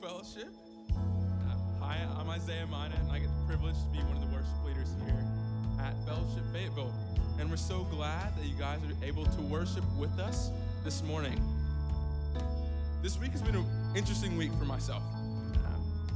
Fellowship. 0.00 0.54
Uh, 0.94 1.56
hi, 1.80 1.98
I'm 2.16 2.30
Isaiah 2.30 2.66
Mina, 2.66 2.94
and 3.00 3.10
I 3.10 3.18
get 3.18 3.28
the 3.28 3.46
privilege 3.48 3.74
to 3.74 3.90
be 3.90 3.98
one 4.04 4.16
of 4.16 4.20
the 4.20 4.28
worship 4.28 4.64
leaders 4.64 4.94
here 5.04 5.24
at 5.80 5.92
Fellowship 6.06 6.44
Fayetteville. 6.52 6.94
And 7.40 7.50
we're 7.50 7.56
so 7.56 7.82
glad 7.90 8.36
that 8.36 8.46
you 8.46 8.54
guys 8.56 8.78
are 8.84 9.04
able 9.04 9.26
to 9.26 9.42
worship 9.42 9.82
with 9.98 10.16
us 10.20 10.50
this 10.84 11.02
morning. 11.02 11.42
This 13.02 13.18
week 13.18 13.32
has 13.32 13.42
been 13.42 13.56
an 13.56 13.66
interesting 13.96 14.36
week 14.36 14.52
for 14.56 14.66
myself. 14.66 15.02
Uh, 15.56 15.68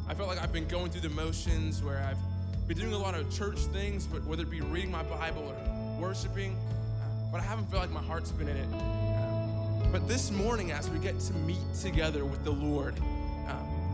I 0.07 0.14
felt 0.14 0.29
like 0.29 0.41
I've 0.41 0.53
been 0.53 0.69
going 0.69 0.93
through 0.93 1.09
the 1.09 1.14
motions 1.17 1.83
where 1.83 2.05
I've 2.09 2.69
been 2.69 2.79
doing 2.79 2.93
a 2.93 2.99
lot 2.99 3.17
of 3.17 3.35
church 3.35 3.59
things, 3.59 4.07
but 4.07 4.25
whether 4.25 4.45
it 4.45 4.51
be 4.51 4.61
reading 4.61 4.93
my 4.93 5.03
Bible 5.03 5.43
or 5.43 6.01
worshiping, 6.01 6.57
uh, 6.57 7.33
but 7.33 7.41
I 7.41 7.45
haven't 7.45 7.69
felt 7.69 7.83
like 7.83 7.91
my 7.91 8.03
heart's 8.03 8.30
been 8.30 8.49
in 8.49 8.59
it. 8.59 9.91
But 9.91 10.07
this 10.07 10.30
morning, 10.30 10.71
as 10.71 10.89
we 10.89 11.01
get 11.01 11.19
to 11.19 11.33
meet 11.33 11.59
together 11.80 12.25
with 12.25 12.45
the 12.45 12.53
Lord, 12.53 12.95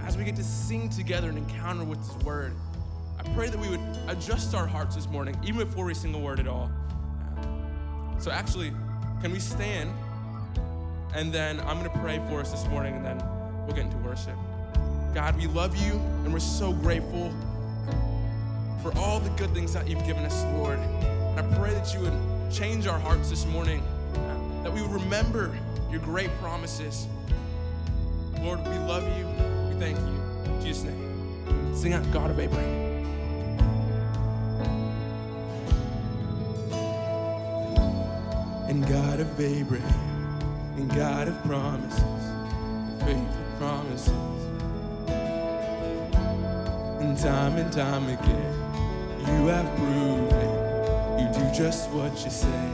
as 0.09 0.17
we 0.17 0.25
get 0.25 0.35
to 0.35 0.43
sing 0.43 0.89
together 0.89 1.29
and 1.29 1.37
encounter 1.37 1.85
with 1.85 1.99
His 1.99 2.25
Word, 2.25 2.55
I 3.19 3.23
pray 3.35 3.51
that 3.51 3.61
we 3.61 3.69
would 3.69 3.81
adjust 4.07 4.55
our 4.55 4.67
hearts 4.67 4.95
this 4.95 5.07
morning, 5.07 5.37
even 5.45 5.59
before 5.59 5.85
we 5.85 5.93
sing 5.93 6.15
a 6.15 6.19
word 6.19 6.41
at 6.41 6.49
all. 6.49 6.71
Uh, 7.37 8.19
so, 8.19 8.31
actually, 8.31 8.73
can 9.21 9.33
we 9.33 9.39
stand? 9.39 9.93
And 11.15 11.31
then 11.31 11.61
I'm 11.61 11.79
going 11.79 11.91
to 11.91 11.99
pray 11.99 12.23
for 12.31 12.41
us 12.41 12.51
this 12.51 12.67
morning, 12.69 12.97
and 12.97 13.05
then 13.05 13.19
we'll 13.67 13.77
get 13.77 13.85
into 13.85 13.99
worship. 13.99 14.35
God, 15.13 15.37
we 15.37 15.47
love 15.47 15.77
you, 15.77 15.97
and 16.25 16.33
we're 16.33 16.39
so 16.39 16.73
grateful 16.73 17.31
for 18.83 18.97
all 18.97 19.21
the 19.21 19.31
good 19.31 19.53
things 19.53 19.75
that 19.75 19.89
you've 19.89 20.07
given 20.07 20.25
us, 20.25 20.43
Lord. 20.57 20.79
And 20.79 21.39
I 21.39 21.57
pray 21.59 21.75
that 21.75 21.93
you 21.93 22.01
would 22.01 22.51
change 22.51 22.87
our 22.87 22.99
hearts 22.99 23.29
this 23.29 23.45
morning, 23.45 23.83
uh, 24.15 24.63
that 24.63 24.73
we 24.73 24.81
remember 24.81 25.55
your 25.91 26.01
great 26.01 26.31
promises. 26.41 27.07
Lord, 28.41 28.61
we 28.61 28.79
love 28.79 29.07
you. 29.19 29.48
Thank 29.79 29.99
you. 29.99 30.53
In 30.53 30.61
Jesus' 30.61 30.85
name. 30.85 31.75
Sing 31.75 31.93
out 31.93 32.11
God 32.13 32.31
of 32.31 32.41
Abraham. 32.41 32.89
And 38.69 38.87
God 38.87 39.21
of 39.21 39.41
Abraham, 39.41 40.41
and 40.77 40.91
God 40.95 41.29
of 41.29 41.43
promises, 41.45 42.03
faithful 43.03 43.45
promises. 43.57 44.11
And 47.01 47.17
time 47.17 47.57
and 47.57 47.73
time 47.73 48.09
again, 48.09 48.55
you 49.21 49.47
have 49.47 49.75
proven 49.77 50.69
you 51.19 51.33
do 51.33 51.51
just 51.57 51.89
what 51.91 52.13
you 52.25 52.31
say. 52.31 52.69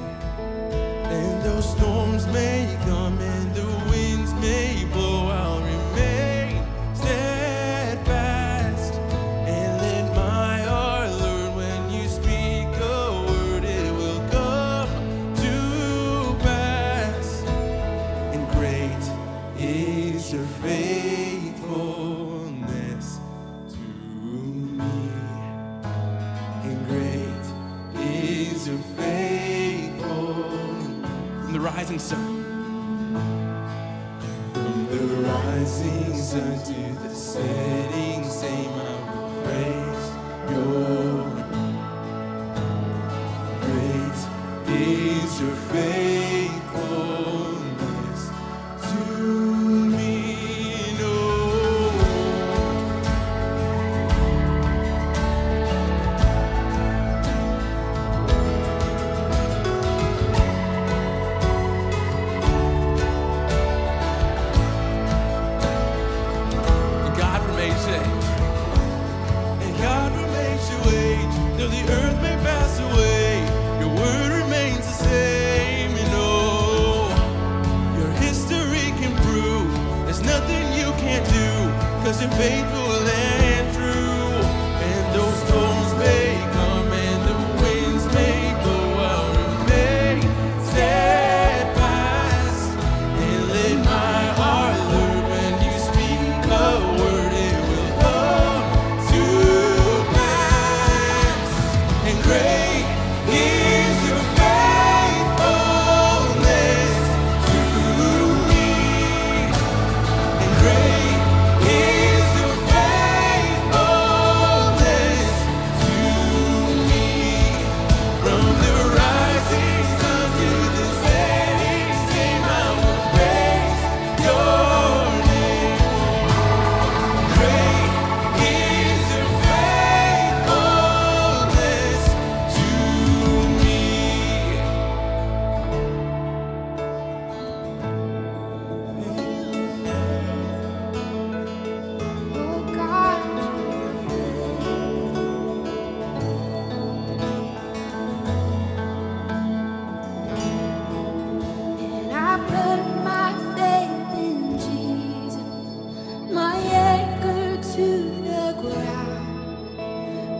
And 1.14 1.42
those 1.44 1.70
storms 1.76 2.26
may 2.26 2.76
come 2.86 3.18
and 3.20 3.43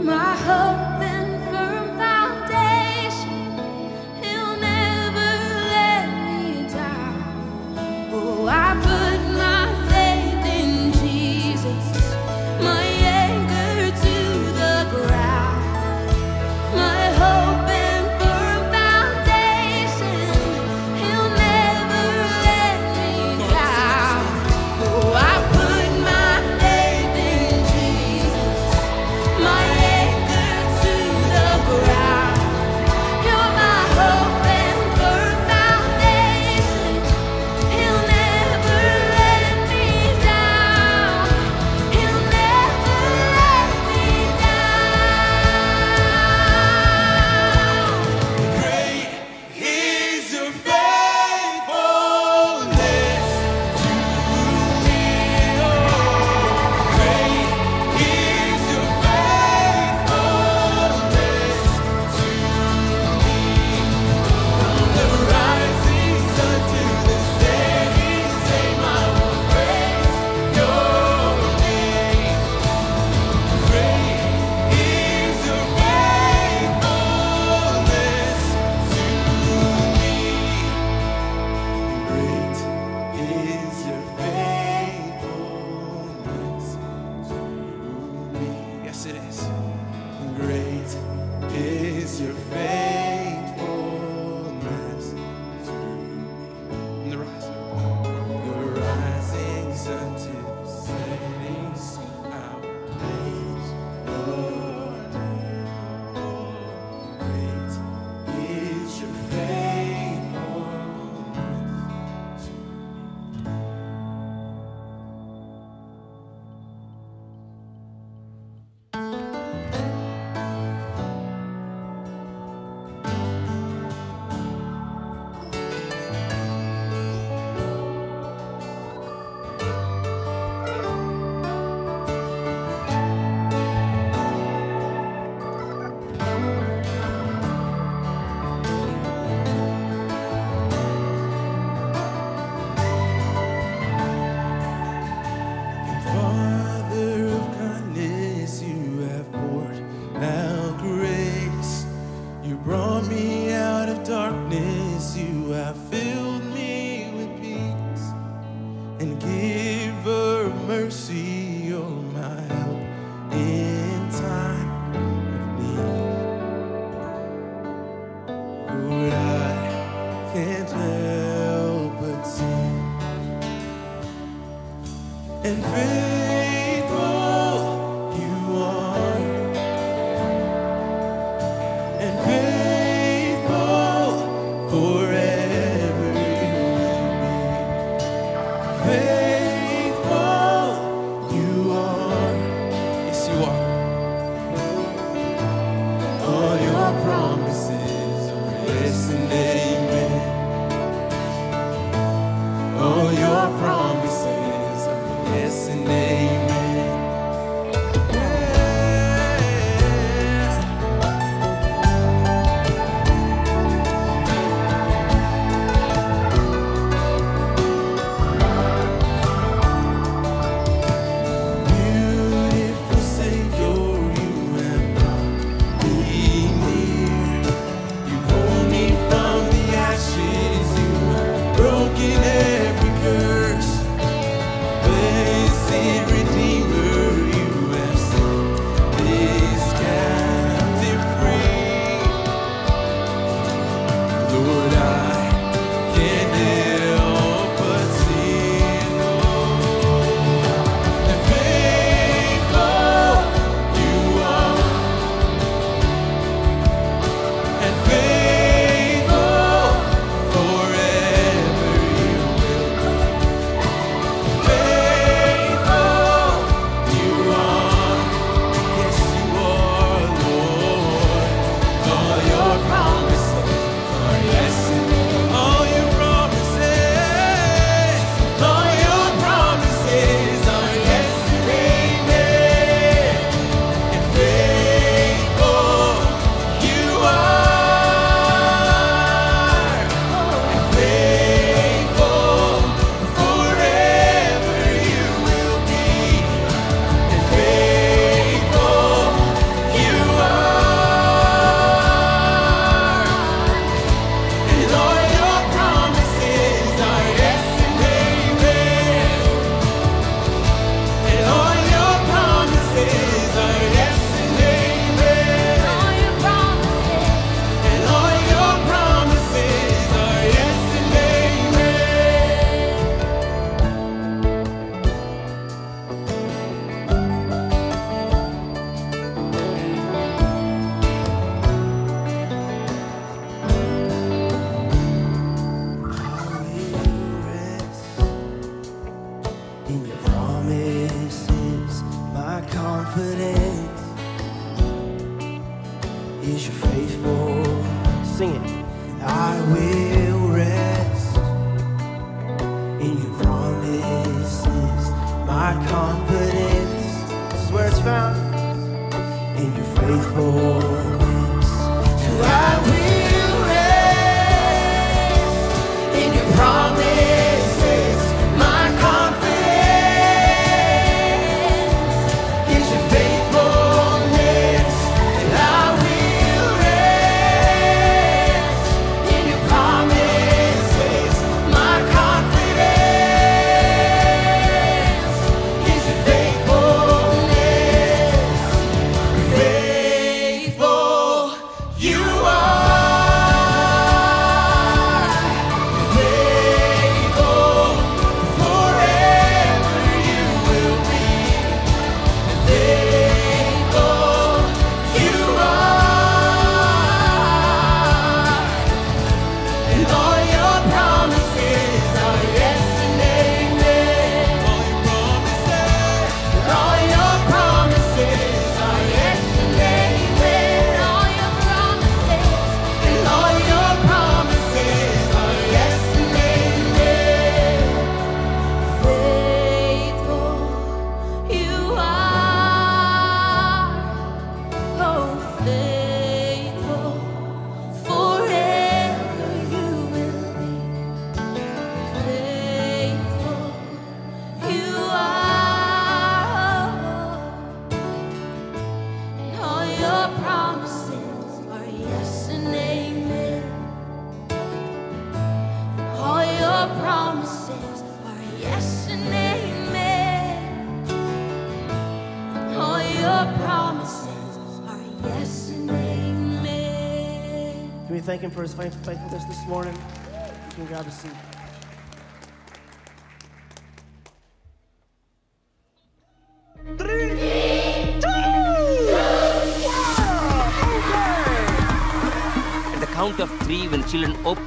my 0.04 0.36
hope 0.36 0.93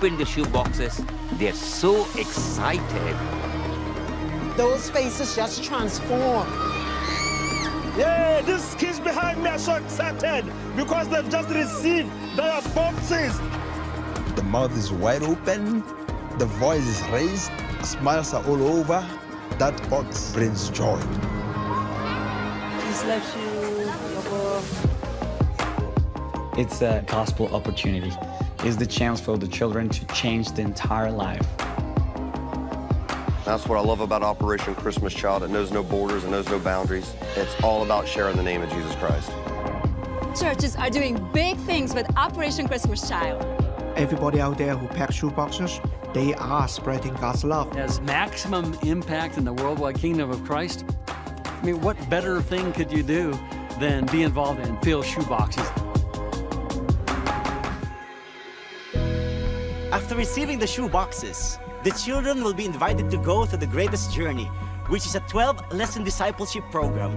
open 0.07 0.17
the 0.17 0.25
shoe 0.25 0.45
boxes, 0.45 1.03
they're 1.33 1.51
so 1.51 2.07
excited. 2.17 3.15
Those 4.55 4.89
faces 4.89 5.35
just 5.35 5.65
transform. 5.65 6.47
Yeah, 7.97 8.41
these 8.41 8.73
kids 8.75 9.01
behind 9.01 9.43
me 9.43 9.49
are 9.49 9.59
so 9.59 9.75
excited 9.75 10.45
because 10.77 11.09
they've 11.09 11.29
just 11.29 11.49
received 11.49 12.09
their 12.37 12.61
boxes. 12.73 13.37
The 14.35 14.43
mouth 14.43 14.77
is 14.77 14.93
wide 14.93 15.23
open, 15.23 15.83
the 16.37 16.45
voice 16.45 16.87
is 16.87 17.01
raised, 17.09 17.51
smiles 17.83 18.33
are 18.33 18.45
all 18.47 18.63
over. 18.63 19.05
That 19.57 19.89
box 19.89 20.31
brings 20.31 20.69
joy. 20.69 21.01
Jesus 22.79 23.03
loves 23.03 23.35
you. 23.35 23.91
Papa. 24.15 24.63
It's 26.57 26.81
a 26.81 27.03
gospel 27.07 27.53
opportunity. 27.53 28.13
It's 28.67 28.75
the 28.75 28.85
chance 28.85 29.21
for 29.21 29.37
the 29.37 29.47
children 29.47 29.87
to 29.87 30.05
change 30.07 30.51
the 30.51 30.61
entire 30.61 31.09
life. 31.09 31.47
That's 33.45 33.65
what 33.65 33.77
I 33.77 33.81
love 33.81 34.01
about 34.01 34.23
Operation 34.23 34.75
Christmas 34.75 35.13
Child. 35.13 35.43
It 35.43 35.51
knows 35.51 35.71
no 35.71 35.83
borders, 35.83 36.25
it 36.25 36.31
knows 36.31 36.49
no 36.49 36.59
boundaries. 36.59 37.13
It's 37.37 37.63
all 37.63 37.83
about 37.83 38.09
sharing 38.09 38.35
the 38.35 38.43
name 38.43 38.61
of 38.61 38.69
Jesus 38.69 38.93
Christ. 38.95 39.31
Churches 40.37 40.75
are 40.75 40.89
doing 40.89 41.25
big 41.31 41.55
things 41.59 41.93
with 41.93 42.07
Operation 42.17 42.67
Christmas 42.67 43.07
Child. 43.07 43.41
Everybody 43.95 44.41
out 44.41 44.57
there 44.57 44.75
who 44.75 44.85
packs 44.89 45.15
shoe 45.15 45.31
boxes, 45.31 45.79
they 46.13 46.33
are 46.33 46.67
spreading 46.67 47.13
God's 47.13 47.45
love. 47.45 47.73
Has 47.73 48.01
maximum 48.01 48.77
impact 48.83 49.37
in 49.37 49.45
the 49.45 49.53
worldwide 49.53 49.95
kingdom 49.95 50.29
of 50.29 50.43
Christ. 50.43 50.83
I 51.07 51.65
mean, 51.65 51.79
what 51.79 51.95
better 52.09 52.41
thing 52.41 52.73
could 52.73 52.91
you 52.91 53.01
do 53.01 53.31
than 53.79 54.07
be 54.07 54.23
involved 54.23 54.59
in 54.59 54.77
fill 54.81 55.03
shoe 55.03 55.23
boxes? 55.23 55.65
After 59.97 60.15
receiving 60.15 60.59
the 60.59 60.67
shoe 60.67 60.87
boxes, 60.87 61.57
the 61.83 61.89
children 61.89 62.43
will 62.43 62.53
be 62.53 62.65
invited 62.65 63.09
to 63.09 63.17
go 63.17 63.47
to 63.47 63.57
the 63.57 63.65
greatest 63.65 64.13
journey, 64.13 64.45
which 64.89 65.07
is 65.07 65.15
a 65.15 65.21
12 65.21 65.73
lesson 65.73 66.03
discipleship 66.03 66.63
program 66.69 67.13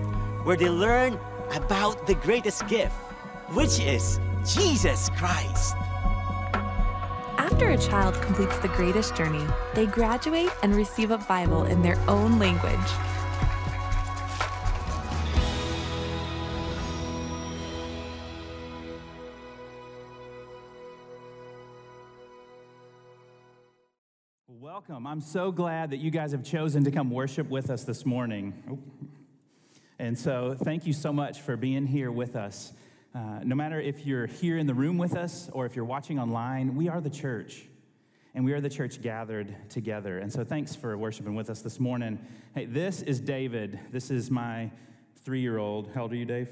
where 0.46 0.56
they 0.56 0.70
learn 0.70 1.20
about 1.52 2.06
the 2.06 2.14
greatest 2.14 2.66
gift, 2.68 2.94
which 3.52 3.80
is 3.80 4.18
Jesus 4.46 5.10
Christ. 5.10 5.76
After 7.36 7.68
a 7.68 7.76
child 7.76 8.14
completes 8.22 8.56
the 8.60 8.68
greatest 8.68 9.14
journey, 9.14 9.44
they 9.74 9.84
graduate 9.84 10.50
and 10.62 10.74
receive 10.74 11.10
a 11.10 11.18
Bible 11.18 11.64
in 11.64 11.82
their 11.82 11.98
own 12.08 12.38
language. 12.38 12.90
Welcome. 24.90 25.06
I'm 25.06 25.20
so 25.20 25.52
glad 25.52 25.90
that 25.90 25.98
you 25.98 26.10
guys 26.10 26.32
have 26.32 26.42
chosen 26.42 26.82
to 26.82 26.90
come 26.90 27.12
worship 27.12 27.48
with 27.48 27.70
us 27.70 27.84
this 27.84 28.04
morning. 28.04 28.52
Oh. 28.68 28.76
And 30.00 30.18
so, 30.18 30.56
thank 30.64 30.84
you 30.84 30.92
so 30.92 31.12
much 31.12 31.42
for 31.42 31.56
being 31.56 31.86
here 31.86 32.10
with 32.10 32.34
us. 32.34 32.72
Uh, 33.14 33.38
no 33.44 33.54
matter 33.54 33.80
if 33.80 34.04
you're 34.04 34.26
here 34.26 34.58
in 34.58 34.66
the 34.66 34.74
room 34.74 34.98
with 34.98 35.14
us 35.14 35.48
or 35.52 35.64
if 35.64 35.76
you're 35.76 35.84
watching 35.84 36.18
online, 36.18 36.74
we 36.74 36.88
are 36.88 37.00
the 37.00 37.08
church. 37.08 37.62
And 38.34 38.44
we 38.44 38.52
are 38.52 38.60
the 38.60 38.68
church 38.68 39.00
gathered 39.00 39.54
together. 39.70 40.18
And 40.18 40.32
so, 40.32 40.42
thanks 40.42 40.74
for 40.74 40.98
worshiping 40.98 41.36
with 41.36 41.50
us 41.50 41.62
this 41.62 41.78
morning. 41.78 42.18
Hey, 42.56 42.64
this 42.64 43.00
is 43.00 43.20
David. 43.20 43.78
This 43.92 44.10
is 44.10 44.28
my 44.28 44.72
three 45.24 45.40
year 45.40 45.58
old. 45.58 45.92
How 45.94 46.02
old 46.02 46.12
are 46.12 46.16
you, 46.16 46.24
Dave? 46.24 46.48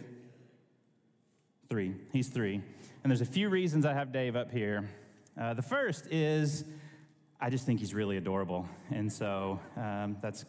Three. 1.69 1.93
He's 2.13 2.29
three. 2.29 2.63
And 3.03 3.11
there's 3.11 3.21
a 3.21 3.27
few 3.27 3.49
reasons 3.49 3.85
I 3.85 3.95
have 3.95 4.13
Dave 4.13 4.37
up 4.37 4.53
here. 4.53 4.89
Uh, 5.37 5.55
the 5.55 5.63
first 5.63 6.07
is 6.13 6.63
I 7.41 7.51
just 7.51 7.67
think 7.67 7.81
he's 7.81 7.95
really 7.95 8.17
adorable. 8.17 8.69
And 8.91 9.13
so 9.13 9.61
um, 9.77 10.17
that's 10.21 10.45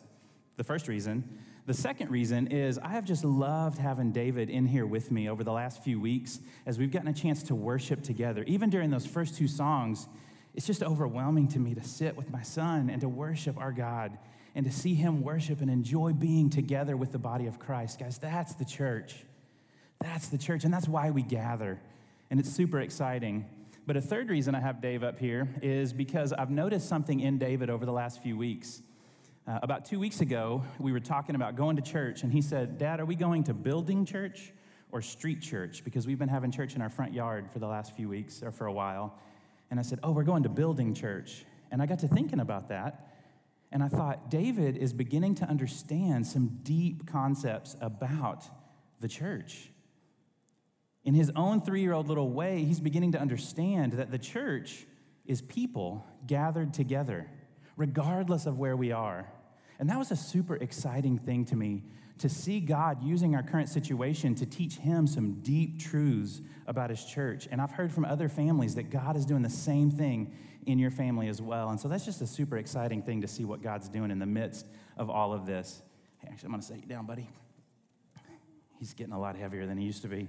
the 0.58 0.64
first 0.64 0.88
reason. 0.88 1.40
The 1.68 1.74
second 1.74 2.10
reason 2.10 2.48
is 2.48 2.80
I 2.80 2.90
have 2.90 3.06
just 3.06 3.24
loved 3.24 3.78
having 3.78 4.12
David 4.12 4.50
in 4.50 4.66
here 4.66 4.88
with 4.88 5.12
me 5.12 5.30
over 5.30 5.44
the 5.44 5.52
last 5.52 5.84
few 5.84 6.02
weeks 6.02 6.40
as 6.66 6.80
we've 6.80 6.92
gotten 6.92 7.08
a 7.08 7.14
chance 7.14 7.44
to 7.44 7.56
worship 7.56 8.02
together. 8.02 8.44
Even 8.48 8.72
during 8.72 8.90
those 8.90 9.06
first 9.06 9.38
two 9.38 9.48
songs, 9.48 10.08
it's 10.56 10.66
just 10.66 10.82
overwhelming 10.82 11.48
to 11.50 11.60
me 11.60 11.76
to 11.76 11.84
sit 11.84 12.18
with 12.18 12.32
my 12.32 12.42
son 12.42 12.90
and 12.90 13.02
to 13.02 13.08
worship 13.08 13.56
our 13.60 13.72
God 13.72 14.18
and 14.56 14.66
to 14.66 14.72
see 14.72 14.96
him 14.96 15.22
worship 15.22 15.62
and 15.62 15.70
enjoy 15.70 16.12
being 16.12 16.50
together 16.50 16.98
with 16.98 17.12
the 17.12 17.20
body 17.20 17.46
of 17.46 17.60
Christ. 17.60 18.00
Guys, 18.00 18.18
that's 18.18 18.56
the 18.56 18.66
church. 18.66 19.24
That's 20.02 20.30
the 20.30 20.38
church, 20.38 20.64
and 20.64 20.74
that's 20.74 20.88
why 20.88 21.12
we 21.12 21.22
gather. 21.22 21.80
And 22.32 22.40
it's 22.40 22.50
super 22.50 22.80
exciting. 22.80 23.46
But 23.90 23.98
a 23.98 24.02
third 24.02 24.30
reason 24.30 24.54
I 24.54 24.60
have 24.60 24.82
Dave 24.82 25.04
up 25.04 25.18
here 25.18 25.48
is 25.64 25.94
because 25.94 26.32
I've 26.32 26.52
noticed 26.52 26.88
something 26.88 27.22
in 27.22 27.40
David 27.40 27.72
over 27.72 27.88
the 27.88 27.92
last 27.92 28.22
few 28.22 28.38
weeks. 28.38 28.84
Uh, 29.48 29.58
about 29.64 29.86
two 29.86 30.00
weeks 30.00 30.22
ago, 30.22 30.64
we 30.78 30.92
were 30.92 31.00
talking 31.00 31.34
about 31.34 31.56
going 31.56 31.76
to 31.76 31.82
church, 31.82 32.22
and 32.22 32.32
he 32.32 32.40
said, 32.40 32.78
Dad, 32.78 33.00
are 33.00 33.06
we 33.06 33.16
going 33.16 33.46
to 33.46 33.54
building 33.56 34.06
church 34.06 34.54
or 34.92 35.02
street 35.02 35.42
church? 35.42 35.84
Because 35.84 36.06
we've 36.06 36.20
been 36.20 36.30
having 36.30 36.52
church 36.52 36.76
in 36.76 36.84
our 36.84 36.90
front 36.90 37.16
yard 37.16 37.50
for 37.50 37.58
the 37.58 37.66
last 37.66 37.96
few 37.96 38.08
weeks 38.08 38.44
or 38.44 38.52
for 38.52 38.68
a 38.68 38.72
while. 38.72 39.18
And 39.72 39.80
I 39.80 39.82
said, 39.82 39.98
Oh, 40.04 40.12
we're 40.12 40.22
going 40.22 40.44
to 40.44 40.50
building 40.50 40.94
church. 40.94 41.44
And 41.72 41.82
I 41.82 41.88
got 41.88 41.98
to 41.98 42.08
thinking 42.08 42.42
about 42.42 42.70
that. 42.70 43.08
And 43.72 43.82
I 43.82 43.88
thought, 43.88 44.30
David 44.30 44.78
is 44.78 44.94
beginning 44.94 45.34
to 45.34 45.46
understand 45.46 46.28
some 46.28 46.60
deep 46.62 47.08
concepts 47.08 47.76
about 47.82 48.44
the 49.00 49.08
church. 49.08 49.72
In 51.10 51.16
his 51.16 51.32
own 51.36 51.60
three 51.60 51.82
year 51.82 51.94
old 51.94 52.08
little 52.08 52.30
way, 52.30 52.64
he's 52.64 52.80
beginning 52.80 53.14
to 53.14 53.20
understand 53.20 53.94
that 53.94 54.12
the 54.12 54.20
church 54.20 54.86
is 55.26 55.42
people 55.42 56.06
gathered 56.28 56.72
together, 56.72 57.26
regardless 57.76 58.46
of 58.46 58.60
where 58.60 58.78
we 58.78 58.92
are. 58.92 59.28
And 59.80 59.90
that 59.90 59.98
was 59.98 60.12
a 60.12 60.16
super 60.16 60.58
exciting 60.58 61.18
thing 61.18 61.46
to 61.46 61.56
me 61.56 61.82
to 62.20 62.30
see 62.30 62.60
God 62.60 63.02
using 63.02 63.34
our 63.34 63.42
current 63.42 63.70
situation 63.70 64.36
to 64.36 64.46
teach 64.46 64.76
him 64.76 65.08
some 65.08 65.42
deep 65.42 65.80
truths 65.80 66.42
about 66.68 66.92
his 66.92 67.04
church. 67.04 67.48
And 67.50 67.60
I've 67.60 67.72
heard 67.72 67.92
from 67.92 68.06
other 68.06 68.30
families 68.30 68.76
that 68.76 68.92
God 68.92 69.18
is 69.18 69.26
doing 69.26 69.42
the 69.42 69.50
same 69.50 69.90
thing 69.90 70.32
in 70.68 70.78
your 70.78 70.92
family 70.92 71.28
as 71.28 71.42
well. 71.42 71.70
And 71.72 71.80
so 71.80 71.88
that's 71.88 72.06
just 72.06 72.22
a 72.22 72.28
super 72.28 72.58
exciting 72.58 73.02
thing 73.02 73.22
to 73.22 73.28
see 73.28 73.46
what 73.46 73.64
God's 73.64 73.90
doing 73.90 74.12
in 74.12 74.20
the 74.20 74.28
midst 74.28 74.68
of 74.96 75.10
all 75.10 75.34
of 75.34 75.48
this. 75.48 75.82
Hey, 76.20 76.28
actually, 76.32 76.46
I'm 76.46 76.52
going 76.52 76.62
to 76.62 76.68
set 76.68 76.78
you 76.78 76.86
down, 76.86 77.08
buddy. 77.08 77.28
He's 78.78 78.94
getting 78.94 79.14
a 79.14 79.20
lot 79.20 79.36
heavier 79.36 79.66
than 79.66 79.80
he 79.80 79.86
used 79.86 80.04
to 80.04 80.08
be. 80.08 80.28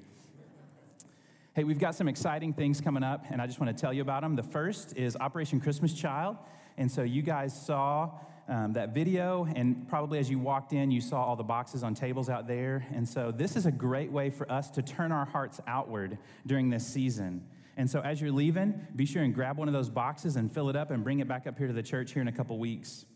Hey, 1.52 1.64
we've 1.64 1.80
got 1.80 1.97
some 1.97 2.07
exciting 2.07 2.52
things 2.52 2.80
coming 2.80 3.02
up, 3.02 3.25
and 3.28 3.42
I 3.42 3.47
just 3.49 3.59
want 3.59 3.76
to 3.76 3.80
tell 3.80 3.92
you 3.92 4.02
about 4.02 4.23
them. 4.23 4.37
The 4.37 4.42
first 4.45 4.97
is 4.97 5.16
Operation 5.16 5.61
Christmas 5.61 5.92
Child. 5.92 6.37
And 6.78 6.88
so 6.88 7.02
you 7.02 7.23
guys 7.23 7.61
saw 7.61 8.12
um, 8.47 8.75
that 8.75 8.95
video, 8.95 9.49
and 9.57 9.88
probably 9.88 10.21
as 10.21 10.30
you 10.30 10.38
walked 10.38 10.73
in, 10.73 10.92
you 10.92 11.00
saw 11.00 11.25
all 11.25 11.35
the 11.35 11.42
boxes 11.42 11.83
on 11.83 11.92
tables 11.92 12.30
out 12.30 12.47
there. 12.47 12.87
And 12.95 13.07
so 13.07 13.33
this 13.33 13.57
is 13.57 13.66
a 13.66 13.73
great 13.73 14.12
way 14.12 14.30
for 14.30 14.49
us 14.50 14.71
to 14.71 14.83
turn 14.83 15.11
our 15.11 15.25
hearts 15.25 15.61
outward 15.66 16.19
during 16.47 16.71
this 16.71 16.87
season. 16.87 17.45
And 17.76 17.90
so 17.90 18.00
as 18.00 18.21
you're 18.21 18.30
leaving, 18.30 18.87
be 18.95 19.04
sure 19.04 19.25
and 19.25 19.35
grab 19.35 19.59
one 19.59 19.66
of 19.66 19.75
those 19.75 19.90
boxes 19.90 20.37
and 20.37 20.52
fill 20.52 20.69
it 20.69 20.76
up 20.76 20.92
and 20.92 21.02
bring 21.02 21.19
it 21.19 21.26
back 21.26 21.49
up 21.49 21.59
here 21.59 21.66
to 21.66 21.73
the 21.73 21.83
church 21.83 22.12
here 22.12 22.23
in 22.23 22.28
a 22.28 22.33
couple 22.33 22.57
weeks. 22.61 23.07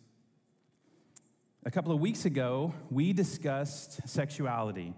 A 1.64 1.70
couple 1.70 1.92
of 1.92 2.00
weeks 2.00 2.24
ago, 2.24 2.74
we 2.90 3.12
discussed 3.12 4.08
sexuality 4.08 4.92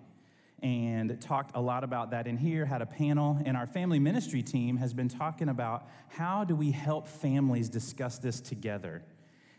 and 0.63 1.21
talked 1.21 1.55
a 1.55 1.61
lot 1.61 1.85
about 1.85 2.11
that 2.13 2.27
in 2.27 2.37
here, 2.37 2.65
had 2.65 2.81
a 2.81 2.87
panel, 2.87 3.39
and 3.45 3.57
our 3.57 3.67
family 3.67 3.99
ministry 3.99 4.43
team 4.43 4.79
has 4.79 4.95
been 4.95 5.09
talking 5.09 5.49
about 5.49 5.89
how 6.09 6.45
do 6.45 6.57
we 6.57 6.71
help 6.71 7.07
families 7.07 7.69
discuss 7.69 8.19
this 8.19 8.41
together. 8.41 9.03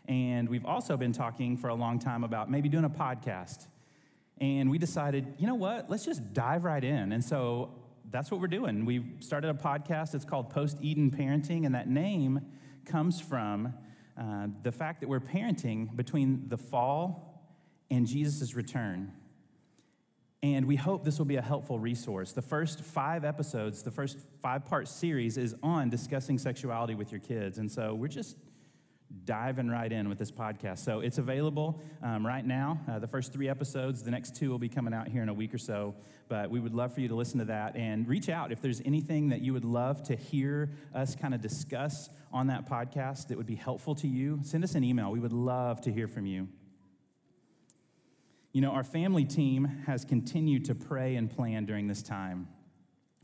And 0.06 0.48
we've 0.48 0.64
also 0.66 0.96
been 0.96 1.12
talking 1.12 1.56
for 1.56 1.68
a 1.68 1.74
long 1.74 1.98
time 1.98 2.24
about 2.24 2.50
maybe 2.50 2.68
doing 2.68 2.84
a 2.84 2.90
podcast. 2.90 3.66
And 4.40 4.70
we 4.70 4.78
decided, 4.78 5.34
you 5.38 5.46
know 5.46 5.54
what, 5.54 5.90
let's 5.90 6.04
just 6.04 6.32
dive 6.32 6.64
right 6.64 6.82
in. 6.82 7.12
And 7.12 7.24
so 7.24 7.74
that's 8.10 8.30
what 8.30 8.40
we're 8.40 8.46
doing. 8.46 8.84
We've 8.84 9.06
started 9.20 9.50
a 9.50 9.54
podcast, 9.54 10.14
it's 10.14 10.24
called 10.24 10.50
Post 10.50 10.78
Eden 10.80 11.10
Parenting, 11.10 11.66
and 11.66 11.74
that 11.74 11.88
name 11.88 12.40
comes 12.86 13.20
from 13.20 13.74
uh, 14.16 14.48
the 14.62 14.72
fact 14.72 15.00
that 15.00 15.08
we're 15.08 15.20
parenting 15.20 15.94
between 15.94 16.48
the 16.48 16.56
fall 16.56 17.44
and 17.90 18.06
Jesus' 18.06 18.54
return. 18.54 19.12
And 20.42 20.66
we 20.66 20.76
hope 20.76 21.04
this 21.04 21.18
will 21.18 21.26
be 21.26 21.36
a 21.36 21.42
helpful 21.42 21.80
resource. 21.80 22.32
The 22.32 22.42
first 22.42 22.82
five 22.82 23.24
episodes, 23.24 23.82
the 23.82 23.90
first 23.90 24.18
five 24.40 24.64
part 24.64 24.86
series 24.86 25.36
is 25.36 25.54
on 25.64 25.90
discussing 25.90 26.38
sexuality 26.38 26.94
with 26.94 27.10
your 27.10 27.20
kids. 27.20 27.58
And 27.58 27.70
so 27.70 27.94
we're 27.94 28.06
just 28.06 28.36
diving 29.24 29.68
right 29.68 29.90
in 29.90 30.08
with 30.08 30.18
this 30.18 30.30
podcast. 30.30 30.78
So 30.80 31.00
it's 31.00 31.18
available 31.18 31.82
um, 32.02 32.26
right 32.26 32.44
now. 32.44 32.78
Uh, 32.88 32.98
the 32.98 33.06
first 33.06 33.32
three 33.32 33.48
episodes, 33.48 34.02
the 34.02 34.10
next 34.10 34.36
two 34.36 34.50
will 34.50 34.58
be 34.58 34.68
coming 34.68 34.92
out 34.92 35.08
here 35.08 35.22
in 35.22 35.28
a 35.28 35.34
week 35.34 35.54
or 35.54 35.58
so. 35.58 35.94
But 36.28 36.50
we 36.50 36.60
would 36.60 36.74
love 36.74 36.94
for 36.94 37.00
you 37.00 37.08
to 37.08 37.14
listen 37.14 37.38
to 37.38 37.46
that 37.46 37.74
and 37.74 38.06
reach 38.06 38.28
out 38.28 38.52
if 38.52 38.60
there's 38.60 38.82
anything 38.84 39.30
that 39.30 39.40
you 39.40 39.52
would 39.54 39.64
love 39.64 40.02
to 40.04 40.14
hear 40.16 40.70
us 40.94 41.16
kind 41.16 41.34
of 41.34 41.40
discuss 41.40 42.10
on 42.32 42.48
that 42.48 42.68
podcast 42.68 43.28
that 43.28 43.38
would 43.38 43.46
be 43.46 43.56
helpful 43.56 43.94
to 43.96 44.06
you. 44.06 44.40
Send 44.42 44.62
us 44.62 44.74
an 44.74 44.84
email. 44.84 45.10
We 45.10 45.20
would 45.20 45.32
love 45.32 45.80
to 45.82 45.92
hear 45.92 46.06
from 46.06 46.26
you. 46.26 46.48
You 48.52 48.62
know, 48.62 48.70
our 48.70 48.84
family 48.84 49.26
team 49.26 49.66
has 49.86 50.06
continued 50.06 50.64
to 50.66 50.74
pray 50.74 51.16
and 51.16 51.30
plan 51.30 51.66
during 51.66 51.86
this 51.86 52.02
time. 52.02 52.48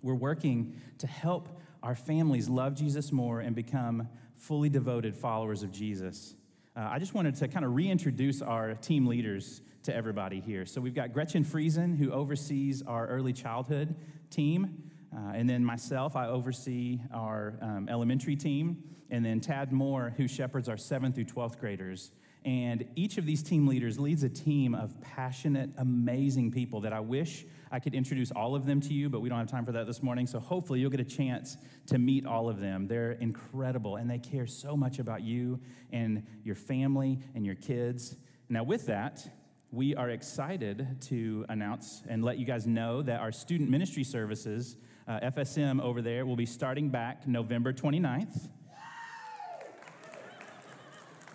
We're 0.02 0.14
working 0.14 0.76
to 0.98 1.06
help 1.06 1.48
our 1.82 1.94
families 1.94 2.48
love 2.48 2.74
Jesus 2.74 3.10
more 3.10 3.40
and 3.40 3.56
become 3.56 4.08
fully 4.36 4.68
devoted 4.68 5.16
followers 5.16 5.62
of 5.62 5.72
Jesus. 5.72 6.34
Uh, 6.76 6.88
I 6.90 6.98
just 6.98 7.14
wanted 7.14 7.36
to 7.36 7.48
kind 7.48 7.64
of 7.64 7.74
reintroduce 7.74 8.42
our 8.42 8.74
team 8.74 9.06
leaders 9.06 9.62
to 9.84 9.96
everybody 9.96 10.40
here. 10.40 10.66
So 10.66 10.80
we've 10.80 10.94
got 10.94 11.14
Gretchen 11.14 11.44
Friesen, 11.44 11.96
who 11.96 12.10
oversees 12.10 12.82
our 12.82 13.06
early 13.06 13.32
childhood 13.32 13.94
team. 14.28 14.90
Uh, 15.14 15.32
and 15.34 15.48
then 15.48 15.64
myself, 15.64 16.16
I 16.16 16.26
oversee 16.26 17.00
our 17.12 17.54
um, 17.62 17.88
elementary 17.88 18.36
team. 18.36 18.82
And 19.10 19.24
then 19.24 19.40
Tad 19.40 19.72
Moore, 19.72 20.12
who 20.16 20.28
shepherds 20.28 20.68
our 20.68 20.76
7th 20.76 21.14
through 21.14 21.26
12th 21.26 21.58
graders. 21.58 22.10
And 22.44 22.86
each 22.94 23.16
of 23.16 23.24
these 23.24 23.42
team 23.42 23.66
leaders 23.66 23.98
leads 23.98 24.22
a 24.22 24.28
team 24.28 24.74
of 24.74 25.00
passionate, 25.00 25.70
amazing 25.78 26.52
people 26.52 26.82
that 26.82 26.92
I 26.92 27.00
wish 27.00 27.46
I 27.74 27.80
could 27.80 27.94
introduce 27.94 28.30
all 28.30 28.54
of 28.54 28.66
them 28.66 28.80
to 28.82 28.92
you, 28.92 29.08
but 29.08 29.20
we 29.20 29.28
don't 29.28 29.38
have 29.38 29.50
time 29.50 29.64
for 29.64 29.72
that 29.72 29.86
this 29.86 30.02
morning. 30.02 30.26
So 30.26 30.38
hopefully 30.38 30.78
you'll 30.78 30.90
get 30.90 31.00
a 31.00 31.04
chance 31.04 31.56
to 31.86 31.98
meet 31.98 32.26
all 32.26 32.48
of 32.48 32.60
them. 32.60 32.86
They're 32.86 33.12
incredible 33.12 33.96
and 33.96 34.08
they 34.08 34.18
care 34.18 34.46
so 34.46 34.76
much 34.76 34.98
about 34.98 35.22
you 35.22 35.58
and 35.90 36.24
your 36.44 36.54
family 36.54 37.18
and 37.34 37.46
your 37.46 37.56
kids. 37.56 38.14
Now, 38.48 38.62
with 38.62 38.86
that, 38.86 39.26
we 39.72 39.96
are 39.96 40.10
excited 40.10 41.00
to 41.08 41.46
announce 41.48 42.02
and 42.08 42.22
let 42.22 42.38
you 42.38 42.44
guys 42.44 42.64
know 42.66 43.02
that 43.02 43.20
our 43.20 43.32
student 43.32 43.70
ministry 43.70 44.04
services, 44.04 44.76
uh, 45.08 45.18
FSM 45.20 45.80
over 45.80 46.00
there, 46.00 46.26
will 46.26 46.36
be 46.36 46.46
starting 46.46 46.90
back 46.90 47.26
November 47.26 47.72
29th. 47.72 48.50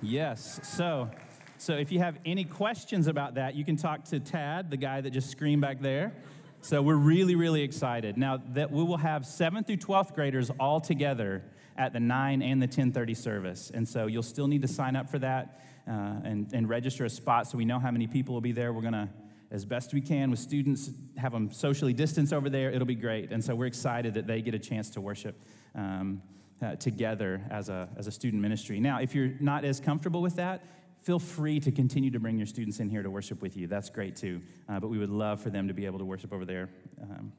Yes. 0.01 0.61
So, 0.63 1.09
so 1.57 1.73
if 1.73 1.91
you 1.91 1.99
have 1.99 2.17
any 2.25 2.45
questions 2.45 3.07
about 3.07 3.35
that, 3.35 3.55
you 3.55 3.65
can 3.65 3.75
talk 3.75 4.05
to 4.05 4.19
Tad, 4.19 4.71
the 4.71 4.77
guy 4.77 5.01
that 5.01 5.11
just 5.11 5.29
screamed 5.29 5.61
back 5.61 5.81
there. 5.81 6.13
So 6.61 6.81
we're 6.81 6.95
really, 6.95 7.35
really 7.35 7.61
excited. 7.61 8.17
Now 8.17 8.41
that 8.53 8.71
we 8.71 8.83
will 8.83 8.97
have 8.97 9.23
7th 9.23 9.67
through 9.67 9.77
12th 9.77 10.13
graders 10.13 10.51
all 10.59 10.79
together 10.79 11.43
at 11.77 11.91
the 11.91 11.99
9 11.99 12.41
and 12.41 12.61
the 12.61 12.65
1030 12.65 13.13
service. 13.13 13.71
And 13.73 13.87
so 13.87 14.07
you'll 14.07 14.23
still 14.23 14.47
need 14.47 14.61
to 14.61 14.67
sign 14.69 14.95
up 14.95 15.09
for 15.09 15.19
that 15.19 15.61
uh, 15.85 16.21
and, 16.23 16.49
and 16.53 16.69
register 16.69 17.03
a 17.03 17.09
spot 17.09 17.47
so 17.47 17.57
we 17.57 17.65
know 17.65 17.79
how 17.79 17.91
many 17.91 18.07
people 18.07 18.33
will 18.33 18.41
be 18.41 18.51
there. 18.53 18.71
We're 18.71 18.81
going 18.81 18.93
to, 18.93 19.09
as 19.51 19.65
best 19.65 19.93
we 19.93 20.01
can 20.01 20.31
with 20.31 20.39
students, 20.39 20.91
have 21.17 21.33
them 21.33 21.51
socially 21.51 21.93
distance 21.93 22.31
over 22.31 22.49
there. 22.49 22.71
It'll 22.71 22.85
be 22.85 22.95
great. 22.95 23.31
And 23.31 23.43
so 23.43 23.53
we're 23.53 23.65
excited 23.65 24.13
that 24.13 24.27
they 24.27 24.41
get 24.41 24.53
a 24.53 24.59
chance 24.59 24.89
to 24.91 25.01
worship. 25.01 25.35
Um, 25.75 26.21
uh, 26.61 26.75
together 26.75 27.41
as 27.49 27.69
a, 27.69 27.89
as 27.97 28.07
a 28.07 28.11
student 28.11 28.41
ministry. 28.41 28.79
Now, 28.79 28.99
if 28.99 29.15
you're 29.15 29.31
not 29.39 29.63
as 29.63 29.79
comfortable 29.79 30.21
with 30.21 30.35
that, 30.35 30.63
feel 31.01 31.19
free 31.19 31.59
to 31.61 31.71
continue 31.71 32.11
to 32.11 32.19
bring 32.19 32.37
your 32.37 32.47
students 32.47 32.79
in 32.79 32.89
here 32.89 33.03
to 33.03 33.09
worship 33.09 33.41
with 33.41 33.55
you. 33.55 33.67
That's 33.67 33.89
great 33.89 34.15
too. 34.15 34.41
Uh, 34.67 34.79
but 34.79 34.89
we 34.89 34.97
would 34.97 35.09
love 35.09 35.41
for 35.41 35.49
them 35.49 35.67
to 35.67 35.73
be 35.73 35.85
able 35.85 35.99
to 35.99 36.05
worship 36.05 36.33
over 36.33 36.45
there. 36.45 36.69
Um, 37.01 37.31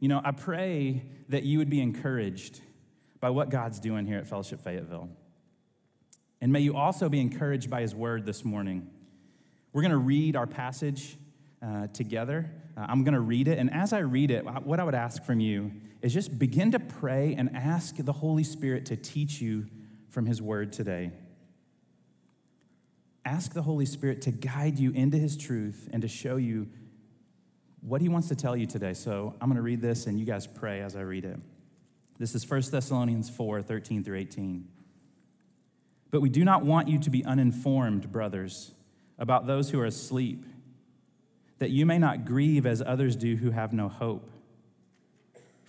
you 0.00 0.08
know, 0.08 0.20
I 0.24 0.32
pray 0.32 1.02
that 1.28 1.42
you 1.42 1.58
would 1.58 1.70
be 1.70 1.80
encouraged 1.80 2.60
by 3.20 3.30
what 3.30 3.50
God's 3.50 3.78
doing 3.78 4.06
here 4.06 4.18
at 4.18 4.26
Fellowship 4.26 4.60
Fayetteville. 4.62 5.10
And 6.40 6.52
may 6.52 6.60
you 6.60 6.74
also 6.74 7.08
be 7.08 7.20
encouraged 7.20 7.68
by 7.68 7.82
His 7.82 7.94
word 7.94 8.24
this 8.24 8.44
morning. 8.44 8.88
We're 9.72 9.82
going 9.82 9.92
to 9.92 9.98
read 9.98 10.36
our 10.36 10.46
passage 10.46 11.18
uh, 11.62 11.88
together. 11.88 12.50
Uh, 12.76 12.86
I'm 12.88 13.04
going 13.04 13.14
to 13.14 13.20
read 13.20 13.46
it. 13.46 13.58
And 13.58 13.70
as 13.72 13.92
I 13.92 13.98
read 13.98 14.30
it, 14.30 14.44
what 14.64 14.80
I 14.80 14.84
would 14.84 14.94
ask 14.94 15.22
from 15.22 15.38
you 15.38 15.70
is 16.02 16.14
just 16.14 16.38
begin 16.38 16.72
to 16.72 16.80
pray 16.80 17.34
and 17.36 17.54
ask 17.54 17.96
the 17.96 18.12
Holy 18.12 18.44
Spirit 18.44 18.86
to 18.86 18.96
teach 18.96 19.40
you 19.40 19.66
from 20.08 20.26
His 20.26 20.40
Word 20.40 20.72
today. 20.72 21.12
Ask 23.24 23.52
the 23.52 23.62
Holy 23.62 23.86
Spirit 23.86 24.22
to 24.22 24.30
guide 24.30 24.78
you 24.78 24.92
into 24.92 25.18
His 25.18 25.36
truth 25.36 25.88
and 25.92 26.02
to 26.02 26.08
show 26.08 26.36
you 26.36 26.68
what 27.80 28.00
He 28.00 28.08
wants 28.08 28.28
to 28.28 28.36
tell 28.36 28.56
you 28.56 28.66
today. 28.66 28.94
So 28.94 29.34
I'm 29.40 29.48
going 29.48 29.56
to 29.56 29.62
read 29.62 29.82
this 29.82 30.06
and 30.06 30.18
you 30.18 30.24
guys 30.24 30.46
pray 30.46 30.80
as 30.80 30.96
I 30.96 31.02
read 31.02 31.24
it. 31.24 31.38
This 32.18 32.34
is 32.34 32.48
1 32.48 32.62
Thessalonians 32.70 33.30
4 33.30 33.62
13 33.62 34.04
through 34.04 34.18
18. 34.18 34.68
But 36.10 36.20
we 36.20 36.28
do 36.28 36.44
not 36.44 36.64
want 36.64 36.88
you 36.88 36.98
to 36.98 37.10
be 37.10 37.24
uninformed, 37.24 38.10
brothers, 38.10 38.72
about 39.18 39.46
those 39.46 39.70
who 39.70 39.80
are 39.80 39.86
asleep, 39.86 40.44
that 41.58 41.70
you 41.70 41.86
may 41.86 41.98
not 41.98 42.24
grieve 42.24 42.66
as 42.66 42.82
others 42.84 43.16
do 43.16 43.36
who 43.36 43.50
have 43.50 43.72
no 43.72 43.88
hope. 43.88 44.30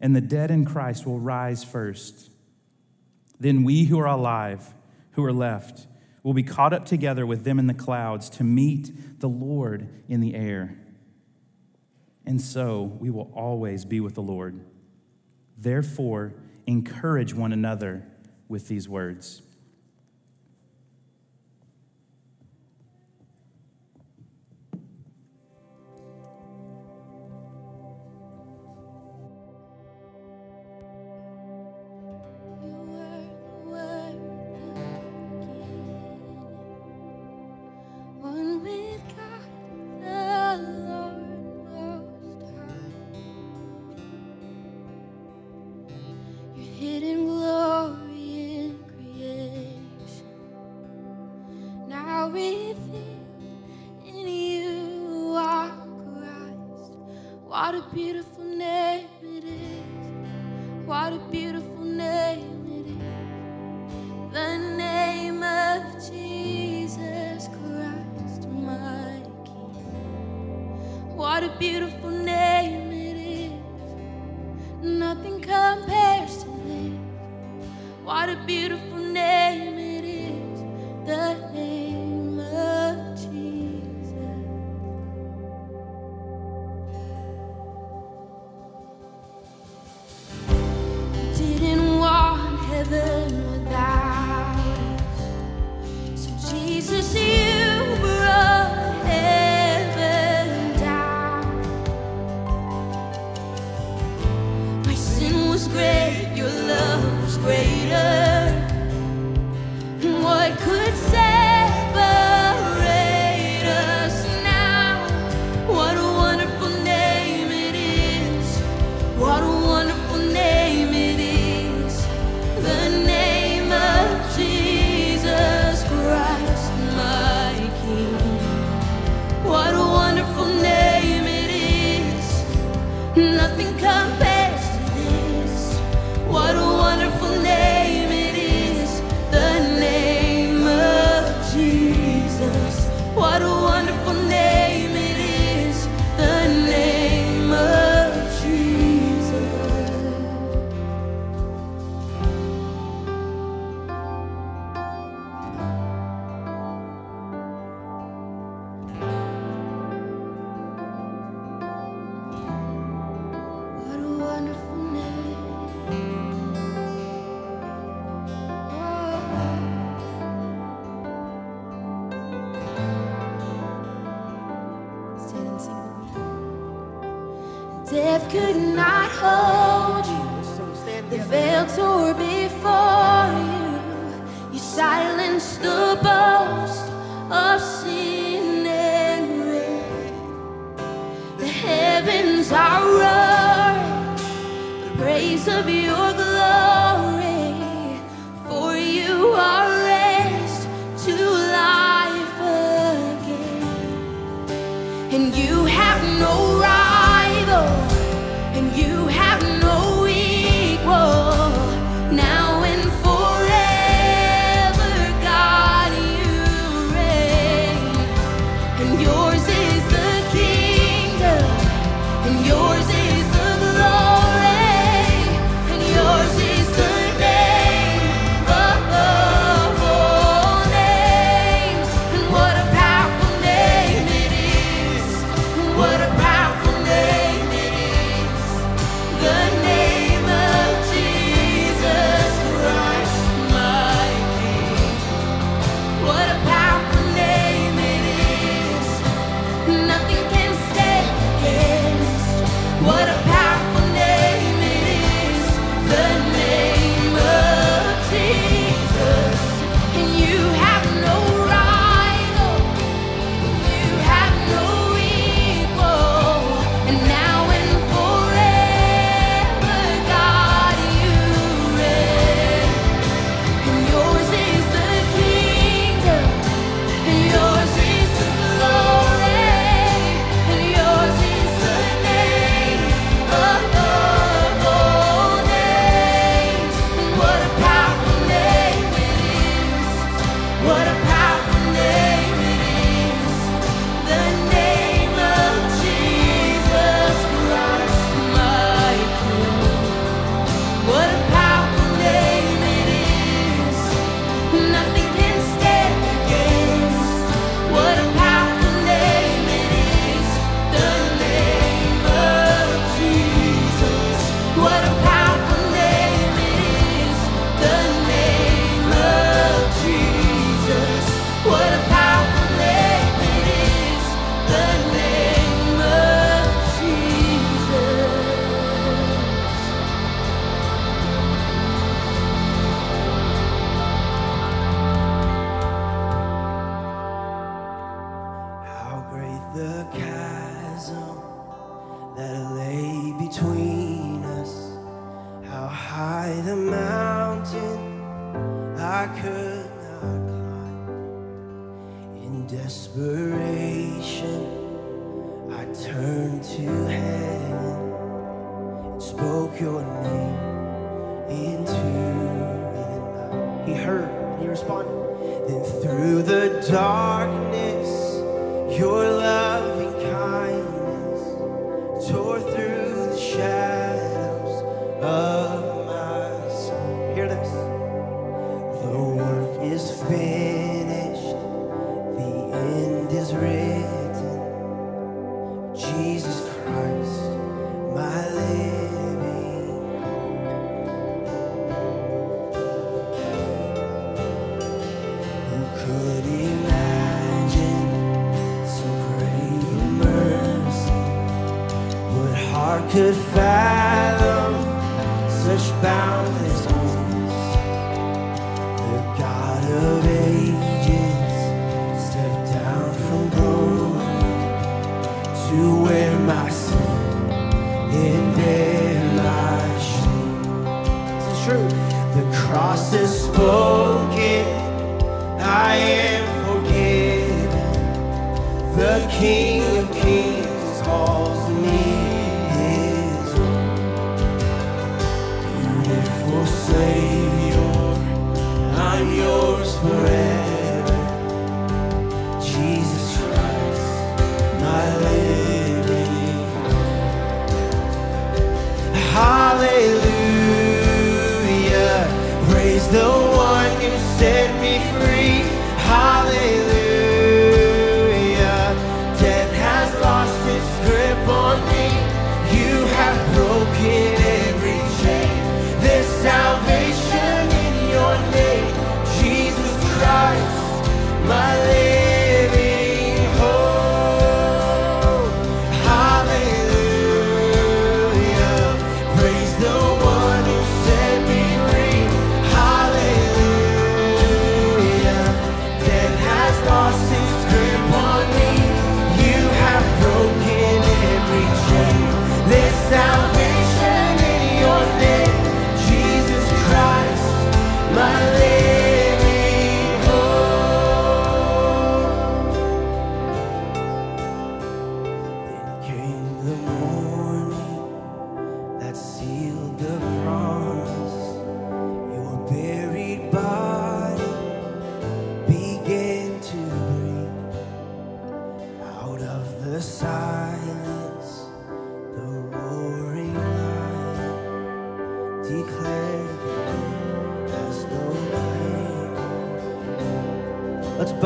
and 0.00 0.14
the 0.14 0.20
dead 0.20 0.50
in 0.50 0.64
Christ 0.64 1.06
will 1.06 1.20
rise 1.20 1.64
first. 1.64 2.30
Then 3.38 3.64
we 3.64 3.84
who 3.84 3.98
are 3.98 4.06
alive, 4.06 4.74
who 5.12 5.24
are 5.24 5.32
left, 5.32 5.86
will 6.22 6.34
be 6.34 6.42
caught 6.42 6.72
up 6.72 6.84
together 6.84 7.24
with 7.24 7.44
them 7.44 7.58
in 7.58 7.66
the 7.66 7.74
clouds 7.74 8.28
to 8.30 8.44
meet 8.44 9.20
the 9.20 9.28
Lord 9.28 9.88
in 10.08 10.20
the 10.20 10.34
air. 10.34 10.76
And 12.24 12.40
so 12.40 12.82
we 12.82 13.10
will 13.10 13.30
always 13.34 13.84
be 13.84 14.00
with 14.00 14.14
the 14.14 14.22
Lord. 14.22 14.64
Therefore, 15.56 16.34
encourage 16.66 17.32
one 17.32 17.52
another 17.52 18.04
with 18.48 18.68
these 18.68 18.88
words. 18.88 19.42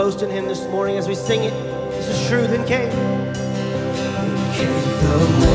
Boast 0.00 0.22
in 0.22 0.30
Him 0.30 0.46
this 0.48 0.66
morning 0.68 0.96
as 0.96 1.06
we 1.06 1.14
sing 1.14 1.44
it. 1.44 1.52
This 1.90 2.08
is 2.08 2.26
true. 2.26 2.46
Then 2.46 2.66
came. 2.66 2.88
Then 3.98 4.54
came 4.54 5.40
the 5.40 5.49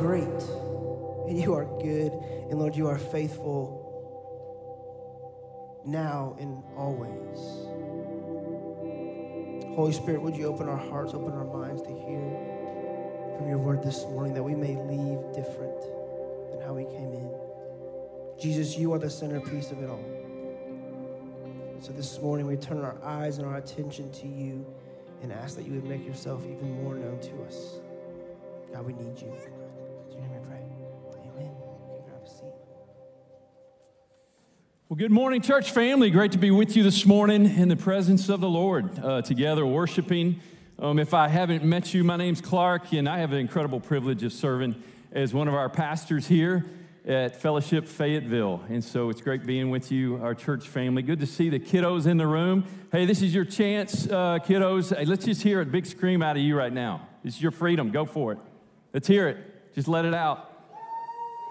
great 0.00 0.24
and 1.28 1.38
you 1.38 1.52
are 1.54 1.66
good, 1.80 2.12
and 2.48 2.58
Lord, 2.58 2.74
you 2.74 2.88
are 2.88 2.98
faithful 2.98 3.76
now 5.84 6.36
and 6.40 6.62
always. 6.74 7.38
Holy 9.76 9.92
Spirit, 9.92 10.22
would 10.22 10.34
you 10.34 10.46
open 10.46 10.68
our 10.68 10.76
hearts, 10.76 11.12
open 11.12 11.32
our 11.32 11.44
minds 11.44 11.82
to 11.82 11.88
hear 11.88 13.36
from 13.36 13.46
your 13.48 13.58
word 13.58 13.82
this 13.82 14.04
morning 14.06 14.32
that 14.34 14.42
we 14.42 14.54
may 14.54 14.74
leave 14.74 15.20
different 15.34 15.80
than 16.50 16.60
how 16.62 16.72
we 16.72 16.84
came 16.84 17.12
in. 17.12 17.30
Jesus, 18.40 18.76
you 18.78 18.92
are 18.94 18.98
the 18.98 19.10
centerpiece 19.10 19.70
of 19.70 19.82
it 19.82 19.90
all. 19.90 20.04
So 21.80 21.92
this 21.92 22.20
morning 22.20 22.46
we 22.46 22.56
turn 22.56 22.78
our 22.78 22.96
eyes 23.04 23.38
and 23.38 23.46
our 23.46 23.58
attention 23.58 24.10
to 24.12 24.26
you 24.26 24.66
and 25.22 25.30
ask 25.30 25.56
that 25.56 25.66
you 25.66 25.72
would 25.72 25.84
make 25.84 26.06
yourself 26.06 26.42
even 26.44 26.82
more 26.82 26.94
known 26.94 27.20
to 27.20 27.42
us. 27.42 27.80
God, 28.72 28.86
we 28.86 28.94
need 28.94 29.20
you. 29.20 29.59
Well, 34.90 34.96
good 34.96 35.12
morning, 35.12 35.40
church 35.40 35.70
family. 35.70 36.10
Great 36.10 36.32
to 36.32 36.38
be 36.38 36.50
with 36.50 36.76
you 36.76 36.82
this 36.82 37.06
morning 37.06 37.46
in 37.46 37.68
the 37.68 37.76
presence 37.76 38.28
of 38.28 38.40
the 38.40 38.48
Lord, 38.48 38.98
uh, 38.98 39.22
together 39.22 39.64
worshiping. 39.64 40.40
Um, 40.80 40.98
if 40.98 41.14
I 41.14 41.28
haven't 41.28 41.62
met 41.62 41.94
you, 41.94 42.02
my 42.02 42.16
name's 42.16 42.40
Clark, 42.40 42.92
and 42.92 43.08
I 43.08 43.18
have 43.18 43.30
an 43.30 43.38
incredible 43.38 43.78
privilege 43.78 44.24
of 44.24 44.32
serving 44.32 44.74
as 45.12 45.32
one 45.32 45.46
of 45.46 45.54
our 45.54 45.68
pastors 45.68 46.26
here 46.26 46.66
at 47.06 47.40
Fellowship 47.40 47.86
Fayetteville. 47.86 48.64
And 48.68 48.82
so 48.82 49.10
it's 49.10 49.20
great 49.20 49.46
being 49.46 49.70
with 49.70 49.92
you, 49.92 50.16
our 50.16 50.34
church 50.34 50.66
family. 50.66 51.02
Good 51.02 51.20
to 51.20 51.26
see 51.26 51.50
the 51.50 51.60
kiddos 51.60 52.08
in 52.08 52.16
the 52.16 52.26
room. 52.26 52.64
Hey, 52.90 53.06
this 53.06 53.22
is 53.22 53.32
your 53.32 53.44
chance, 53.44 54.08
uh, 54.08 54.40
kiddos. 54.44 54.92
Hey, 54.96 55.04
let's 55.04 55.24
just 55.24 55.44
hear 55.44 55.60
a 55.60 55.64
big 55.64 55.86
scream 55.86 56.20
out 56.20 56.36
of 56.36 56.42
you 56.42 56.58
right 56.58 56.72
now. 56.72 57.06
Is 57.22 57.40
your 57.40 57.52
freedom. 57.52 57.92
Go 57.92 58.06
for 58.06 58.32
it. 58.32 58.38
Let's 58.92 59.06
hear 59.06 59.28
it. 59.28 59.72
Just 59.72 59.86
let 59.86 60.04
it 60.04 60.14
out. 60.14 60.50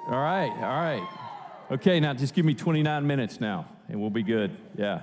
All 0.09 0.19
right, 0.19 0.51
all 0.51 0.81
right. 0.81 1.28
Okay, 1.71 1.99
now 1.99 2.15
just 2.15 2.33
give 2.33 2.45
me 2.45 2.55
29 2.55 3.05
minutes 3.05 3.39
now, 3.39 3.67
and 3.89 4.01
we'll 4.01 4.09
be 4.09 4.23
good. 4.23 4.57
Yeah. 4.75 5.01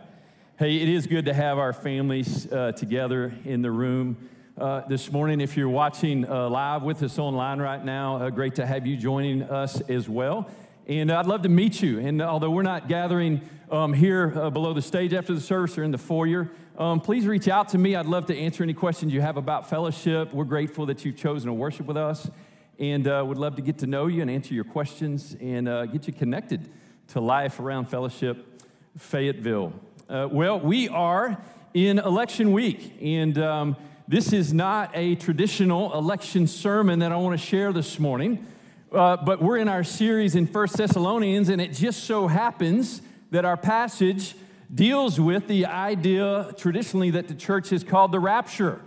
Hey, 0.58 0.78
it 0.78 0.88
is 0.88 1.06
good 1.06 1.26
to 1.26 1.32
have 1.32 1.58
our 1.58 1.72
families 1.72 2.50
uh, 2.50 2.72
together 2.72 3.32
in 3.44 3.62
the 3.62 3.70
room 3.70 4.16
uh, 4.58 4.80
this 4.88 5.12
morning. 5.12 5.40
If 5.40 5.56
you're 5.56 5.68
watching 5.68 6.28
uh, 6.28 6.48
live 6.48 6.82
with 6.82 7.04
us 7.04 7.20
online 7.20 7.60
right 7.60 7.84
now, 7.84 8.16
uh, 8.16 8.30
great 8.30 8.56
to 8.56 8.66
have 8.66 8.84
you 8.84 8.96
joining 8.96 9.44
us 9.44 9.80
as 9.82 10.08
well. 10.08 10.50
And 10.88 11.12
I'd 11.12 11.26
love 11.26 11.42
to 11.42 11.48
meet 11.48 11.80
you. 11.80 12.00
And 12.00 12.20
although 12.20 12.50
we're 12.50 12.62
not 12.62 12.88
gathering 12.88 13.42
um, 13.70 13.92
here 13.92 14.32
uh, 14.34 14.50
below 14.50 14.72
the 14.72 14.82
stage 14.82 15.14
after 15.14 15.34
the 15.34 15.40
service 15.40 15.78
or 15.78 15.84
in 15.84 15.92
the 15.92 15.98
foyer, 15.98 16.50
um, 16.78 16.98
please 17.00 17.28
reach 17.28 17.46
out 17.46 17.68
to 17.68 17.78
me. 17.78 17.94
I'd 17.94 18.06
love 18.06 18.26
to 18.26 18.36
answer 18.36 18.64
any 18.64 18.74
questions 18.74 19.14
you 19.14 19.20
have 19.20 19.36
about 19.36 19.70
fellowship. 19.70 20.34
We're 20.34 20.42
grateful 20.42 20.86
that 20.86 21.04
you've 21.04 21.16
chosen 21.16 21.46
to 21.46 21.52
worship 21.52 21.86
with 21.86 21.96
us 21.96 22.28
and 22.78 23.06
uh, 23.06 23.24
would 23.26 23.38
love 23.38 23.56
to 23.56 23.62
get 23.62 23.78
to 23.78 23.86
know 23.86 24.06
you 24.06 24.22
and 24.22 24.30
answer 24.30 24.54
your 24.54 24.64
questions 24.64 25.36
and 25.40 25.68
uh, 25.68 25.86
get 25.86 26.06
you 26.06 26.12
connected 26.12 26.68
to 27.08 27.20
life 27.20 27.60
around 27.60 27.86
Fellowship 27.86 28.62
Fayetteville. 28.98 29.72
Uh, 30.08 30.28
well, 30.30 30.60
we 30.60 30.88
are 30.88 31.38
in 31.74 31.98
election 31.98 32.52
week, 32.52 32.92
and 33.02 33.38
um, 33.38 33.76
this 34.08 34.32
is 34.32 34.52
not 34.52 34.90
a 34.94 35.14
traditional 35.16 35.92
election 35.94 36.46
sermon 36.46 36.98
that 37.00 37.12
I 37.12 37.16
want 37.16 37.38
to 37.38 37.46
share 37.46 37.72
this 37.72 37.98
morning, 37.98 38.46
Uh, 38.92 39.16
but 39.16 39.42
we're 39.42 39.58
in 39.60 39.68
our 39.68 39.84
series 39.84 40.34
in 40.36 40.46
First 40.46 40.76
Thessalonians, 40.76 41.48
and 41.48 41.60
it 41.60 41.72
just 41.72 42.04
so 42.04 42.28
happens 42.28 43.02
that 43.32 43.44
our 43.44 43.56
passage 43.56 44.36
deals 44.72 45.18
with 45.18 45.48
the 45.48 45.66
idea 45.66 46.52
traditionally 46.56 47.10
that 47.10 47.26
the 47.26 47.34
church 47.34 47.70
has 47.70 47.82
called 47.82 48.12
the 48.12 48.20
rapture. 48.20 48.80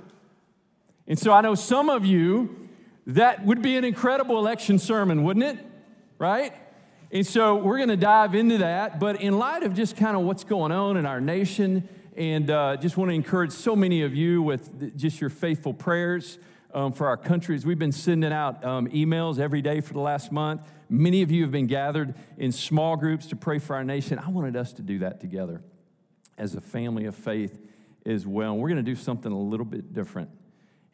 And 1.06 1.20
so 1.20 1.34
I 1.34 1.42
know 1.42 1.54
some 1.54 1.90
of 1.90 2.06
you, 2.06 2.59
that 3.10 3.44
would 3.44 3.62
be 3.62 3.76
an 3.76 3.84
incredible 3.84 4.38
election 4.38 4.78
sermon, 4.78 5.24
wouldn't 5.24 5.46
it? 5.46 5.66
Right? 6.18 6.54
And 7.12 7.26
so 7.26 7.56
we're 7.56 7.78
going 7.78 7.90
to 7.90 7.98
dive 7.98 8.36
into 8.36 8.60
that. 8.60 9.00
But 9.00 9.22
in 9.22 9.40
light 9.40 9.64
of 9.64 9.74
just 9.74 9.98
kind 9.98 10.16
of 10.16 10.24
what's 10.24 10.44
going 10.44 10.72
on 10.72 10.96
in 10.96 11.08
our 11.08 11.20
nation, 11.20 11.90
and 12.16 12.52
uh, 12.52 12.78
just 12.78 12.98
want 12.98 13.10
to 13.10 13.16
encourage 13.16 13.52
so 13.52 13.76
many 13.76 14.04
of 14.04 14.14
you 14.14 14.44
with 14.44 14.96
just 14.96 15.22
your 15.22 15.32
faithful 15.32 15.74
prayers 15.74 16.38
um, 16.74 16.94
for 16.94 17.08
our 17.08 17.18
countries. 17.18 17.66
We've 17.66 17.80
been 17.80 17.92
sending 17.92 18.32
out 18.32 18.64
um, 18.64 18.88
emails 18.90 19.40
every 19.40 19.64
day 19.64 19.82
for 19.82 19.94
the 19.94 20.02
last 20.02 20.32
month. 20.32 20.62
Many 20.88 21.24
of 21.24 21.32
you 21.32 21.42
have 21.42 21.52
been 21.52 21.68
gathered 21.68 22.14
in 22.38 22.52
small 22.52 22.96
groups 22.96 23.26
to 23.28 23.36
pray 23.36 23.58
for 23.58 23.76
our 23.76 23.84
nation. 23.84 24.20
I 24.20 24.30
wanted 24.30 24.56
us 24.56 24.72
to 24.74 24.84
do 24.84 25.00
that 25.00 25.20
together 25.20 25.64
as 26.38 26.54
a 26.54 26.62
family 26.62 27.06
of 27.06 27.16
faith 27.16 27.60
as 28.06 28.28
well. 28.28 28.56
We're 28.56 28.70
going 28.70 28.84
to 28.84 28.92
do 28.92 28.96
something 28.96 29.32
a 29.32 29.40
little 29.40 29.66
bit 29.66 29.94
different. 29.94 30.30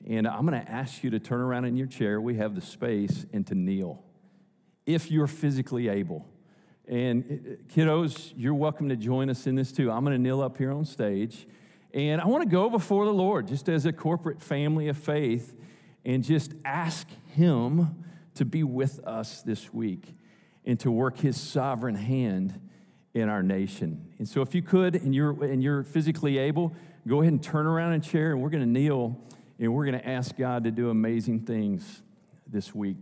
And 0.08 0.28
I'm 0.28 0.46
going 0.46 0.60
to 0.60 0.72
ask 0.72 1.04
you 1.04 1.10
to 1.10 1.20
turn 1.20 1.42
around 1.42 1.66
in 1.66 1.76
your 1.76 1.88
chair. 1.88 2.22
We 2.22 2.36
have 2.36 2.54
the 2.54 2.62
space 2.62 3.26
and 3.34 3.46
to 3.48 3.56
kneel 3.56 4.04
if 4.86 5.10
you're 5.10 5.28
physically 5.28 5.88
able. 5.88 6.28
And 6.88 7.24
uh, 7.24 7.74
kiddos, 7.74 8.32
you're 8.36 8.54
welcome 8.54 8.90
to 8.90 8.96
join 8.96 9.32
us 9.32 9.48
in 9.48 9.56
this 9.56 9.72
too. 9.72 9.90
I'm 9.90 10.04
going 10.04 10.16
to 10.16 10.22
kneel 10.22 10.42
up 10.42 10.58
here 10.58 10.72
on 10.72 10.86
stage. 10.86 11.48
And 11.92 12.22
I 12.22 12.28
want 12.28 12.44
to 12.44 12.50
go 12.50 12.70
before 12.70 13.06
the 13.06 13.14
Lord 13.14 13.48
just 13.48 13.68
as 13.68 13.86
a 13.86 13.94
corporate 13.94 14.42
family 14.42 14.90
of 14.90 14.98
faith 14.98 15.56
and 16.04 16.24
just 16.24 16.54
ask 16.64 17.08
Him 17.28 18.04
to 18.36 18.46
be 18.46 18.64
with 18.64 19.00
us 19.08 19.42
this 19.42 19.74
week 19.74 20.14
and 20.66 20.80
to 20.82 20.92
work 20.92 21.18
His 21.18 21.40
sovereign 21.40 21.96
hand 21.96 22.60
in 23.16 23.30
our 23.30 23.42
nation. 23.42 24.12
And 24.20 24.28
so, 24.28 24.42
if 24.42 24.54
you 24.54 24.62
could 24.62 24.96
and 24.96 25.16
you're, 25.16 25.44
and 25.44 25.64
you're 25.64 25.84
physically 25.84 26.38
able, 26.38 26.76
go 27.08 27.22
ahead 27.22 27.34
and 27.34 27.42
turn 27.42 27.66
around 27.66 27.94
in 27.94 28.02
chair 28.02 28.34
and 28.34 28.42
we're 28.42 28.50
going 28.50 28.64
to 28.64 28.70
kneel 28.70 29.20
and 29.60 29.74
we're 29.74 29.86
going 29.86 30.00
to 30.00 30.08
ask 30.08 30.36
God 30.38 30.64
to 30.66 30.72
do 30.72 30.90
amazing 30.90 31.42
things 31.42 32.02
this 32.48 32.74
week. 32.76 32.98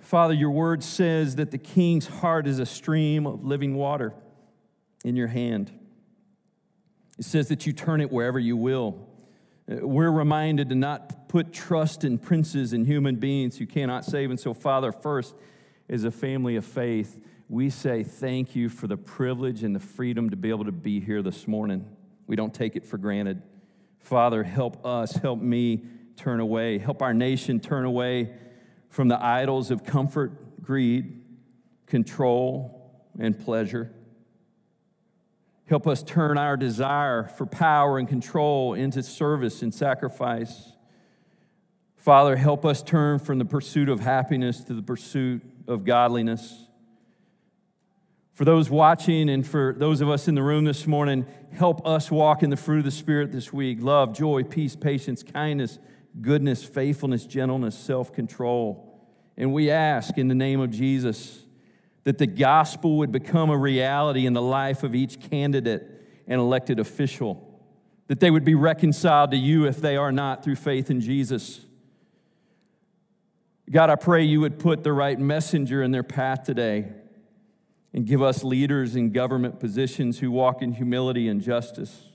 Father, 0.00 0.32
your 0.32 0.50
word 0.50 0.82
says 0.82 1.36
that 1.36 1.50
the 1.50 1.58
king's 1.58 2.06
heart 2.06 2.46
is 2.46 2.58
a 2.58 2.64
stream 2.64 3.26
of 3.26 3.44
living 3.44 3.74
water 3.74 4.14
in 5.04 5.16
your 5.16 5.26
hand. 5.26 5.70
It 7.18 7.26
says 7.26 7.48
that 7.48 7.66
you 7.66 7.74
turn 7.74 8.00
it 8.00 8.10
wherever 8.10 8.38
you 8.38 8.56
will. 8.56 9.06
Uh, 9.70 9.86
we're 9.86 10.10
reminded 10.10 10.70
to 10.70 10.74
not 10.74 11.28
put 11.28 11.52
trust 11.52 12.04
in 12.04 12.18
princes 12.18 12.72
and 12.72 12.86
human 12.86 13.16
beings 13.16 13.58
who 13.58 13.66
cannot 13.66 14.04
save. 14.04 14.30
And 14.30 14.40
so, 14.40 14.54
Father, 14.54 14.92
first, 14.92 15.34
as 15.90 16.04
a 16.04 16.10
family 16.10 16.56
of 16.56 16.64
faith, 16.64 17.20
we 17.48 17.70
say 17.70 18.02
thank 18.02 18.54
you 18.54 18.68
for 18.68 18.86
the 18.86 18.96
privilege 18.96 19.62
and 19.62 19.74
the 19.74 19.80
freedom 19.80 20.28
to 20.30 20.36
be 20.36 20.50
able 20.50 20.66
to 20.66 20.72
be 20.72 21.00
here 21.00 21.22
this 21.22 21.48
morning. 21.48 21.86
We 22.26 22.36
don't 22.36 22.52
take 22.52 22.76
it 22.76 22.84
for 22.84 22.98
granted. 22.98 23.42
Father, 24.00 24.42
help 24.42 24.84
us, 24.84 25.12
help 25.12 25.40
me 25.40 25.84
turn 26.16 26.40
away, 26.40 26.78
help 26.78 27.00
our 27.00 27.14
nation 27.14 27.58
turn 27.58 27.86
away 27.86 28.34
from 28.90 29.08
the 29.08 29.22
idols 29.22 29.70
of 29.70 29.82
comfort, 29.82 30.62
greed, 30.62 31.22
control, 31.86 32.92
and 33.18 33.38
pleasure. 33.38 33.92
Help 35.66 35.86
us 35.86 36.02
turn 36.02 36.36
our 36.36 36.56
desire 36.56 37.24
for 37.24 37.46
power 37.46 37.98
and 37.98 38.08
control 38.08 38.74
into 38.74 39.02
service 39.02 39.62
and 39.62 39.74
sacrifice. 39.74 40.72
Father, 41.96 42.36
help 42.36 42.64
us 42.64 42.82
turn 42.82 43.18
from 43.18 43.38
the 43.38 43.44
pursuit 43.44 43.88
of 43.88 44.00
happiness 44.00 44.60
to 44.64 44.74
the 44.74 44.82
pursuit 44.82 45.42
of 45.66 45.84
godliness. 45.84 46.67
For 48.38 48.44
those 48.44 48.70
watching 48.70 49.28
and 49.28 49.44
for 49.44 49.74
those 49.76 50.00
of 50.00 50.08
us 50.08 50.28
in 50.28 50.36
the 50.36 50.44
room 50.44 50.64
this 50.64 50.86
morning, 50.86 51.26
help 51.50 51.84
us 51.84 52.08
walk 52.08 52.44
in 52.44 52.50
the 52.50 52.56
fruit 52.56 52.78
of 52.78 52.84
the 52.84 52.92
Spirit 52.92 53.32
this 53.32 53.52
week 53.52 53.78
love, 53.80 54.16
joy, 54.16 54.44
peace, 54.44 54.76
patience, 54.76 55.24
kindness 55.24 55.80
goodness, 56.22 56.62
faithfulness, 56.62 57.26
gentleness, 57.26 57.76
self 57.76 58.12
control. 58.12 59.04
And 59.36 59.52
we 59.52 59.72
ask 59.72 60.16
in 60.18 60.28
the 60.28 60.36
name 60.36 60.60
of 60.60 60.70
Jesus 60.70 61.46
that 62.04 62.18
the 62.18 62.28
gospel 62.28 62.98
would 62.98 63.10
become 63.10 63.50
a 63.50 63.58
reality 63.58 64.24
in 64.24 64.34
the 64.34 64.40
life 64.40 64.84
of 64.84 64.94
each 64.94 65.18
candidate 65.18 65.84
and 66.28 66.40
elected 66.40 66.78
official, 66.78 67.60
that 68.06 68.20
they 68.20 68.30
would 68.30 68.44
be 68.44 68.54
reconciled 68.54 69.32
to 69.32 69.36
you 69.36 69.66
if 69.66 69.80
they 69.80 69.96
are 69.96 70.12
not 70.12 70.44
through 70.44 70.54
faith 70.54 70.92
in 70.92 71.00
Jesus. 71.00 71.66
God, 73.68 73.90
I 73.90 73.96
pray 73.96 74.22
you 74.22 74.40
would 74.42 74.60
put 74.60 74.84
the 74.84 74.92
right 74.92 75.18
messenger 75.18 75.82
in 75.82 75.90
their 75.90 76.04
path 76.04 76.44
today 76.44 76.92
and 77.92 78.06
give 78.06 78.22
us 78.22 78.44
leaders 78.44 78.94
in 78.96 79.12
government 79.12 79.58
positions 79.60 80.18
who 80.18 80.30
walk 80.30 80.62
in 80.62 80.74
humility 80.74 81.28
and 81.28 81.40
justice 81.40 82.12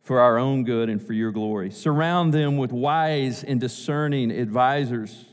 for 0.00 0.20
our 0.20 0.38
own 0.38 0.64
good 0.64 0.88
and 0.88 1.04
for 1.04 1.12
your 1.12 1.32
glory. 1.32 1.70
Surround 1.70 2.32
them 2.32 2.56
with 2.56 2.72
wise 2.72 3.42
and 3.42 3.60
discerning 3.60 4.30
advisors 4.30 5.24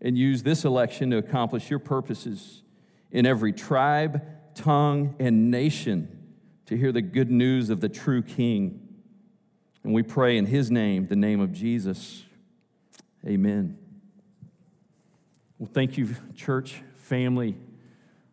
and 0.00 0.18
use 0.18 0.42
this 0.42 0.64
election 0.64 1.10
to 1.10 1.16
accomplish 1.16 1.70
your 1.70 1.78
purposes 1.78 2.62
in 3.10 3.24
every 3.24 3.52
tribe, 3.52 4.22
tongue, 4.54 5.14
and 5.18 5.50
nation 5.50 6.18
to 6.66 6.76
hear 6.76 6.92
the 6.92 7.02
good 7.02 7.30
news 7.30 7.70
of 7.70 7.80
the 7.80 7.88
true 7.88 8.22
King. 8.22 8.88
And 9.84 9.92
we 9.92 10.02
pray 10.02 10.36
in 10.36 10.46
his 10.46 10.70
name, 10.70 11.06
the 11.06 11.16
name 11.16 11.40
of 11.40 11.52
Jesus. 11.52 12.22
Amen. 13.26 13.78
Well, 15.58 15.70
thank 15.72 15.96
you, 15.96 16.14
church 16.34 16.82
family. 16.96 17.56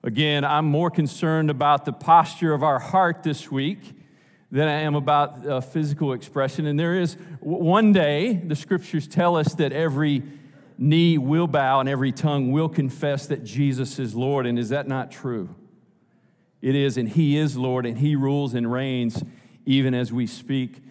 Again, 0.02 0.46
I'm 0.46 0.66
more 0.66 0.90
concerned 0.90 1.50
about 1.50 1.84
the 1.84 1.92
posture 1.92 2.54
of 2.54 2.64
our 2.64 2.80
heart 2.80 3.22
this 3.22 3.52
week 3.52 3.80
than 4.50 4.70
I 4.70 4.82
am 4.82 4.96
about 4.96 5.46
uh, 5.46 5.60
physical 5.60 6.14
expression. 6.14 6.66
And 6.66 6.80
there 6.80 6.96
is 6.96 7.18
one 7.42 7.92
day, 7.92 8.34
the 8.34 8.56
scriptures 8.56 9.10
tell 9.10 9.36
us 9.36 9.54
that 9.56 9.74
every 9.74 10.24
knee 10.78 11.18
will 11.18 11.48
bow 11.48 11.82
and 11.82 11.90
every 11.90 12.14
tongue 12.14 12.54
will 12.54 12.70
confess 12.70 13.28
that 13.28 13.44
Jesus 13.44 14.00
is 14.00 14.16
Lord. 14.16 14.46
And 14.46 14.58
is 14.58 14.70
that 14.70 14.88
not 14.88 15.12
true? 15.12 15.54
It 16.62 16.76
is, 16.76 16.98
and 16.98 17.10
He 17.10 17.38
is 17.38 17.58
Lord, 17.58 17.86
and 17.86 17.98
He 17.98 18.16
rules 18.16 18.54
and 18.54 18.72
reigns 18.72 19.22
even 19.66 19.94
as 19.94 20.14
we 20.14 20.28
speak 20.28 20.82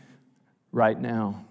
right 0.70 1.00
now. 1.00 1.46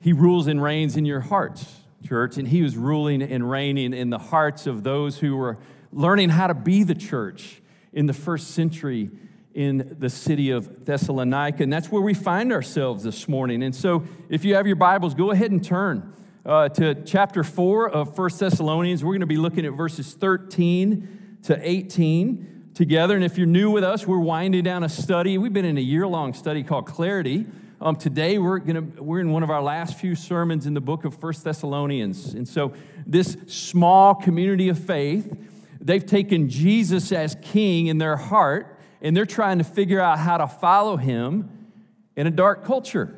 He 0.00 0.14
rules 0.14 0.46
and 0.46 0.62
reigns 0.62 0.96
in 0.96 1.04
your 1.04 1.20
hearts, 1.20 1.80
church, 2.06 2.38
and 2.38 2.48
He 2.48 2.62
was 2.62 2.78
ruling 2.78 3.20
and 3.20 3.50
reigning 3.50 3.92
in 3.92 4.08
the 4.08 4.18
hearts 4.18 4.66
of 4.66 4.84
those 4.84 5.18
who 5.18 5.36
were 5.36 5.58
learning 5.96 6.28
how 6.28 6.46
to 6.46 6.54
be 6.54 6.82
the 6.82 6.94
church 6.94 7.62
in 7.92 8.06
the 8.06 8.12
first 8.12 8.50
century 8.50 9.10
in 9.54 9.96
the 9.98 10.10
city 10.10 10.50
of 10.50 10.84
Thessalonica. 10.84 11.62
And 11.62 11.72
that's 11.72 11.90
where 11.90 12.02
we 12.02 12.12
find 12.12 12.52
ourselves 12.52 13.02
this 13.02 13.26
morning. 13.26 13.62
And 13.62 13.74
so, 13.74 14.04
if 14.28 14.44
you 14.44 14.54
have 14.54 14.66
your 14.66 14.76
Bibles, 14.76 15.14
go 15.14 15.30
ahead 15.30 15.50
and 15.50 15.64
turn 15.64 16.12
uh, 16.44 16.68
to 16.68 16.94
chapter 17.04 17.42
4 17.42 17.88
of 17.88 18.14
First 18.14 18.38
Thessalonians. 18.38 19.02
We're 19.02 19.12
going 19.12 19.20
to 19.20 19.26
be 19.26 19.38
looking 19.38 19.64
at 19.64 19.72
verses 19.72 20.12
13 20.12 21.38
to 21.44 21.58
18 21.66 22.72
together. 22.74 23.14
And 23.14 23.24
if 23.24 23.38
you're 23.38 23.46
new 23.46 23.70
with 23.70 23.82
us, 23.82 24.06
we're 24.06 24.18
winding 24.18 24.64
down 24.64 24.84
a 24.84 24.90
study. 24.90 25.38
We've 25.38 25.54
been 25.54 25.64
in 25.64 25.78
a 25.78 25.82
year 25.82 26.06
long 26.06 26.34
study 26.34 26.62
called 26.62 26.84
Clarity. 26.84 27.46
Um, 27.78 27.96
today 27.96 28.38
we're 28.38 28.58
gonna 28.58 28.80
we're 28.80 29.20
in 29.20 29.32
one 29.32 29.42
of 29.42 29.50
our 29.50 29.62
last 29.62 29.98
few 29.98 30.14
sermons 30.14 30.66
in 30.66 30.72
the 30.72 30.80
book 30.80 31.04
of 31.04 31.14
First 31.14 31.44
Thessalonians, 31.44 32.32
and 32.32 32.48
so 32.48 32.72
this 33.06 33.36
small 33.48 34.14
community 34.14 34.70
of 34.70 34.78
faith, 34.78 35.45
they've 35.80 36.04
taken 36.04 36.48
Jesus 36.48 37.12
as 37.12 37.36
King 37.42 37.86
in 37.86 37.98
their 37.98 38.16
heart, 38.16 38.78
and 39.00 39.16
they're 39.16 39.26
trying 39.26 39.58
to 39.58 39.64
figure 39.64 40.00
out 40.00 40.18
how 40.18 40.38
to 40.38 40.46
follow 40.46 40.96
him 40.96 41.68
in 42.16 42.26
a 42.26 42.30
dark 42.30 42.64
culture. 42.64 43.14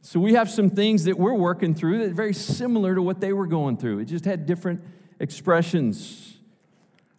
So 0.00 0.20
we 0.20 0.34
have 0.34 0.48
some 0.48 0.70
things 0.70 1.04
that 1.04 1.18
we're 1.18 1.34
working 1.34 1.74
through 1.74 1.98
that 1.98 2.10
are 2.10 2.14
very 2.14 2.32
similar 2.32 2.94
to 2.94 3.02
what 3.02 3.20
they 3.20 3.32
were 3.32 3.46
going 3.46 3.76
through. 3.76 3.98
It 3.98 4.04
just 4.06 4.24
had 4.24 4.46
different 4.46 4.82
expressions. 5.20 6.38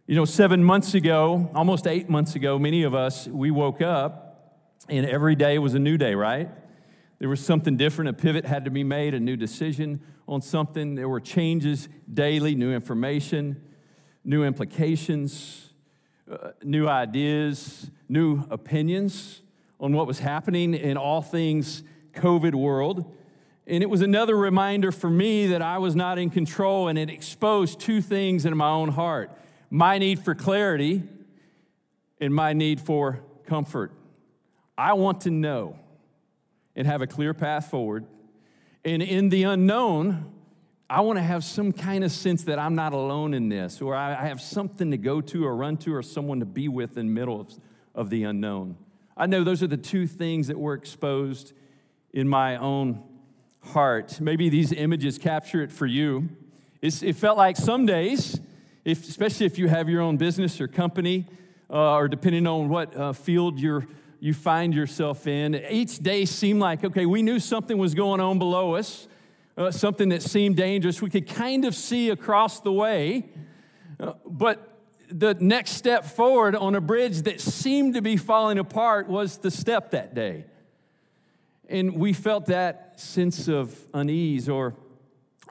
You 0.08 0.16
know, 0.16 0.26
seven 0.26 0.64
months 0.64 0.94
ago, 0.94 1.52
almost 1.54 1.86
eight 1.86 2.10
months 2.10 2.36
ago, 2.36 2.58
many 2.58 2.84
of 2.84 2.96
us, 2.96 3.28
we 3.28 3.52
woke 3.52 3.82
up 3.82 4.30
and 4.88 5.06
every 5.06 5.36
day 5.36 5.60
was 5.60 5.76
a 5.76 5.80
new 5.80 5.98
day, 5.98 6.16
right? 6.16 6.50
There 7.20 7.30
was 7.30 7.46
something 7.46 7.78
different. 7.78 8.10
A 8.10 8.14
pivot 8.14 8.46
had 8.46 8.66
to 8.66 8.72
be 8.72 8.84
made, 8.84 9.14
a 9.14 9.20
new 9.20 9.36
decision 9.36 10.02
on 10.28 10.42
something. 10.42 10.96
There 10.96 11.10
were 11.10 11.20
changes 11.20 11.90
daily, 12.12 12.56
new 12.56 12.74
information, 12.74 13.62
new 14.30 14.44
implications 14.44 15.70
uh, 16.32 16.52
new 16.64 16.88
ideas, 16.88 17.90
new 18.08 18.44
opinions 18.52 19.42
on 19.80 19.94
what 19.94 20.06
was 20.06 20.20
happening 20.20 20.76
in 20.76 20.96
all 20.96 21.24
things 21.24 21.82
COVID 22.14 22.54
world. 22.54 23.12
And 23.66 23.82
it 23.82 23.90
was 23.90 24.02
another 24.02 24.38
reminder 24.38 24.92
for 24.92 25.10
me 25.10 25.48
that 25.48 25.64
I 25.64 25.80
was 25.80 25.96
not 25.96 26.20
in 26.20 26.30
control, 26.30 26.88
and 26.88 27.00
it 27.00 27.10
exposed 27.10 27.80
two 27.80 28.00
things 28.00 28.46
in 28.46 28.56
my 28.56 28.70
own 28.70 28.90
heart 28.90 29.32
my 29.72 29.98
need 29.98 30.20
for 30.20 30.36
clarity 30.36 31.02
and 32.22 32.34
my 32.34 32.54
need 32.54 32.80
for 32.80 33.22
comfort. 33.48 33.92
I 34.78 34.94
want 34.94 35.22
to 35.22 35.32
know 35.32 35.80
and 36.76 36.86
have 36.86 37.02
a 37.02 37.08
clear 37.08 37.34
path 37.34 37.72
forward, 37.72 38.06
And 38.86 39.02
in 39.02 39.30
the 39.30 39.44
unknown, 39.44 40.32
I 40.92 41.02
want 41.02 41.18
to 41.18 41.24
have 41.24 41.44
some 41.44 41.72
kind 41.72 42.04
of 42.04 42.12
sense 42.12 42.46
that 42.46 42.58
I'm 42.58 42.74
not 42.74 42.94
alone 42.94 43.36
in 43.36 43.48
this, 43.48 43.80
or 43.80 43.96
I 43.96 44.26
have 44.28 44.42
something 44.42 44.90
to 44.90 44.98
go 44.98 45.22
to 45.22 45.46
or 45.46 45.56
run 45.56 45.78
to 45.78 45.94
or 45.94 46.02
someone 46.02 46.40
to 46.40 46.48
be 46.48 46.68
with 46.68 46.98
in 46.98 47.06
the 47.08 47.14
middle 47.14 47.40
of, 47.42 47.54
of 47.94 48.10
the 48.10 48.24
unknown. 48.24 48.76
I 49.16 49.28
know 49.28 49.44
those 49.44 49.62
are 49.62 49.68
the 49.68 49.78
two 49.78 50.08
things 50.08 50.48
that 50.48 50.58
were 50.58 50.74
exposed 50.74 51.54
in 52.12 52.28
my 52.28 52.56
own 52.58 53.04
heart. 53.66 54.20
Maybe 54.20 54.50
these 54.50 54.72
images 54.72 55.20
capture 55.20 55.62
it 55.62 55.72
for 55.72 55.86
you. 55.86 56.30
It's, 56.82 57.04
it 57.04 57.16
felt 57.16 57.38
like 57.38 57.56
some 57.56 57.86
days, 57.86 58.40
if, 58.84 59.08
especially 59.08 59.46
if 59.46 59.60
you 59.60 59.68
have 59.68 59.90
your 59.90 60.02
own 60.02 60.18
business 60.18 60.60
or 60.60 60.68
company, 60.68 61.28
uh, 61.70 61.98
or 61.98 62.08
depending 62.08 62.48
on 62.48 62.68
what 62.68 62.96
uh, 62.96 63.14
field 63.14 63.60
you're, 63.60 63.86
you 64.20 64.34
find 64.34 64.74
yourself 64.74 65.28
in, 65.28 65.54
each 65.70 66.00
day 66.00 66.26
seemed 66.26 66.60
like, 66.60 66.84
okay, 66.84 67.06
we 67.06 67.22
knew 67.22 67.40
something 67.40 67.78
was 67.78 67.94
going 67.94 68.20
on 68.20 68.40
below 68.40 68.74
us, 68.74 69.08
uh, 69.60 69.70
something 69.70 70.10
that 70.10 70.24
seemed 70.24 70.56
dangerous. 70.56 71.02
We 71.02 71.10
could 71.10 71.28
kind 71.28 71.66
of 71.66 71.76
see 71.76 72.10
across 72.10 72.62
the 72.62 72.72
way, 72.72 73.30
uh, 74.00 74.14
but 74.26 74.78
the 75.12 75.34
next 75.36 75.72
step 75.72 76.06
forward 76.06 76.56
on 76.56 76.76
a 76.76 76.82
bridge 76.82 77.24
that 77.24 77.42
seemed 77.42 77.96
to 77.96 78.02
be 78.02 78.16
falling 78.16 78.58
apart 78.58 79.10
was 79.10 79.38
the 79.40 79.52
step 79.52 79.92
that 79.92 80.16
day. 80.16 80.46
And 81.68 81.96
we 81.96 82.14
felt 82.14 82.46
that 82.46 83.00
sense 83.00 83.48
of 83.48 83.78
unease 83.94 84.48
or 84.48 84.76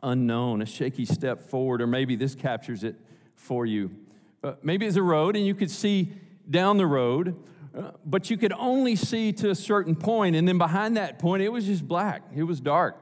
unknown, 0.03 0.63
a 0.63 0.67
shaky 0.67 1.05
step 1.05 1.43
forward, 1.43 1.83
or 1.83 1.87
maybe 1.87 2.17
this 2.17 2.35
captures 2.35 2.85
it 2.85 2.97
for 3.37 3.67
you. 3.67 3.91
Uh, 4.43 4.55
maybe 4.63 4.87
it's 4.87 4.97
a 4.97 5.03
road 5.03 5.37
and 5.37 5.47
you 5.47 5.55
could 5.55 5.71
see 5.71 6.13
down 6.49 6.79
the 6.79 6.87
road, 6.87 7.37
uh, 7.77 7.91
but 8.07 8.31
you 8.31 8.39
could 8.39 8.53
only 8.55 8.97
see 8.97 9.33
to 9.33 9.51
a 9.51 9.55
certain 9.55 9.95
point, 9.95 10.35
and 10.35 10.49
then 10.49 10.57
behind 10.57 10.97
that 10.97 11.19
point, 11.19 11.43
it 11.43 11.51
was 11.51 11.67
just 11.67 11.87
black, 11.87 12.23
it 12.35 12.45
was 12.45 12.61
dark. 12.61 12.97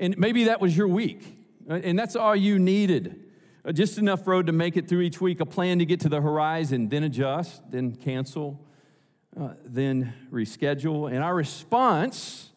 And 0.00 0.16
maybe 0.16 0.44
that 0.44 0.62
was 0.62 0.74
your 0.74 0.88
week, 0.88 1.22
uh, 1.68 1.74
and 1.74 1.96
that's 1.98 2.16
all 2.16 2.34
you 2.34 2.58
needed. 2.58 3.22
Uh, 3.62 3.70
just 3.70 3.98
enough 3.98 4.26
road 4.26 4.46
to 4.46 4.52
make 4.52 4.78
it 4.78 4.88
through 4.88 5.02
each 5.02 5.20
week, 5.20 5.40
a 5.40 5.46
plan 5.46 5.78
to 5.78 5.84
get 5.84 6.00
to 6.00 6.08
the 6.08 6.22
horizon, 6.22 6.88
then 6.88 7.04
adjust, 7.04 7.70
then 7.70 7.94
cancel, 7.94 8.58
uh, 9.38 9.50
then 9.62 10.14
reschedule. 10.32 11.12
And 11.12 11.22
our 11.22 11.34
response 11.34 12.48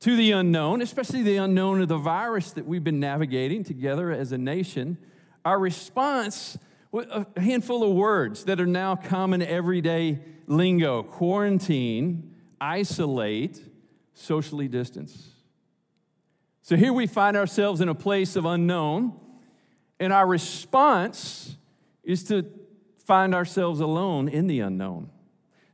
to 0.00 0.16
the 0.16 0.32
unknown, 0.32 0.82
especially 0.82 1.22
the 1.22 1.36
unknown 1.36 1.80
of 1.80 1.86
the 1.86 1.98
virus 1.98 2.50
that 2.52 2.66
we've 2.66 2.82
been 2.82 2.98
navigating 2.98 3.62
together 3.62 4.10
as 4.10 4.32
a 4.32 4.38
nation, 4.38 4.98
our 5.44 5.60
response 5.60 6.58
with 6.90 7.08
a 7.10 7.40
handful 7.40 7.84
of 7.84 7.94
words 7.94 8.44
that 8.44 8.60
are 8.60 8.66
now 8.66 8.96
common 8.96 9.40
everyday 9.40 10.18
lingo 10.48 11.04
quarantine, 11.04 12.34
isolate, 12.60 13.62
socially 14.14 14.66
distance. 14.66 15.35
So 16.66 16.74
here 16.74 16.92
we 16.92 17.06
find 17.06 17.36
ourselves 17.36 17.80
in 17.80 17.88
a 17.88 17.94
place 17.94 18.34
of 18.34 18.44
unknown, 18.44 19.12
and 20.00 20.12
our 20.12 20.26
response 20.26 21.56
is 22.02 22.24
to 22.24 22.44
find 23.04 23.36
ourselves 23.36 23.78
alone 23.78 24.26
in 24.26 24.48
the 24.48 24.58
unknown. 24.58 25.10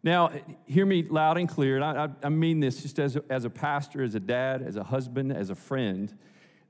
Now, 0.03 0.33
hear 0.67 0.85
me 0.85 1.03
loud 1.03 1.39
and 1.39 1.49
clear, 1.49 1.77
and 1.77 1.83
I, 1.83 2.11
I 2.23 2.29
mean 2.29 2.61
this 2.61 2.83
just 2.83 2.99
as 2.99 3.17
a, 3.17 3.25
as 3.31 3.47
a 3.47 3.49
pastor, 3.49 4.03
as 4.03 4.15
a 4.15 4.21
dad, 4.21 4.61
as 4.61 4.77
a 4.77 4.85
husband, 4.85 5.33
as 5.33 5.49
a 5.49 5.55
friend. 5.55 6.15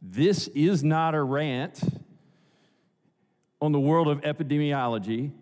This 0.00 0.46
is 0.46 0.84
not 0.84 1.16
a 1.16 1.22
rant 1.24 1.80
on 3.60 3.72
the 3.72 3.80
world 3.80 4.06
of 4.06 4.20
epidemiology 4.20 5.32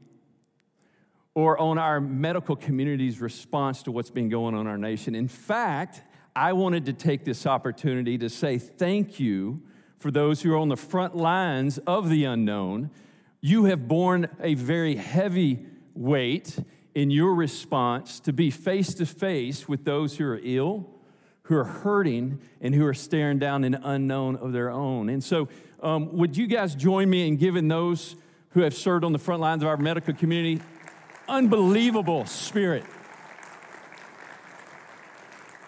or 1.35 1.59
on 1.59 1.77
our 1.77 2.01
medical 2.01 2.57
community's 2.57 3.21
response 3.21 3.83
to 3.83 3.93
what's 3.93 4.11
been 4.11 4.31
going 4.31 4.55
on 4.55 4.63
in 4.63 4.67
our 4.69 4.79
nation. 4.79 5.15
In 5.15 5.29
fact, 5.29 6.01
I 6.35 6.53
wanted 6.53 6.87
to 6.87 6.93
take 6.93 7.25
this 7.25 7.47
opportunity 7.47 8.17
to 8.19 8.29
say 8.29 8.59
thank 8.59 9.19
you 9.19 9.63
for 9.99 10.11
those 10.11 10.43
who 10.43 10.53
are 10.53 10.57
on 10.57 10.69
the 10.69 10.77
front 10.77 11.17
lines 11.17 11.79
of 11.79 12.09
the 12.09 12.25
unknown. 12.25 12.91
You 13.41 13.65
have 13.65 13.89
borne 13.89 14.29
a 14.41 14.55
very 14.55 14.97
heavy 14.97 15.67
weight 15.95 16.59
in 16.95 17.11
your 17.11 17.35
response 17.35 18.21
to 18.21 18.33
be 18.33 18.51
face 18.51 18.95
to 18.95 19.07
face 19.07 19.69
with 19.69 19.85
those 19.85 20.17
who 20.17 20.25
are 20.27 20.41
ill, 20.43 20.89
who 21.43 21.57
are 21.57 21.65
hurting, 21.65 22.41
and 22.61 22.75
who 22.75 22.87
are 22.87 22.95
staring 22.95 23.39
down 23.39 23.65
an 23.65 23.75
unknown 23.75 24.37
of 24.37 24.53
their 24.53 24.71
own. 24.71 25.09
And 25.09 25.23
so, 25.23 25.49
um, 25.83 26.17
would 26.17 26.37
you 26.37 26.47
guys 26.47 26.75
join 26.75 27.11
me 27.11 27.27
in 27.27 27.37
giving 27.37 27.69
those 27.69 28.17
who 28.51 28.61
have 28.61 28.75
served 28.75 29.05
on 29.05 29.13
the 29.13 29.19
front 29.19 29.41
lines 29.41 29.63
of 29.63 29.69
our 29.69 29.77
medical 29.77 30.15
community 30.15 30.63
unbelievable 31.29 32.27
spirit? 32.27 32.85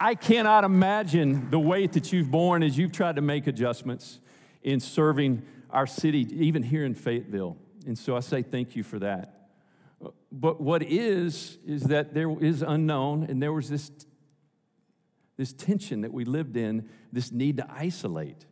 I 0.03 0.17
cannot 0.17 0.65
imagine 0.65 1.49
the 1.51 1.61
weight 1.61 1.93
that 1.93 2.13
you've 2.13 2.29
borne 2.29 2.65
as 2.65 2.77
you've 2.77 2.91
tried 2.91 3.15
to 3.15 3.23
make 3.23 3.47
adjustments 3.47 4.19
in 4.65 4.81
serving 4.81 5.45
our 5.71 5.87
city, 5.87 6.27
even 6.45 6.65
here 6.65 6.85
in 6.85 6.93
Fayetteville. 6.93 7.57
And 7.87 7.97
so 7.97 8.17
I 8.17 8.21
say 8.21 8.43
thank 8.43 8.75
you 8.75 8.83
for 8.83 8.99
that. 8.99 9.51
But 10.33 10.61
what 10.61 10.83
is, 10.83 11.57
is 11.65 11.85
that 11.85 12.15
there 12.15 12.37
is 12.41 12.63
unknown, 12.63 13.27
and 13.29 13.41
there 13.41 13.53
was 13.53 13.71
this, 13.71 13.93
this 15.37 15.53
tension 15.53 16.01
that 16.01 16.13
we 16.13 16.25
lived 16.25 16.57
in, 16.57 16.89
this 17.13 17.31
need 17.31 17.59
to 17.59 17.67
isolate. 17.71 18.45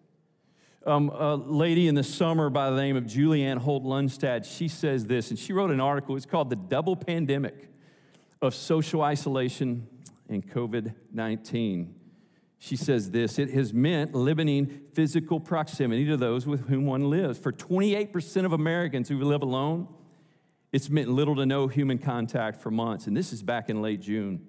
Um, 0.87 1.09
a 1.09 1.35
lady 1.35 1.89
in 1.89 1.97
the 1.97 2.05
summer 2.05 2.49
by 2.49 2.71
the 2.71 2.77
name 2.77 2.95
of 2.95 3.07
Julianne 3.07 3.59
Holt 3.59 3.83
Lunstad, 3.83 4.45
she 4.45 4.69
says 4.69 5.07
this, 5.07 5.31
and 5.31 5.39
she 5.39 5.53
wrote 5.53 5.73
an 5.73 5.81
article. 5.81 6.15
It's 6.15 6.27
called 6.27 6.49
The 6.49 6.55
Double 6.55 6.95
Pandemic 6.95 7.69
of 8.41 8.55
Social 8.55 9.03
Isolation 9.03 9.89
and 10.31 10.47
COVID 10.51 10.95
19. 11.13 11.95
She 12.59 12.77
says 12.77 13.11
this 13.11 13.39
it 13.39 13.51
has 13.51 13.75
meant 13.75 14.15
limiting 14.15 14.81
physical 14.95 15.41
proximity 15.41 16.07
to 16.07 16.17
those 16.17 16.47
with 16.47 16.69
whom 16.69 16.87
one 16.87 17.11
lives. 17.11 17.39
For 17.39 17.53
28% 17.53 18.45
of 18.47 18.53
Americans 18.53 19.11
who 19.11 19.19
live 19.23 19.43
alone, 19.43 19.89
it's 20.73 20.89
meant 20.89 21.11
little 21.11 21.37
to 21.37 21.45
no 21.45 21.69
human 21.69 21.99
contact 21.99 22.63
for 22.63 22.71
months. 22.71 23.07
And 23.07 23.15
this 23.17 23.33
is 23.33 23.43
back 23.43 23.69
in 23.69 23.83
late 23.83 24.01
June. 24.01 24.47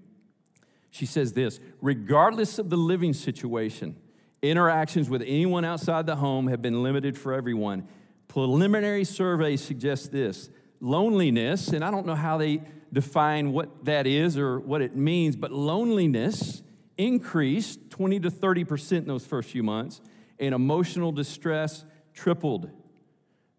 She 0.89 1.05
says 1.05 1.33
this 1.33 1.59
regardless 1.81 2.59
of 2.59 2.69
the 2.69 2.77
living 2.77 3.13
situation, 3.13 3.97
Interactions 4.41 5.07
with 5.07 5.21
anyone 5.21 5.63
outside 5.63 6.07
the 6.07 6.15
home 6.15 6.47
have 6.47 6.63
been 6.63 6.81
limited 6.81 7.15
for 7.15 7.33
everyone. 7.33 7.87
Preliminary 8.27 9.03
surveys 9.03 9.61
suggest 9.61 10.11
this 10.11 10.49
loneliness, 10.79 11.67
and 11.67 11.85
I 11.85 11.91
don't 11.91 12.07
know 12.07 12.15
how 12.15 12.37
they 12.39 12.61
define 12.93 13.51
what 13.51 13.85
that 13.85 14.05
is 14.05 14.37
or 14.37 14.59
what 14.59 14.81
it 14.81 14.95
means, 14.95 15.35
but 15.35 15.51
loneliness 15.51 16.61
increased 16.97 17.89
20 17.89 18.19
to 18.21 18.31
30% 18.31 18.91
in 18.97 19.05
those 19.05 19.25
first 19.25 19.49
few 19.49 19.63
months, 19.63 20.01
and 20.39 20.53
emotional 20.53 21.11
distress 21.11 21.85
tripled. 22.13 22.69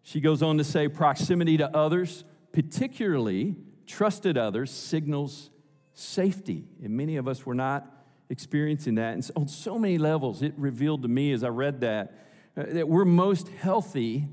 She 0.03 0.19
goes 0.19 0.43
on 0.43 0.57
to 0.57 0.63
say 0.63 0.87
proximity 0.87 1.57
to 1.57 1.75
others, 1.75 2.23
particularly 2.51 3.55
trusted 3.85 4.37
others, 4.37 4.69
signals 4.71 5.49
safety. 5.93 6.65
And 6.83 6.95
many 6.95 7.17
of 7.17 7.27
us 7.27 7.45
were 7.45 7.55
not 7.55 7.87
experiencing 8.29 8.95
that. 8.95 9.13
And 9.13 9.31
on 9.35 9.47
so 9.47 9.77
many 9.77 9.97
levels, 9.97 10.41
it 10.41 10.53
revealed 10.57 11.03
to 11.03 11.07
me 11.07 11.31
as 11.31 11.43
I 11.43 11.49
read 11.49 11.81
that 11.81 12.13
uh, 12.55 12.65
that 12.67 12.87
we're 12.87 13.05
most 13.05 13.47
healthy 13.47 14.27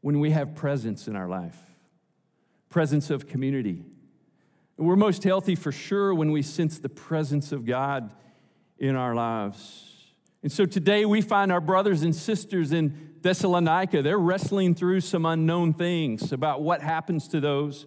when 0.00 0.20
we 0.20 0.30
have 0.30 0.54
presence 0.54 1.08
in 1.08 1.16
our 1.16 1.28
life, 1.28 1.58
presence 2.68 3.10
of 3.10 3.26
community. 3.26 3.84
We're 4.78 4.96
most 4.96 5.24
healthy 5.24 5.56
for 5.56 5.72
sure 5.72 6.14
when 6.14 6.30
we 6.30 6.40
sense 6.42 6.78
the 6.78 6.88
presence 6.88 7.50
of 7.50 7.66
God 7.66 8.12
in 8.78 8.94
our 8.94 9.14
lives. 9.14 10.12
And 10.42 10.52
so 10.52 10.66
today 10.66 11.04
we 11.04 11.20
find 11.20 11.50
our 11.50 11.60
brothers 11.60 12.02
and 12.02 12.14
sisters 12.14 12.72
in 12.72 13.16
Thessalonica. 13.20 14.02
They're 14.02 14.18
wrestling 14.18 14.76
through 14.76 15.00
some 15.00 15.26
unknown 15.26 15.74
things 15.74 16.32
about 16.32 16.62
what 16.62 16.80
happens 16.80 17.26
to 17.28 17.40
those 17.40 17.86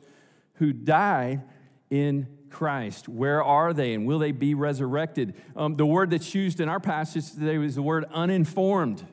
who 0.55 0.73
die 0.73 1.41
in 1.89 2.27
Christ? 2.49 3.07
Where 3.07 3.43
are 3.43 3.73
they 3.73 3.93
and 3.93 4.05
will 4.05 4.19
they 4.19 4.31
be 4.31 4.53
resurrected? 4.53 5.35
Um, 5.55 5.75
the 5.75 5.85
word 5.85 6.11
that's 6.11 6.35
used 6.35 6.59
in 6.59 6.69
our 6.69 6.79
passage 6.79 7.31
today 7.31 7.57
was 7.57 7.75
the 7.75 7.81
word 7.81 8.05
uninformed. 8.11 9.07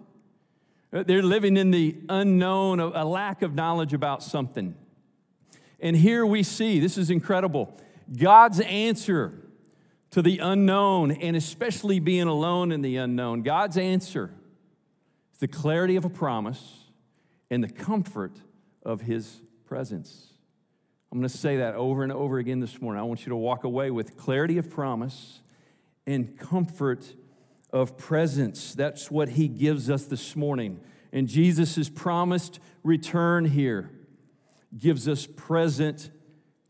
Uh, 0.92 1.04
they're 1.04 1.22
living 1.22 1.56
in 1.56 1.70
the 1.70 1.96
unknown, 2.08 2.80
a 2.80 3.04
lack 3.04 3.42
of 3.42 3.54
knowledge 3.54 3.92
about 3.92 4.22
something. 4.22 4.74
And 5.80 5.96
here 5.96 6.26
we 6.26 6.42
see, 6.42 6.80
this 6.80 6.98
is 6.98 7.10
incredible, 7.10 7.76
God's 8.16 8.60
answer 8.60 9.32
to 10.10 10.22
the 10.22 10.38
unknown, 10.38 11.10
and 11.12 11.36
especially 11.36 12.00
being 12.00 12.26
alone 12.26 12.72
in 12.72 12.82
the 12.82 12.96
unknown. 12.96 13.42
God's 13.42 13.76
answer 13.76 14.32
is 15.32 15.40
the 15.40 15.48
clarity 15.48 15.96
of 15.96 16.04
a 16.04 16.10
promise 16.10 16.86
and 17.50 17.62
the 17.62 17.68
comfort 17.68 18.40
of 18.82 19.02
his 19.02 19.42
presence. 19.66 20.32
I'm 21.12 21.18
going 21.18 21.28
to 21.28 21.36
say 21.36 21.58
that 21.58 21.74
over 21.74 22.02
and 22.02 22.12
over 22.12 22.38
again 22.38 22.60
this 22.60 22.80
morning. 22.80 23.00
I 23.00 23.04
want 23.04 23.20
you 23.20 23.30
to 23.30 23.36
walk 23.36 23.64
away 23.64 23.90
with 23.90 24.16
clarity 24.16 24.58
of 24.58 24.70
promise 24.70 25.42
and 26.06 26.38
comfort 26.38 27.14
of 27.70 27.96
presence. 27.96 28.74
That's 28.74 29.10
what 29.10 29.30
he 29.30 29.48
gives 29.48 29.90
us 29.90 30.04
this 30.04 30.34
morning. 30.34 30.80
And 31.12 31.28
Jesus' 31.28 31.88
promised 31.88 32.60
return 32.82 33.44
here 33.44 33.90
gives 34.76 35.08
us 35.08 35.26
present 35.26 36.10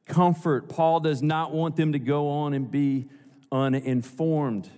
comfort. 0.07 0.69
Paul 0.69 1.01
does 1.01 1.23
not 1.23 1.53
want 1.53 1.77
them 1.77 1.93
to 1.93 1.99
go 1.99 2.29
on 2.29 2.55
and 2.55 2.71
be 2.71 3.09
uninformed. 3.51 4.69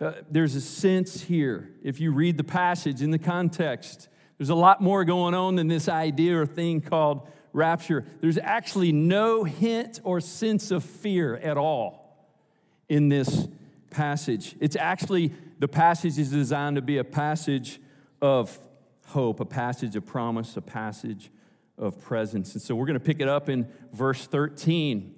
Uh, 0.00 0.12
there's 0.30 0.54
a 0.54 0.60
sense 0.60 1.22
here, 1.22 1.70
if 1.82 2.00
you 2.00 2.12
read 2.12 2.36
the 2.36 2.44
passage 2.44 3.00
in 3.00 3.10
the 3.10 3.18
context, 3.18 4.08
there's 4.38 4.50
a 4.50 4.54
lot 4.54 4.80
more 4.80 5.04
going 5.04 5.34
on 5.34 5.56
than 5.56 5.68
this 5.68 5.88
idea 5.88 6.38
or 6.38 6.46
thing 6.46 6.80
called 6.80 7.26
rapture. 7.52 8.04
There's 8.20 8.38
actually 8.38 8.92
no 8.92 9.44
hint 9.44 10.00
or 10.02 10.20
sense 10.20 10.70
of 10.70 10.82
fear 10.82 11.36
at 11.36 11.56
all 11.56 12.18
in 12.88 13.08
this 13.08 13.46
passage. 13.90 14.56
It's 14.60 14.76
actually, 14.76 15.32
the 15.60 15.68
passage 15.68 16.18
is 16.18 16.30
designed 16.30 16.76
to 16.76 16.82
be 16.82 16.98
a 16.98 17.04
passage 17.04 17.80
of 18.20 18.58
hope, 19.06 19.38
a 19.38 19.44
passage 19.44 19.94
of 19.94 20.04
promise, 20.04 20.56
a 20.56 20.60
passage 20.60 21.30
of 21.78 22.00
presence. 22.00 22.54
And 22.54 22.62
so 22.62 22.74
we're 22.74 22.86
going 22.86 22.98
to 22.98 23.04
pick 23.04 23.20
it 23.20 23.28
up 23.28 23.48
in 23.48 23.66
verse 23.92 24.26
13. 24.26 25.14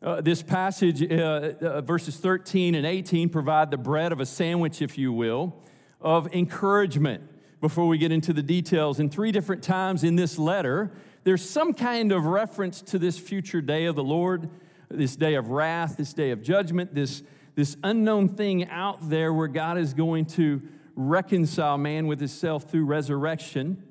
Uh, 0.00 0.20
this 0.20 0.42
passage, 0.42 1.02
uh, 1.02 1.52
uh, 1.60 1.80
verses 1.80 2.16
13 2.18 2.74
and 2.74 2.86
18, 2.86 3.28
provide 3.28 3.70
the 3.70 3.76
bread 3.76 4.12
of 4.12 4.20
a 4.20 4.26
sandwich, 4.26 4.80
if 4.80 4.96
you 4.96 5.12
will, 5.12 5.60
of 6.00 6.32
encouragement 6.32 7.22
before 7.60 7.88
we 7.88 7.98
get 7.98 8.12
into 8.12 8.32
the 8.32 8.42
details. 8.42 9.00
And 9.00 9.10
three 9.10 9.32
different 9.32 9.62
times 9.62 10.04
in 10.04 10.14
this 10.14 10.38
letter, 10.38 10.92
there's 11.24 11.48
some 11.48 11.74
kind 11.74 12.12
of 12.12 12.26
reference 12.26 12.80
to 12.82 12.98
this 12.98 13.18
future 13.18 13.60
day 13.60 13.86
of 13.86 13.96
the 13.96 14.04
Lord, 14.04 14.48
this 14.88 15.16
day 15.16 15.34
of 15.34 15.50
wrath, 15.50 15.96
this 15.96 16.14
day 16.14 16.30
of 16.30 16.42
judgment, 16.42 16.94
this, 16.94 17.24
this 17.56 17.76
unknown 17.82 18.28
thing 18.28 18.68
out 18.68 19.10
there 19.10 19.32
where 19.32 19.48
God 19.48 19.78
is 19.78 19.94
going 19.94 20.26
to 20.26 20.62
reconcile 20.94 21.76
man 21.76 22.06
with 22.06 22.20
himself 22.20 22.70
through 22.70 22.84
resurrection 22.84 23.82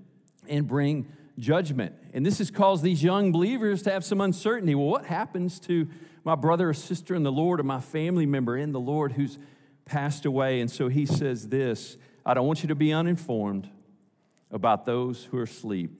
and 0.47 0.65
bring 0.65 1.11
judgment. 1.39 1.95
And 2.13 2.25
this 2.25 2.39
has 2.39 2.49
caused 2.49 2.83
these 2.83 3.03
young 3.03 3.31
believers 3.31 3.81
to 3.83 3.91
have 3.91 4.03
some 4.03 4.21
uncertainty. 4.21 4.75
Well, 4.75 4.87
what 4.87 5.05
happens 5.05 5.59
to 5.61 5.87
my 6.23 6.35
brother 6.35 6.69
or 6.69 6.73
sister 6.73 7.15
in 7.15 7.23
the 7.23 7.31
Lord 7.31 7.59
or 7.59 7.63
my 7.63 7.79
family 7.79 8.25
member 8.25 8.57
in 8.57 8.71
the 8.71 8.79
Lord 8.79 9.13
who's 9.13 9.37
passed 9.85 10.25
away? 10.25 10.59
And 10.61 10.69
so 10.69 10.87
he 10.87 11.05
says 11.05 11.49
this 11.49 11.97
I 12.25 12.33
don't 12.33 12.47
want 12.47 12.63
you 12.63 12.67
to 12.67 12.75
be 12.75 12.91
uninformed 12.91 13.69
about 14.51 14.85
those 14.85 15.25
who 15.25 15.37
are 15.37 15.43
asleep. 15.43 15.91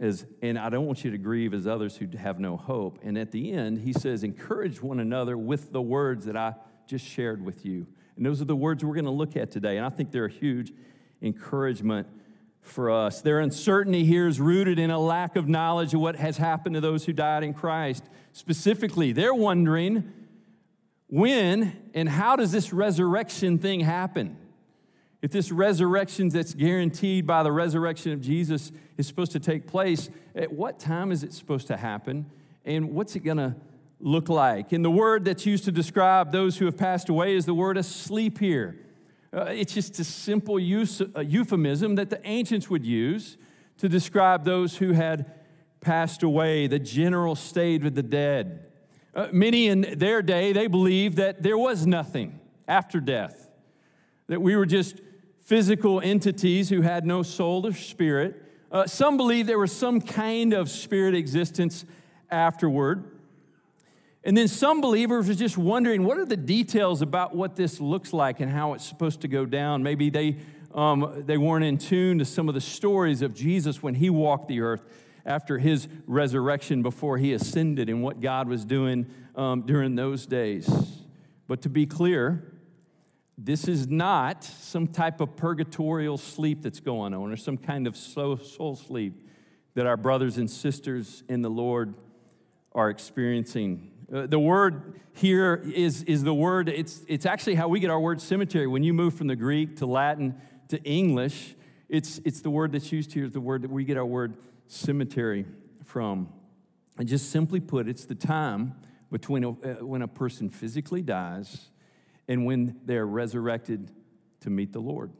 As, 0.00 0.24
and 0.40 0.58
I 0.58 0.70
don't 0.70 0.86
want 0.86 1.04
you 1.04 1.10
to 1.10 1.18
grieve 1.18 1.52
as 1.52 1.66
others 1.66 1.96
who 1.96 2.08
have 2.16 2.40
no 2.40 2.56
hope. 2.56 2.98
And 3.02 3.18
at 3.18 3.30
the 3.30 3.52
end, 3.52 3.80
he 3.80 3.92
says, 3.92 4.24
encourage 4.24 4.82
one 4.82 4.98
another 4.98 5.36
with 5.36 5.70
the 5.70 5.82
words 5.82 6.24
that 6.24 6.36
I 6.36 6.54
just 6.86 7.04
shared 7.04 7.44
with 7.44 7.64
you. 7.64 7.86
And 8.16 8.24
those 8.24 8.40
are 8.40 8.46
the 8.46 8.56
words 8.56 8.84
we're 8.84 8.94
going 8.94 9.04
to 9.04 9.10
look 9.10 9.36
at 9.36 9.50
today. 9.50 9.76
And 9.76 9.84
I 9.84 9.90
think 9.90 10.10
they're 10.10 10.24
a 10.24 10.32
huge 10.32 10.72
encouragement 11.20 12.08
for 12.62 12.90
us. 12.90 13.20
Their 13.20 13.40
uncertainty 13.40 14.04
here 14.04 14.26
is 14.26 14.40
rooted 14.40 14.78
in 14.78 14.90
a 14.90 14.98
lack 14.98 15.36
of 15.36 15.48
knowledge 15.48 15.92
of 15.92 16.00
what 16.00 16.16
has 16.16 16.38
happened 16.38 16.74
to 16.76 16.80
those 16.80 17.04
who 17.04 17.12
died 17.12 17.42
in 17.42 17.52
Christ. 17.52 18.04
Specifically, 18.32 19.12
they're 19.12 19.34
wondering 19.34 20.10
when 21.08 21.76
and 21.92 22.08
how 22.08 22.36
does 22.36 22.52
this 22.52 22.72
resurrection 22.72 23.58
thing 23.58 23.80
happen? 23.80 24.38
If 25.20 25.30
this 25.30 25.52
resurrection 25.52 26.30
that's 26.30 26.54
guaranteed 26.54 27.26
by 27.26 27.42
the 27.42 27.52
resurrection 27.52 28.12
of 28.12 28.20
Jesus 28.20 28.72
is 28.96 29.06
supposed 29.06 29.32
to 29.32 29.40
take 29.40 29.66
place, 29.66 30.08
at 30.34 30.52
what 30.52 30.80
time 30.80 31.12
is 31.12 31.22
it 31.22 31.32
supposed 31.32 31.66
to 31.68 31.76
happen? 31.76 32.26
And 32.64 32.92
what's 32.94 33.14
it 33.14 33.20
going 33.20 33.36
to 33.36 33.54
look 34.00 34.28
like? 34.28 34.72
And 34.72 34.84
the 34.84 34.90
word 34.90 35.24
that's 35.24 35.46
used 35.46 35.64
to 35.66 35.72
describe 35.72 36.32
those 36.32 36.58
who 36.58 36.64
have 36.64 36.76
passed 36.76 37.08
away 37.08 37.36
is 37.36 37.44
the 37.44 37.54
word 37.54 37.76
asleep 37.76 38.38
here. 38.38 38.78
Uh, 39.34 39.44
it's 39.44 39.72
just 39.72 39.98
a 39.98 40.04
simple 40.04 40.58
use, 40.60 41.00
a 41.14 41.24
euphemism 41.24 41.94
that 41.94 42.10
the 42.10 42.20
ancients 42.26 42.68
would 42.68 42.84
use 42.84 43.38
to 43.78 43.88
describe 43.88 44.44
those 44.44 44.76
who 44.76 44.92
had 44.92 45.32
passed 45.80 46.22
away, 46.22 46.66
the 46.66 46.78
general 46.78 47.34
state 47.34 47.84
of 47.84 47.94
the 47.94 48.02
dead. 48.02 48.66
Uh, 49.14 49.28
many 49.32 49.68
in 49.68 49.86
their 49.96 50.22
day, 50.22 50.52
they 50.52 50.66
believed 50.66 51.16
that 51.16 51.42
there 51.42 51.58
was 51.58 51.86
nothing 51.86 52.40
after 52.68 53.00
death, 53.00 53.48
that 54.28 54.40
we 54.40 54.54
were 54.54 54.66
just 54.66 55.00
physical 55.44 56.00
entities 56.00 56.68
who 56.68 56.82
had 56.82 57.04
no 57.04 57.22
soul 57.22 57.66
or 57.66 57.72
spirit. 57.72 58.42
Uh, 58.70 58.86
some 58.86 59.16
believe 59.16 59.46
there 59.46 59.58
was 59.58 59.74
some 59.74 60.00
kind 60.00 60.52
of 60.52 60.70
spirit 60.70 61.14
existence 61.14 61.84
afterward. 62.30 63.11
And 64.24 64.36
then 64.36 64.46
some 64.46 64.80
believers 64.80 65.28
are 65.28 65.34
just 65.34 65.58
wondering 65.58 66.04
what 66.04 66.18
are 66.18 66.24
the 66.24 66.36
details 66.36 67.02
about 67.02 67.34
what 67.34 67.56
this 67.56 67.80
looks 67.80 68.12
like 68.12 68.40
and 68.40 68.50
how 68.50 68.74
it's 68.74 68.84
supposed 68.84 69.22
to 69.22 69.28
go 69.28 69.44
down. 69.44 69.82
Maybe 69.82 70.10
they, 70.10 70.36
um, 70.74 71.24
they 71.26 71.36
weren't 71.36 71.64
in 71.64 71.78
tune 71.78 72.18
to 72.18 72.24
some 72.24 72.48
of 72.48 72.54
the 72.54 72.60
stories 72.60 73.20
of 73.22 73.34
Jesus 73.34 73.82
when 73.82 73.94
he 73.94 74.10
walked 74.10 74.48
the 74.48 74.60
earth 74.60 74.84
after 75.26 75.58
his 75.58 75.88
resurrection 76.06 76.82
before 76.82 77.18
he 77.18 77.32
ascended 77.32 77.88
and 77.88 78.02
what 78.02 78.20
God 78.20 78.48
was 78.48 78.64
doing 78.64 79.06
um, 79.34 79.62
during 79.62 79.94
those 79.94 80.26
days. 80.26 80.68
But 81.48 81.62
to 81.62 81.68
be 81.68 81.86
clear, 81.86 82.52
this 83.36 83.66
is 83.66 83.88
not 83.88 84.44
some 84.44 84.86
type 84.86 85.20
of 85.20 85.36
purgatorial 85.36 86.18
sleep 86.18 86.62
that's 86.62 86.80
going 86.80 87.14
on 87.14 87.32
or 87.32 87.36
some 87.36 87.56
kind 87.56 87.86
of 87.86 87.96
soul, 87.96 88.36
soul 88.38 88.76
sleep 88.76 89.28
that 89.74 89.86
our 89.86 89.96
brothers 89.96 90.38
and 90.38 90.50
sisters 90.50 91.22
in 91.28 91.42
the 91.42 91.50
Lord 91.50 91.94
are 92.72 92.90
experiencing. 92.90 93.91
Uh, 94.12 94.26
the 94.26 94.38
word 94.38 95.00
here 95.14 95.62
is, 95.74 96.02
is 96.02 96.22
the 96.22 96.34
word, 96.34 96.68
it's, 96.68 97.02
it's 97.08 97.24
actually 97.24 97.54
how 97.54 97.66
we 97.68 97.80
get 97.80 97.88
our 97.88 98.00
word 98.00 98.20
cemetery. 98.20 98.66
When 98.66 98.82
you 98.82 98.92
move 98.92 99.14
from 99.14 99.26
the 99.26 99.36
Greek 99.36 99.76
to 99.76 99.86
Latin 99.86 100.34
to 100.68 100.82
English, 100.82 101.54
it's, 101.88 102.20
it's 102.24 102.42
the 102.42 102.50
word 102.50 102.72
that's 102.72 102.92
used 102.92 103.14
here, 103.14 103.24
is 103.24 103.32
the 103.32 103.40
word 103.40 103.62
that 103.62 103.70
we 103.70 103.84
get 103.84 103.96
our 103.96 104.04
word 104.04 104.36
cemetery 104.66 105.46
from. 105.86 106.28
And 106.98 107.08
just 107.08 107.30
simply 107.30 107.58
put, 107.58 107.88
it's 107.88 108.04
the 108.04 108.14
time 108.14 108.74
between 109.10 109.44
a, 109.44 109.50
uh, 109.50 109.84
when 109.84 110.02
a 110.02 110.08
person 110.08 110.50
physically 110.50 111.00
dies 111.00 111.70
and 112.28 112.44
when 112.44 112.80
they're 112.84 113.06
resurrected 113.06 113.90
to 114.40 114.50
meet 114.50 114.74
the 114.74 114.80
Lord. 114.80 115.10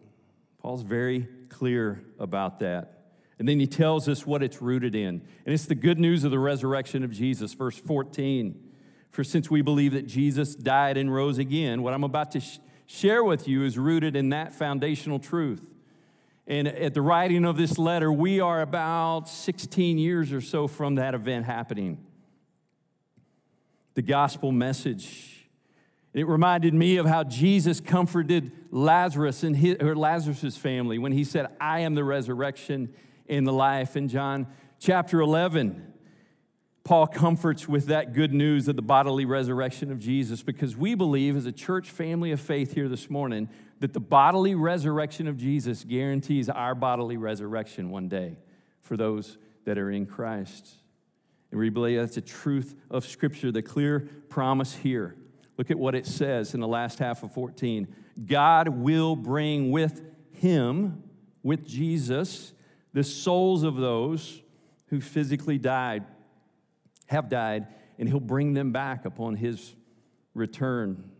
Paul's 0.59 0.83
very 0.83 1.29
clear 1.49 2.05
about 2.19 2.59
that. 2.59 2.99
And 3.39 3.49
then 3.49 3.59
he 3.59 3.67
tells 3.67 4.07
us 4.07 4.27
what 4.27 4.43
it's 4.43 4.61
rooted 4.61 4.95
in. 4.95 5.23
And 5.47 5.55
it's 5.55 5.67
the 5.67 5.75
good 5.75 5.99
news 5.99 6.25
of 6.25 6.31
the 6.31 6.39
resurrection 6.39 7.03
of 7.03 7.11
Jesus. 7.11 7.55
Verse 7.55 7.79
14 7.79 8.69
For 9.13 9.23
since 9.23 9.51
we 9.51 9.63
believe 9.63 9.93
that 9.93 10.07
Jesus 10.07 10.57
died 10.57 10.97
and 10.97 11.15
rose 11.15 11.39
again, 11.39 11.83
what 11.83 11.95
I'm 11.95 12.03
about 12.03 12.33
to 12.33 12.41
sh- 12.41 12.59
share 12.87 13.23
with 13.23 13.47
you 13.47 13.65
is 13.65 13.79
rooted 13.79 14.17
in 14.17 14.31
that 14.31 14.53
foundational 14.53 15.19
truth. 15.21 15.75
And 16.47 16.67
at 16.67 16.95
the 16.95 17.03
writing 17.03 17.45
of 17.45 17.57
this 17.57 17.79
letter, 17.79 18.11
we 18.11 18.41
are 18.41 18.63
about 18.63 19.29
16 19.29 19.99
years 19.99 20.33
or 20.33 20.41
so 20.41 20.67
from 20.67 20.97
that 20.97 21.15
event 21.15 21.47
happening. 21.47 22.05
The 23.95 24.03
gospel 24.03 24.51
message 24.51 25.43
it 26.15 26.27
reminded 26.27 26.75
me 26.75 26.99
of 26.99 27.07
how 27.07 27.25
Jesus 27.25 27.81
comforted 27.81 28.53
Lazarus 28.71 29.43
and 29.45 29.57
his, 29.57 29.77
or 29.81 29.97
Lazarus's 29.97 30.59
family 30.59 30.99
when 30.99 31.13
he 31.13 31.25
said, 31.25 31.47
I 31.59 31.81
am 31.81 31.95
the 31.95 32.05
resurrection 32.05 32.93
and 33.29 33.47
the 33.47 33.53
life. 33.53 33.97
In 33.97 34.09
John 34.09 34.47
chapter 34.79 35.21
11, 35.21 35.92
Paul 36.85 37.07
comforts 37.07 37.69
with 37.69 37.87
that 37.87 38.13
good 38.13 38.35
news 38.35 38.67
of 38.67 38.77
the 38.77 38.83
bodily 38.83 39.25
resurrection 39.25 39.93
of 39.93 39.99
Jesus 39.99 40.43
because 40.43 40.77
we 40.77 40.95
believe, 40.95 41.37
as 41.37 41.47
a 41.47 41.53
church 41.53 41.91
family 41.91 42.33
of 42.33 42.41
faith 42.41 42.75
here 42.75 42.89
this 42.89 43.09
morning, 43.09 43.49
that 43.81 43.93
the 43.93 44.01
bodily 44.01 44.55
resurrection 44.55 45.29
of 45.29 45.37
Jesus 45.37 45.85
guarantees 45.85 46.49
our 46.49 46.75
bodily 46.75 47.17
resurrection 47.17 47.91
one 47.91 48.09
day 48.09 48.37
for 48.81 48.97
those 48.97 49.39
that 49.65 49.79
are 49.79 49.91
in 49.91 50.07
Christ. 50.07 50.69
And 51.51 51.61
we 51.61 51.71
believe 51.71 52.01
that's 52.01 52.17
a 52.17 52.23
truth 52.23 52.75
of 52.91 53.07
Scripture, 53.07 53.53
the 53.53 53.63
clear 53.63 54.01
promise 54.29 54.75
here 54.75 55.17
Look 55.59 55.71
at 55.71 55.79
what 55.79 55.95
it 55.95 56.07
says 56.07 56.55
in 56.55 56.61
the 56.61 56.69
last 56.69 56.99
half 56.99 57.23
of 57.23 57.33
14. 57.33 57.87
God 58.27 58.69
will 58.69 59.17
bring 59.17 59.71
with 59.71 60.03
him, 60.33 61.05
with 61.43 61.67
Jesus, 61.67 62.53
the 62.93 63.05
souls 63.05 63.63
of 63.63 63.77
those 63.77 64.43
who 64.87 65.01
physically 65.01 65.59
died, 65.59 66.05
have 67.13 67.29
died, 67.29 67.67
and 67.99 68.09
he'll 68.09 68.21
bring 68.21 68.55
them 68.55 68.73
back 68.73 69.05
upon 69.05 69.37
his 69.37 69.75
return. 70.35 71.11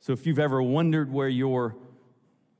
So 0.00 0.12
if 0.12 0.26
you've 0.26 0.38
ever 0.38 0.62
wondered 0.62 1.12
where 1.12 1.28
your 1.28 1.74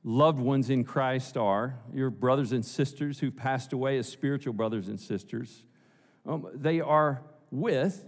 loved 0.03 0.39
ones 0.39 0.69
in 0.69 0.83
Christ 0.83 1.37
are, 1.37 1.79
your 1.93 2.09
brothers 2.09 2.51
and 2.51 2.65
sisters 2.65 3.19
who've 3.19 3.35
passed 3.35 3.73
away 3.73 3.97
as 3.97 4.07
spiritual 4.07 4.53
brothers 4.53 4.87
and 4.87 4.99
sisters, 4.99 5.65
um, 6.25 6.47
they 6.53 6.81
are 6.81 7.23
with 7.51 8.05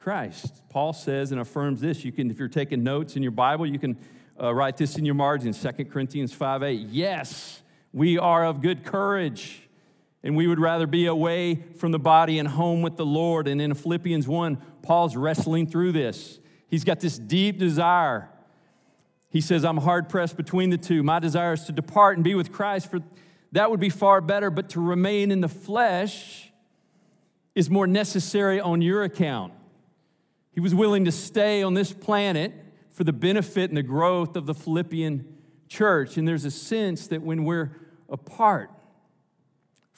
Christ. 0.00 0.62
Paul 0.70 0.92
says 0.92 1.30
and 1.30 1.40
affirms 1.40 1.80
this. 1.80 2.04
You 2.04 2.12
can, 2.12 2.30
if 2.30 2.38
you're 2.38 2.48
taking 2.48 2.82
notes 2.82 3.16
in 3.16 3.22
your 3.22 3.32
Bible, 3.32 3.66
you 3.66 3.78
can 3.78 3.96
uh, 4.40 4.54
write 4.54 4.76
this 4.76 4.96
in 4.96 5.04
your 5.04 5.14
margin, 5.14 5.52
2 5.52 5.84
Corinthians 5.84 6.32
5 6.32 6.62
8. 6.62 6.88
Yes, 6.88 7.62
we 7.92 8.18
are 8.18 8.44
of 8.44 8.62
good 8.62 8.84
courage, 8.84 9.68
and 10.22 10.36
we 10.36 10.46
would 10.46 10.60
rather 10.60 10.86
be 10.86 11.06
away 11.06 11.62
from 11.76 11.92
the 11.92 11.98
body 11.98 12.38
and 12.38 12.48
home 12.48 12.82
with 12.82 12.96
the 12.96 13.06
Lord. 13.06 13.48
And 13.48 13.60
in 13.60 13.72
Philippians 13.74 14.28
1, 14.28 14.58
Paul's 14.82 15.16
wrestling 15.16 15.66
through 15.66 15.92
this. 15.92 16.40
He's 16.68 16.84
got 16.84 17.00
this 17.00 17.18
deep 17.18 17.58
desire. 17.58 18.28
He 19.30 19.40
says, 19.40 19.64
I'm 19.64 19.78
hard 19.78 20.08
pressed 20.08 20.36
between 20.36 20.70
the 20.70 20.78
two. 20.78 21.02
My 21.02 21.18
desire 21.18 21.54
is 21.54 21.64
to 21.64 21.72
depart 21.72 22.16
and 22.16 22.24
be 22.24 22.34
with 22.34 22.52
Christ, 22.52 22.90
for 22.90 23.00
that 23.52 23.70
would 23.70 23.80
be 23.80 23.88
far 23.88 24.20
better, 24.20 24.50
but 24.50 24.68
to 24.70 24.80
remain 24.80 25.30
in 25.30 25.40
the 25.40 25.48
flesh 25.48 26.52
is 27.54 27.70
more 27.70 27.86
necessary 27.86 28.60
on 28.60 28.82
your 28.82 29.02
account. 29.02 29.52
He 30.52 30.60
was 30.60 30.74
willing 30.74 31.04
to 31.06 31.12
stay 31.12 31.62
on 31.62 31.74
this 31.74 31.92
planet 31.92 32.52
for 32.90 33.04
the 33.04 33.12
benefit 33.12 33.70
and 33.70 33.76
the 33.76 33.82
growth 33.82 34.36
of 34.36 34.46
the 34.46 34.54
Philippian 34.54 35.38
church. 35.68 36.16
And 36.16 36.28
there's 36.28 36.44
a 36.44 36.50
sense 36.50 37.06
that 37.08 37.22
when 37.22 37.44
we're 37.44 37.72
apart 38.08 38.70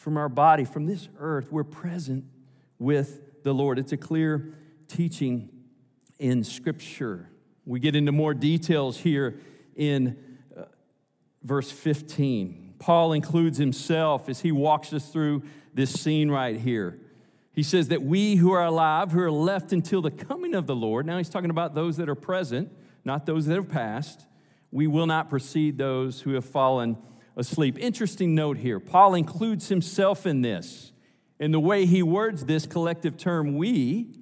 from 0.03 0.16
our 0.16 0.28
body, 0.28 0.64
from 0.64 0.86
this 0.86 1.09
earth, 1.20 1.53
we're 1.53 1.62
present 1.62 2.24
with 2.80 3.44
the 3.44 3.53
Lord. 3.53 3.78
It's 3.78 3.92
a 3.92 3.96
clear 3.96 4.53
teaching 4.88 5.48
in 6.18 6.42
Scripture. 6.42 7.30
We 7.64 7.78
get 7.78 7.94
into 7.94 8.11
more 8.11 8.34
details 8.34 8.98
here 8.98 9.38
in 9.76 10.18
uh, 10.59 10.62
verse 11.44 11.70
15. 11.70 12.74
Paul 12.80 13.12
includes 13.12 13.59
himself 13.59 14.28
as 14.28 14.40
he 14.40 14.50
walks 14.50 14.92
us 14.92 15.09
through 15.09 15.44
this 15.72 15.92
scene 15.92 16.32
right 16.32 16.57
here. 16.57 16.98
He 17.53 17.62
says 17.62 17.86
that 17.88 18.03
we 18.03 18.34
who 18.34 18.50
are 18.50 18.64
alive, 18.64 19.12
who 19.12 19.20
are 19.20 19.30
left 19.30 19.72
until 19.72 20.03
the 20.03 20.11
coming 20.11 20.57
of 20.57 20.66
the 20.66 20.74
Lord, 20.74 21.07
now 21.07 21.18
he's 21.18 21.28
talking 21.28 21.50
about 21.50 21.76
those 21.76 21.96
that 21.98 22.09
are 22.09 22.16
present, 22.16 22.72
not 23.05 23.24
those 23.24 23.46
that 23.46 23.55
have 23.55 23.68
passed, 23.68 24.26
we 24.72 24.88
will 24.88 25.07
not 25.07 25.30
precede 25.30 25.78
those 25.78 26.22
who 26.22 26.32
have 26.32 26.44
fallen 26.44 26.96
asleep. 27.36 27.78
Interesting 27.78 28.34
note 28.34 28.58
here 28.58 28.80
Paul 28.80 29.14
includes 29.14 29.68
himself 29.68 30.26
in 30.26 30.42
this. 30.42 30.92
And 31.40 31.52
the 31.52 31.60
way 31.60 31.86
he 31.86 32.02
words 32.04 32.44
this 32.44 32.66
collective 32.66 33.16
term, 33.16 33.56
we, 33.56 34.14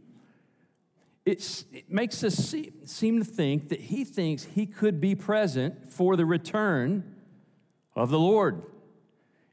it 1.26 1.64
makes 1.86 2.24
us 2.24 2.34
see, 2.34 2.72
seem 2.86 3.18
to 3.18 3.24
think 3.24 3.68
that 3.68 3.80
he 3.80 4.04
thinks 4.04 4.44
he 4.44 4.64
could 4.64 5.00
be 5.02 5.14
present 5.14 5.92
for 5.92 6.16
the 6.16 6.24
return 6.24 7.16
of 7.94 8.08
the 8.08 8.18
Lord. 8.18 8.62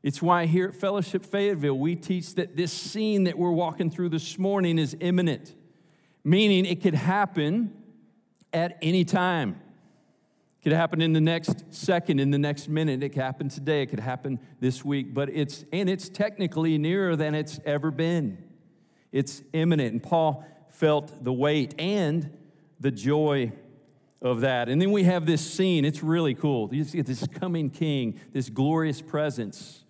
It's 0.02 0.22
why 0.22 0.46
here 0.46 0.70
at 0.70 0.76
Fellowship 0.76 1.26
Fayetteville, 1.26 1.78
we 1.78 1.98
teach 1.98 2.36
that 2.36 2.56
this 2.56 2.72
scene 2.72 3.26
that 3.26 3.38
we're 3.38 3.52
walking 3.52 3.90
through 3.92 4.10
this 4.10 4.38
morning 4.38 4.80
is 4.80 4.96
imminent, 5.02 5.54
meaning 6.24 6.66
it 6.66 6.82
could 6.82 6.94
happen 6.94 7.74
at 8.54 8.78
any 8.82 9.04
time. 9.04 9.60
It 10.68 10.72
could 10.72 10.80
happen 10.80 11.02
in 11.02 11.14
the 11.14 11.22
next 11.22 11.74
second, 11.74 12.20
in 12.20 12.30
the 12.30 12.38
next 12.38 12.68
minute. 12.68 13.02
It 13.02 13.14
could 13.14 13.22
happen 13.22 13.48
today. 13.48 13.84
It 13.84 13.86
could 13.86 14.02
happen 14.02 14.38
this 14.60 14.84
week. 14.84 15.14
But 15.14 15.30
it's, 15.30 15.64
and 15.72 15.90
it's 15.90 16.10
technically 16.10 16.78
nearer 16.78 17.16
than 17.16 17.36
it's 17.36 17.58
ever 17.64 17.90
been. 17.90 18.38
It's 19.14 19.44
imminent. 19.54 19.94
And 19.94 20.04
Paul 20.04 20.46
felt 20.68 21.24
the 21.24 21.32
weight 21.32 21.74
and 21.80 22.38
the 22.82 22.92
joy 22.92 23.54
of 24.22 24.42
that. 24.42 24.68
And 24.68 24.82
then 24.82 24.92
we 24.92 25.06
have 25.06 25.26
this 25.26 25.40
scene. 25.40 25.86
It's 25.86 26.04
really 26.04 26.34
cool. 26.34 26.68
You 26.76 26.84
see 26.84 27.02
this 27.02 27.26
coming 27.28 27.70
king, 27.70 28.20
this 28.34 28.50
glorious 28.50 29.02
presence. 29.02 29.86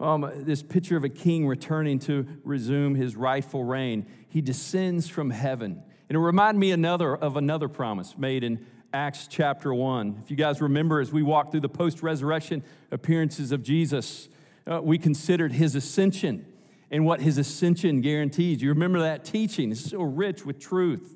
Um, 0.00 0.28
this 0.38 0.60
picture 0.60 0.96
of 0.96 1.04
a 1.04 1.08
king 1.08 1.46
returning 1.46 2.00
to 2.00 2.26
resume 2.42 2.96
his 2.96 3.14
rightful 3.14 3.62
reign. 3.62 4.06
He 4.28 4.40
descends 4.40 5.08
from 5.08 5.30
heaven. 5.30 5.84
And 6.08 6.16
it 6.16 6.20
reminded 6.20 6.58
me 6.58 6.72
another 6.72 7.14
of 7.14 7.36
another 7.36 7.68
promise 7.68 8.18
made 8.18 8.42
in 8.42 8.66
Acts 8.96 9.26
chapter 9.26 9.74
1. 9.74 10.22
If 10.24 10.30
you 10.30 10.38
guys 10.38 10.62
remember, 10.62 11.00
as 11.00 11.12
we 11.12 11.22
walked 11.22 11.50
through 11.50 11.60
the 11.60 11.68
post 11.68 12.02
resurrection 12.02 12.64
appearances 12.90 13.52
of 13.52 13.62
Jesus, 13.62 14.30
uh, 14.66 14.80
we 14.82 14.96
considered 14.96 15.52
his 15.52 15.74
ascension 15.74 16.46
and 16.90 17.04
what 17.04 17.20
his 17.20 17.36
ascension 17.36 18.00
guarantees. 18.00 18.62
You 18.62 18.70
remember 18.70 19.00
that 19.00 19.22
teaching? 19.22 19.70
It's 19.70 19.90
so 19.90 20.00
rich 20.00 20.46
with 20.46 20.58
truth. 20.58 21.14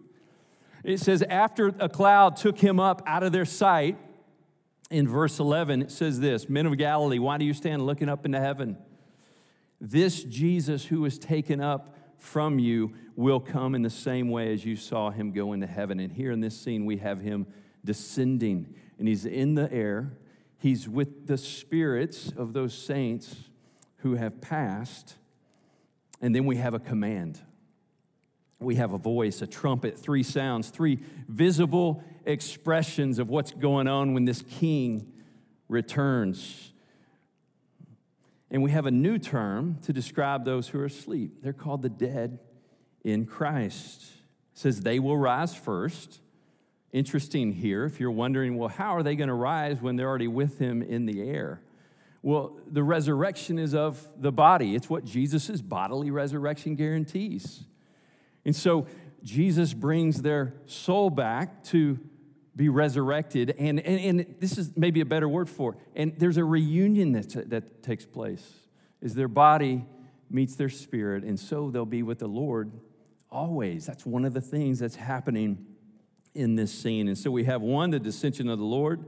It 0.84 1.00
says, 1.00 1.22
after 1.22 1.68
a 1.80 1.88
cloud 1.88 2.36
took 2.36 2.58
him 2.58 2.78
up 2.78 3.02
out 3.06 3.22
of 3.22 3.32
their 3.32 3.46
sight, 3.46 3.96
in 4.90 5.08
verse 5.08 5.38
11, 5.38 5.80
it 5.80 5.90
says 5.90 6.20
this 6.20 6.50
Men 6.50 6.66
of 6.66 6.76
Galilee, 6.76 7.18
why 7.18 7.38
do 7.38 7.46
you 7.46 7.54
stand 7.54 7.86
looking 7.86 8.10
up 8.10 8.26
into 8.26 8.40
heaven? 8.40 8.76
This 9.80 10.22
Jesus 10.22 10.84
who 10.84 11.00
was 11.00 11.18
taken 11.18 11.62
up 11.62 11.96
from 12.18 12.58
you 12.58 12.92
will 13.16 13.40
come 13.40 13.74
in 13.74 13.80
the 13.80 13.88
same 13.88 14.28
way 14.28 14.52
as 14.52 14.66
you 14.66 14.76
saw 14.76 15.08
him 15.08 15.32
go 15.32 15.54
into 15.54 15.66
heaven. 15.66 15.98
And 15.98 16.12
here 16.12 16.30
in 16.30 16.40
this 16.40 16.60
scene, 16.60 16.84
we 16.84 16.98
have 16.98 17.22
him 17.22 17.46
descending, 17.84 18.74
and 18.98 19.08
he's 19.08 19.24
in 19.24 19.54
the 19.54 19.72
air. 19.72 20.12
He's 20.58 20.88
with 20.88 21.26
the 21.26 21.38
spirits 21.38 22.30
of 22.36 22.52
those 22.52 22.76
saints 22.76 23.50
who 23.98 24.14
have 24.14 24.40
passed. 24.40 25.16
And 26.20 26.34
then 26.34 26.44
we 26.44 26.56
have 26.56 26.74
a 26.74 26.78
command. 26.78 27.40
We 28.58 28.76
have 28.76 28.92
a 28.92 28.98
voice, 28.98 29.40
a 29.40 29.46
trumpet, 29.46 29.98
three 29.98 30.22
sounds, 30.22 30.68
three 30.68 30.98
visible 31.28 32.04
expressions 32.26 33.18
of 33.18 33.30
what's 33.30 33.52
going 33.52 33.88
on 33.88 34.12
when 34.12 34.26
this 34.26 34.42
king 34.42 35.10
returns. 35.68 36.72
And 38.50 38.62
we 38.62 38.70
have 38.72 38.84
a 38.84 38.90
new 38.90 39.18
term 39.18 39.78
to 39.84 39.92
describe 39.92 40.44
those 40.44 40.68
who 40.68 40.80
are 40.80 40.86
asleep. 40.86 41.42
They're 41.42 41.52
called 41.52 41.82
the 41.82 41.88
dead 41.88 42.40
in 43.02 43.24
Christ. 43.24 44.02
It 44.52 44.58
says 44.58 44.80
they 44.80 44.98
will 44.98 45.16
rise 45.16 45.54
first. 45.54 46.20
Interesting 46.92 47.52
here, 47.52 47.84
if 47.84 48.00
you're 48.00 48.10
wondering, 48.10 48.56
well, 48.56 48.68
how 48.68 48.96
are 48.96 49.02
they 49.02 49.14
going 49.14 49.28
to 49.28 49.34
rise 49.34 49.80
when 49.80 49.96
they're 49.96 50.08
already 50.08 50.28
with 50.28 50.58
him 50.58 50.82
in 50.82 51.06
the 51.06 51.22
air? 51.22 51.60
Well, 52.22 52.58
the 52.66 52.82
resurrection 52.82 53.58
is 53.58 53.74
of 53.74 54.04
the 54.16 54.32
body. 54.32 54.74
It's 54.74 54.90
what 54.90 55.04
Jesus' 55.04 55.60
bodily 55.60 56.10
resurrection 56.10 56.74
guarantees. 56.74 57.64
And 58.44 58.54
so 58.54 58.86
Jesus 59.22 59.72
brings 59.72 60.22
their 60.22 60.54
soul 60.66 61.10
back 61.10 61.62
to 61.64 61.98
be 62.56 62.68
resurrected. 62.68 63.54
And, 63.58 63.80
and, 63.80 64.20
and 64.20 64.34
this 64.40 64.58
is 64.58 64.76
maybe 64.76 65.00
a 65.00 65.06
better 65.06 65.28
word 65.28 65.48
for 65.48 65.74
it. 65.74 65.78
And 65.94 66.18
there's 66.18 66.36
a 66.36 66.44
reunion 66.44 67.12
that, 67.12 67.50
that 67.50 67.82
takes 67.82 68.04
place, 68.04 68.46
is 69.00 69.14
their 69.14 69.28
body 69.28 69.86
meets 70.30 70.54
their 70.54 70.68
spirit, 70.68 71.24
and 71.24 71.38
so 71.38 71.70
they'll 71.70 71.84
be 71.84 72.02
with 72.02 72.20
the 72.20 72.28
Lord 72.28 72.70
always. 73.30 73.86
That's 73.86 74.06
one 74.06 74.24
of 74.24 74.32
the 74.32 74.40
things 74.40 74.78
that's 74.78 74.96
happening 74.96 75.66
in 76.34 76.56
this 76.56 76.72
scene. 76.72 77.08
And 77.08 77.18
so 77.18 77.30
we 77.30 77.44
have 77.44 77.62
one, 77.62 77.90
the 77.90 78.00
descension 78.00 78.50
of 78.50 78.58
the 78.58 78.64
Lord, 78.64 79.04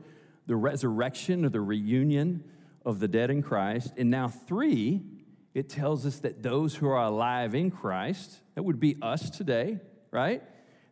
the 0.46 0.56
resurrection 0.56 1.44
or 1.44 1.48
the 1.48 1.60
reunion 1.60 2.44
of 2.84 2.98
the 2.98 3.08
dead 3.08 3.30
in 3.30 3.42
Christ. 3.42 3.92
And 3.96 4.10
now, 4.10 4.28
three, 4.28 5.02
it 5.54 5.68
tells 5.68 6.04
us 6.04 6.18
that 6.20 6.42
those 6.42 6.76
who 6.76 6.88
are 6.88 7.04
alive 7.04 7.54
in 7.54 7.70
Christ, 7.70 8.40
that 8.54 8.62
would 8.62 8.80
be 8.80 8.96
us 9.00 9.30
today, 9.30 9.78
right? 10.10 10.42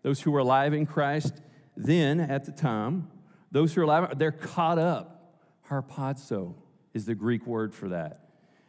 Those 0.03 0.21
who 0.21 0.35
are 0.35 0.41
alive 0.41 0.73
in 0.73 0.87
Christ 0.87 1.41
then 1.77 2.21
at 2.21 2.45
the 2.45 2.53
time, 2.53 3.09
those 3.51 3.75
who 3.75 3.81
are 3.81 3.85
alive, 3.85 4.19
they're 4.19 4.33
caught 4.33 4.79
up. 4.79 5.37
Harpazo 5.69 6.55
is 6.93 7.07
the 7.07 7.15
Greek 7.15 7.47
word 7.47 7.75
for 7.75 7.89
that. 7.89 8.29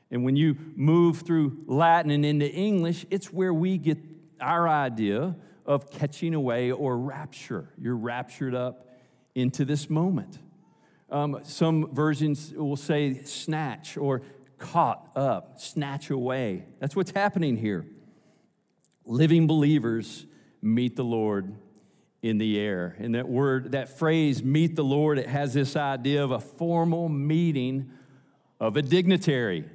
And 0.09 0.24
when 0.24 0.36
you 0.36 0.55
move 0.76 1.20
through 1.20 1.64
Latin 1.68 2.12
and 2.12 2.26
into 2.26 2.49
English, 2.49 3.05
it's 3.09 3.32
where 3.32 3.53
we 3.53 3.78
get 3.78 3.97
our 4.39 4.68
idea 4.68 5.36
of 5.66 5.89
catching 5.91 6.34
away 6.34 6.72
or 6.72 6.97
rapture. 6.97 7.70
You're 7.78 7.95
raptured 7.95 8.55
up 8.55 8.88
into 9.36 9.66
this 9.66 9.89
moment. 9.89 10.39
Um, 11.09 11.39
some 11.43 11.93
versions 11.93 12.53
will 12.53 12.78
say 12.78 13.24
snatch 13.24 13.97
or 13.97 14.22
caught 14.57 15.12
up, 15.16 15.59
snatch 15.59 16.09
away. 16.09 16.66
That's 16.80 16.95
what's 16.95 17.12
happening 17.12 17.57
here. 17.57 17.86
Living 19.05 19.47
believers 19.47 20.26
meet 20.62 20.95
the 20.95 21.03
Lord 21.03 21.53
in 22.22 22.38
the 22.38 22.59
air. 22.59 22.95
And 22.99 23.16
that 23.16 23.28
word, 23.28 23.72
that 23.72 23.97
phrase, 23.97 24.43
meet 24.43 24.76
the 24.76 24.84
Lord, 24.84 25.18
it 25.18 25.28
has 25.28 25.53
this 25.53 25.76
idea 25.76 26.24
of 26.24 26.32
a 26.32 26.39
formal 26.39 27.09
meeting 27.09 27.91
of 28.59 28.78
a 28.78 28.82
dignitary. 28.82 29.66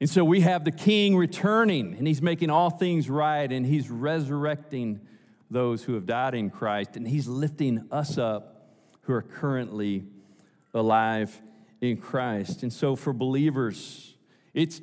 And 0.00 0.08
so 0.08 0.24
we 0.24 0.42
have 0.42 0.64
the 0.64 0.70
king 0.70 1.16
returning, 1.16 1.96
and 1.96 2.06
he's 2.06 2.22
making 2.22 2.50
all 2.50 2.70
things 2.70 3.10
right, 3.10 3.50
and 3.50 3.66
he's 3.66 3.90
resurrecting 3.90 5.00
those 5.50 5.84
who 5.84 5.94
have 5.94 6.06
died 6.06 6.34
in 6.34 6.50
Christ, 6.50 6.96
and 6.96 7.08
he's 7.08 7.26
lifting 7.26 7.86
us 7.90 8.16
up 8.16 8.70
who 9.02 9.12
are 9.12 9.22
currently 9.22 10.04
alive 10.74 11.40
in 11.80 11.96
Christ. 11.96 12.62
And 12.62 12.72
so 12.72 12.94
for 12.94 13.12
believers, 13.12 14.14
it's 14.54 14.80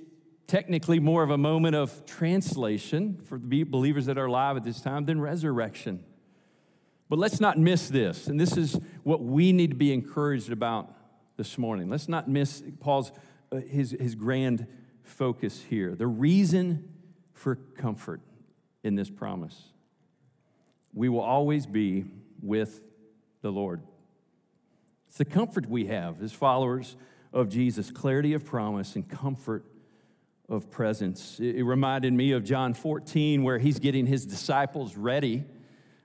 technically 0.47 0.99
more 0.99 1.23
of 1.23 1.29
a 1.29 1.37
moment 1.37 1.75
of 1.75 2.05
translation 2.05 3.21
for 3.23 3.37
the 3.37 3.63
believers 3.63 4.07
that 4.07 4.17
are 4.17 4.25
alive 4.25 4.57
at 4.57 4.63
this 4.63 4.81
time 4.81 5.05
than 5.05 5.21
resurrection. 5.21 6.03
But 7.07 7.19
let's 7.19 7.39
not 7.39 7.57
miss 7.57 7.87
this, 7.87 8.27
and 8.27 8.39
this 8.39 8.57
is 8.57 8.79
what 9.03 9.21
we 9.21 9.53
need 9.53 9.69
to 9.69 9.75
be 9.75 9.93
encouraged 9.93 10.51
about 10.51 10.91
this 11.37 11.57
morning. 11.57 11.89
Let's 11.89 12.09
not 12.09 12.27
miss 12.27 12.63
Paul's 12.79 13.11
uh, 13.51 13.57
his, 13.57 13.91
his 13.91 14.15
grand 14.15 14.65
focus 15.05 15.63
here. 15.69 15.95
The 15.95 16.07
reason 16.07 16.89
for 17.33 17.55
comfort 17.55 18.21
in 18.83 18.95
this 18.95 19.09
promise. 19.09 19.69
We 20.93 21.09
will 21.09 21.21
always 21.21 21.65
be 21.65 22.05
with 22.41 22.83
the 23.41 23.51
Lord. 23.51 23.81
It's 25.07 25.17
the 25.17 25.25
comfort 25.25 25.69
we 25.69 25.87
have 25.87 26.21
as 26.21 26.31
followers 26.31 26.95
of 27.33 27.49
Jesus, 27.49 27.91
clarity 27.91 28.33
of 28.33 28.45
promise 28.45 28.95
and 28.95 29.07
comfort 29.07 29.65
of 30.47 30.69
presence. 30.69 31.39
It 31.39 31.63
reminded 31.63 32.13
me 32.13 32.31
of 32.31 32.43
John 32.43 32.73
14, 32.73 33.43
where 33.43 33.57
he's 33.57 33.79
getting 33.79 34.05
his 34.05 34.25
disciples 34.25 34.95
ready 34.95 35.43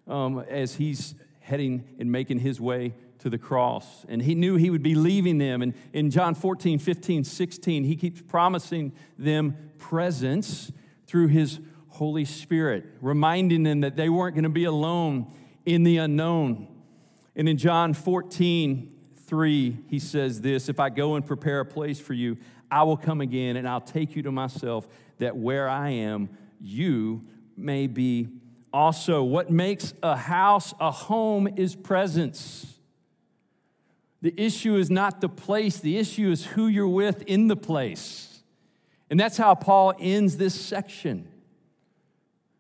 um, 0.07 0.39
as 0.49 0.75
he's 0.75 1.15
heading 1.41 1.85
and 1.99 2.11
making 2.11 2.39
his 2.41 2.61
way 2.61 2.95
to 3.21 3.31
the 3.31 3.39
cross. 3.39 4.05
And 4.09 4.23
he 4.23 4.35
knew 4.35 4.57
he 4.57 4.71
would 4.71 4.83
be 4.83 4.95
leaving 4.95 5.39
them. 5.39 5.63
And 5.63 5.75
in 5.93 6.11
John 6.11 6.35
14, 6.35 6.79
15, 6.79 7.25
16, 7.25 7.85
he 7.85 7.97
keeps 7.97 8.21
promising 8.23 8.93
them 9.19 9.57
presence 9.79 10.73
through 11.07 11.29
his 11.29 11.61
Holy 11.89 12.25
Spirit, 12.25 12.87
reminding 13.01 13.63
them 13.63 13.81
that 13.81 13.97
they 13.97 14.09
weren't 14.09 14.35
going 14.35 14.45
to 14.45 14.49
be 14.49 14.65
alone 14.65 15.31
in 15.65 15.83
the 15.83 15.99
unknown. 15.99 16.69
And 17.37 17.49
in 17.49 17.59
John 17.59 17.95
14, 17.95 18.95
3, 19.27 19.79
he 19.89 19.99
says 19.99 20.41
this 20.41 20.69
If 20.69 20.81
I 20.81 20.89
go 20.89 21.15
and 21.15 21.25
prepare 21.25 21.61
a 21.61 21.65
place 21.65 22.01
for 22.01 22.15
you, 22.15 22.39
I 22.71 22.83
will 22.85 22.97
come 22.97 23.21
again 23.21 23.57
and 23.57 23.69
I'll 23.69 23.81
take 23.81 24.17
you 24.17 24.23
to 24.23 24.33
myself, 24.33 24.89
that 25.19 25.37
where 25.37 25.69
I 25.69 25.91
am, 25.91 26.31
you 26.61 27.25
may 27.57 27.87
be 27.87 28.29
also. 28.73 29.23
What 29.23 29.51
makes 29.51 29.93
a 30.03 30.17
house 30.17 30.73
a 30.81 30.91
home 30.91 31.49
is 31.57 31.77
presence. 31.77 32.80
The 34.23 34.35
issue 34.37 34.77
is 34.77 34.91
not 34.91 35.21
the 35.21 35.29
place, 35.29 35.79
the 35.79 35.97
issue 35.97 36.31
is 36.31 36.45
who 36.45 36.67
you're 36.67 36.89
with 36.89 37.23
in 37.23 37.49
the 37.49 37.57
place. 37.57 38.43
And 39.09 39.19
that's 39.19 39.37
how 39.37 39.55
Paul 39.55 39.95
ends 39.99 40.37
this 40.37 40.55
section. 40.55 41.27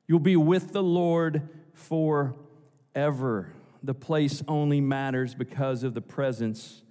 You'll 0.08 0.18
be 0.18 0.36
with 0.36 0.72
the 0.72 0.82
Lord 0.82 1.48
forever. 1.72 3.52
The 3.82 3.94
place 3.94 4.42
only 4.48 4.80
matters 4.80 5.34
because 5.34 5.84
of 5.84 5.94
the 5.94 6.00
presence 6.00 6.82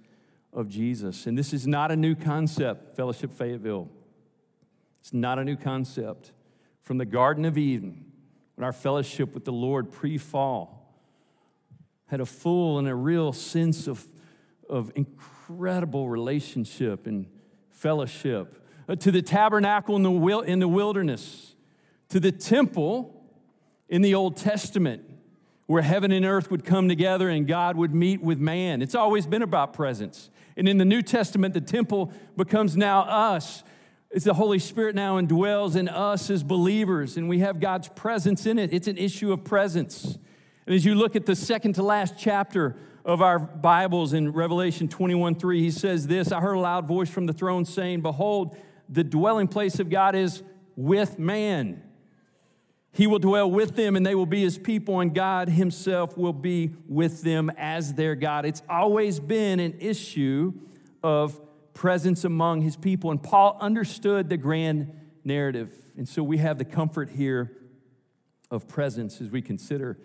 of 0.52 0.68
Jesus. 0.68 1.26
And 1.26 1.36
this 1.36 1.52
is 1.52 1.66
not 1.66 1.90
a 1.90 1.96
new 1.96 2.14
concept, 2.14 2.96
Fellowship 2.96 3.32
Fayetteville. 3.32 3.88
It's 5.00 5.12
not 5.12 5.38
a 5.38 5.44
new 5.44 5.56
concept. 5.56 6.32
From 6.80 6.98
the 6.98 7.04
Garden 7.04 7.44
of 7.44 7.56
Eden, 7.58 8.06
when 8.56 8.64
our 8.64 8.72
fellowship 8.72 9.34
with 9.34 9.44
the 9.44 9.52
Lord 9.52 9.90
pre 9.90 10.18
fall 10.18 10.96
had 12.06 12.20
a 12.20 12.26
full 12.26 12.78
and 12.78 12.88
a 12.88 12.94
real 12.94 13.32
sense 13.32 13.86
of, 13.86 14.04
of 14.70 14.92
incredible 14.94 16.08
relationship 16.08 17.06
and 17.06 17.26
fellowship, 17.70 18.64
uh, 18.88 18.94
to 18.94 19.10
the 19.10 19.22
tabernacle 19.22 19.96
in 19.96 20.02
the, 20.02 20.10
wil- 20.10 20.40
in 20.40 20.60
the 20.60 20.68
wilderness, 20.68 21.54
to 22.08 22.20
the 22.20 22.32
temple 22.32 23.24
in 23.88 24.02
the 24.02 24.14
Old 24.14 24.36
Testament, 24.36 25.02
where 25.66 25.82
heaven 25.82 26.10
and 26.10 26.24
earth 26.24 26.50
would 26.50 26.64
come 26.64 26.88
together 26.88 27.28
and 27.28 27.46
God 27.46 27.76
would 27.76 27.94
meet 27.94 28.22
with 28.22 28.38
man. 28.38 28.82
It's 28.82 28.94
always 28.94 29.26
been 29.26 29.42
about 29.42 29.72
presence. 29.72 30.30
And 30.56 30.68
in 30.68 30.78
the 30.78 30.84
New 30.84 31.02
Testament, 31.02 31.54
the 31.54 31.60
temple 31.60 32.12
becomes 32.36 32.76
now 32.76 33.02
us. 33.02 33.62
It's 34.10 34.24
the 34.24 34.34
Holy 34.34 34.58
Spirit 34.58 34.96
now 34.96 35.20
indwells 35.20 35.76
in 35.76 35.88
us 35.88 36.30
as 36.30 36.42
believers, 36.42 37.16
and 37.16 37.28
we 37.28 37.38
have 37.38 37.60
God's 37.60 37.88
presence 37.88 38.46
in 38.46 38.58
it. 38.58 38.72
It's 38.72 38.88
an 38.88 38.98
issue 38.98 39.32
of 39.32 39.44
presence. 39.44 40.18
And 40.66 40.74
as 40.74 40.84
you 40.84 40.96
look 40.96 41.14
at 41.14 41.26
the 41.26 41.36
second 41.36 41.74
to 41.74 41.82
last 41.82 42.14
chapter 42.18 42.76
of 43.04 43.22
our 43.22 43.38
Bibles 43.38 44.12
in 44.12 44.32
Revelation 44.32 44.88
21 44.88 45.34
3, 45.34 45.60
he 45.60 45.70
says 45.70 46.06
this 46.06 46.32
I 46.32 46.40
heard 46.40 46.54
a 46.54 46.60
loud 46.60 46.86
voice 46.86 47.08
from 47.08 47.26
the 47.26 47.32
throne 47.32 47.64
saying, 47.64 48.02
Behold, 48.02 48.56
the 48.88 49.04
dwelling 49.04 49.48
place 49.48 49.78
of 49.78 49.88
God 49.88 50.14
is 50.14 50.42
with 50.76 51.18
man. 51.18 51.82
He 52.92 53.06
will 53.06 53.20
dwell 53.20 53.50
with 53.50 53.76
them 53.76 53.94
and 53.94 54.04
they 54.04 54.14
will 54.14 54.26
be 54.26 54.42
his 54.42 54.58
people, 54.58 55.00
and 55.00 55.14
God 55.14 55.48
himself 55.48 56.16
will 56.18 56.32
be 56.32 56.74
with 56.88 57.22
them 57.22 57.50
as 57.56 57.94
their 57.94 58.14
God. 58.14 58.44
It's 58.44 58.62
always 58.68 59.20
been 59.20 59.60
an 59.60 59.76
issue 59.78 60.52
of 61.02 61.40
presence 61.72 62.24
among 62.24 62.62
his 62.62 62.76
people. 62.76 63.10
And 63.10 63.22
Paul 63.22 63.56
understood 63.60 64.28
the 64.28 64.36
grand 64.36 64.92
narrative. 65.24 65.72
And 65.96 66.08
so 66.08 66.22
we 66.22 66.38
have 66.38 66.58
the 66.58 66.64
comfort 66.64 67.10
here 67.10 67.56
of 68.50 68.66
presence 68.66 69.20
as 69.20 69.30
we 69.30 69.40
consider 69.40 69.98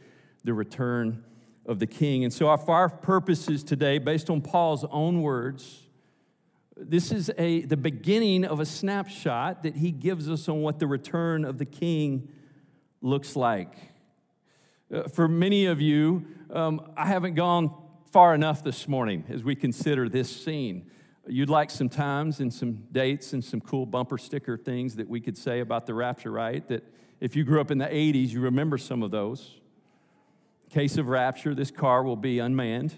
the 0.44 0.54
return 0.54 1.24
of 1.66 1.80
the 1.80 1.88
king. 1.88 2.24
And 2.24 2.34
so, 2.34 2.48
our 2.48 2.90
purposes 2.90 3.64
today, 3.64 3.98
based 3.98 4.30
on 4.30 4.42
Paul's 4.42 4.86
own 4.92 5.22
words, 5.22 5.86
this 6.78 7.12
is 7.12 7.32
a, 7.38 7.62
the 7.62 7.78
beginning 7.78 8.44
of 8.44 8.60
a 8.60 8.66
snapshot 8.66 9.64
that 9.64 9.78
he 9.78 9.92
gives 9.92 10.30
us 10.30 10.50
on 10.50 10.62
what 10.62 10.80
the 10.80 10.88
return 10.88 11.46
of 11.46 11.58
the 11.58 11.66
king 11.66 12.30
looks 13.02 13.36
like. 13.36 13.74
Uh, 14.94 15.04
for 15.04 15.28
many 15.28 15.66
of 15.66 15.82
you, 15.82 16.26
um, 16.52 16.92
I 16.98 17.08
haven't 17.08 17.36
gone 17.36 17.74
far 18.12 18.36
enough 18.36 18.64
this 18.64 18.88
morning 18.88 19.24
as 19.30 19.44
we 19.44 19.56
consider 19.56 20.10
this 20.10 20.44
scene. 20.44 20.90
You'd 21.28 21.50
like 21.50 21.72
some 21.72 21.90
times 21.90 22.40
and 22.40 22.54
some 22.54 22.84
dates 22.92 23.34
and 23.34 23.44
some 23.44 23.62
cool 23.62 23.86
bumper 23.86 24.18
sticker 24.18 24.58
things 24.58 24.96
that 24.98 25.10
we 25.10 25.20
could 25.20 25.38
say 25.38 25.60
about 25.60 25.88
the 25.88 25.94
rapture, 25.94 26.32
right? 26.32 26.68
That 26.68 26.84
if 27.20 27.36
you 27.36 27.44
grew 27.44 27.62
up 27.62 27.72
in 27.72 27.78
the 27.78 27.86
80s, 27.86 28.30
you 28.30 28.42
remember 28.42 28.78
some 28.78 29.02
of 29.02 29.12
those. 29.12 29.60
Case 30.76 30.98
of 30.98 31.08
rapture, 31.08 31.56
this 31.56 31.72
car 31.72 32.04
will 32.04 32.18
be 32.18 32.40
unmanned. 32.40 32.94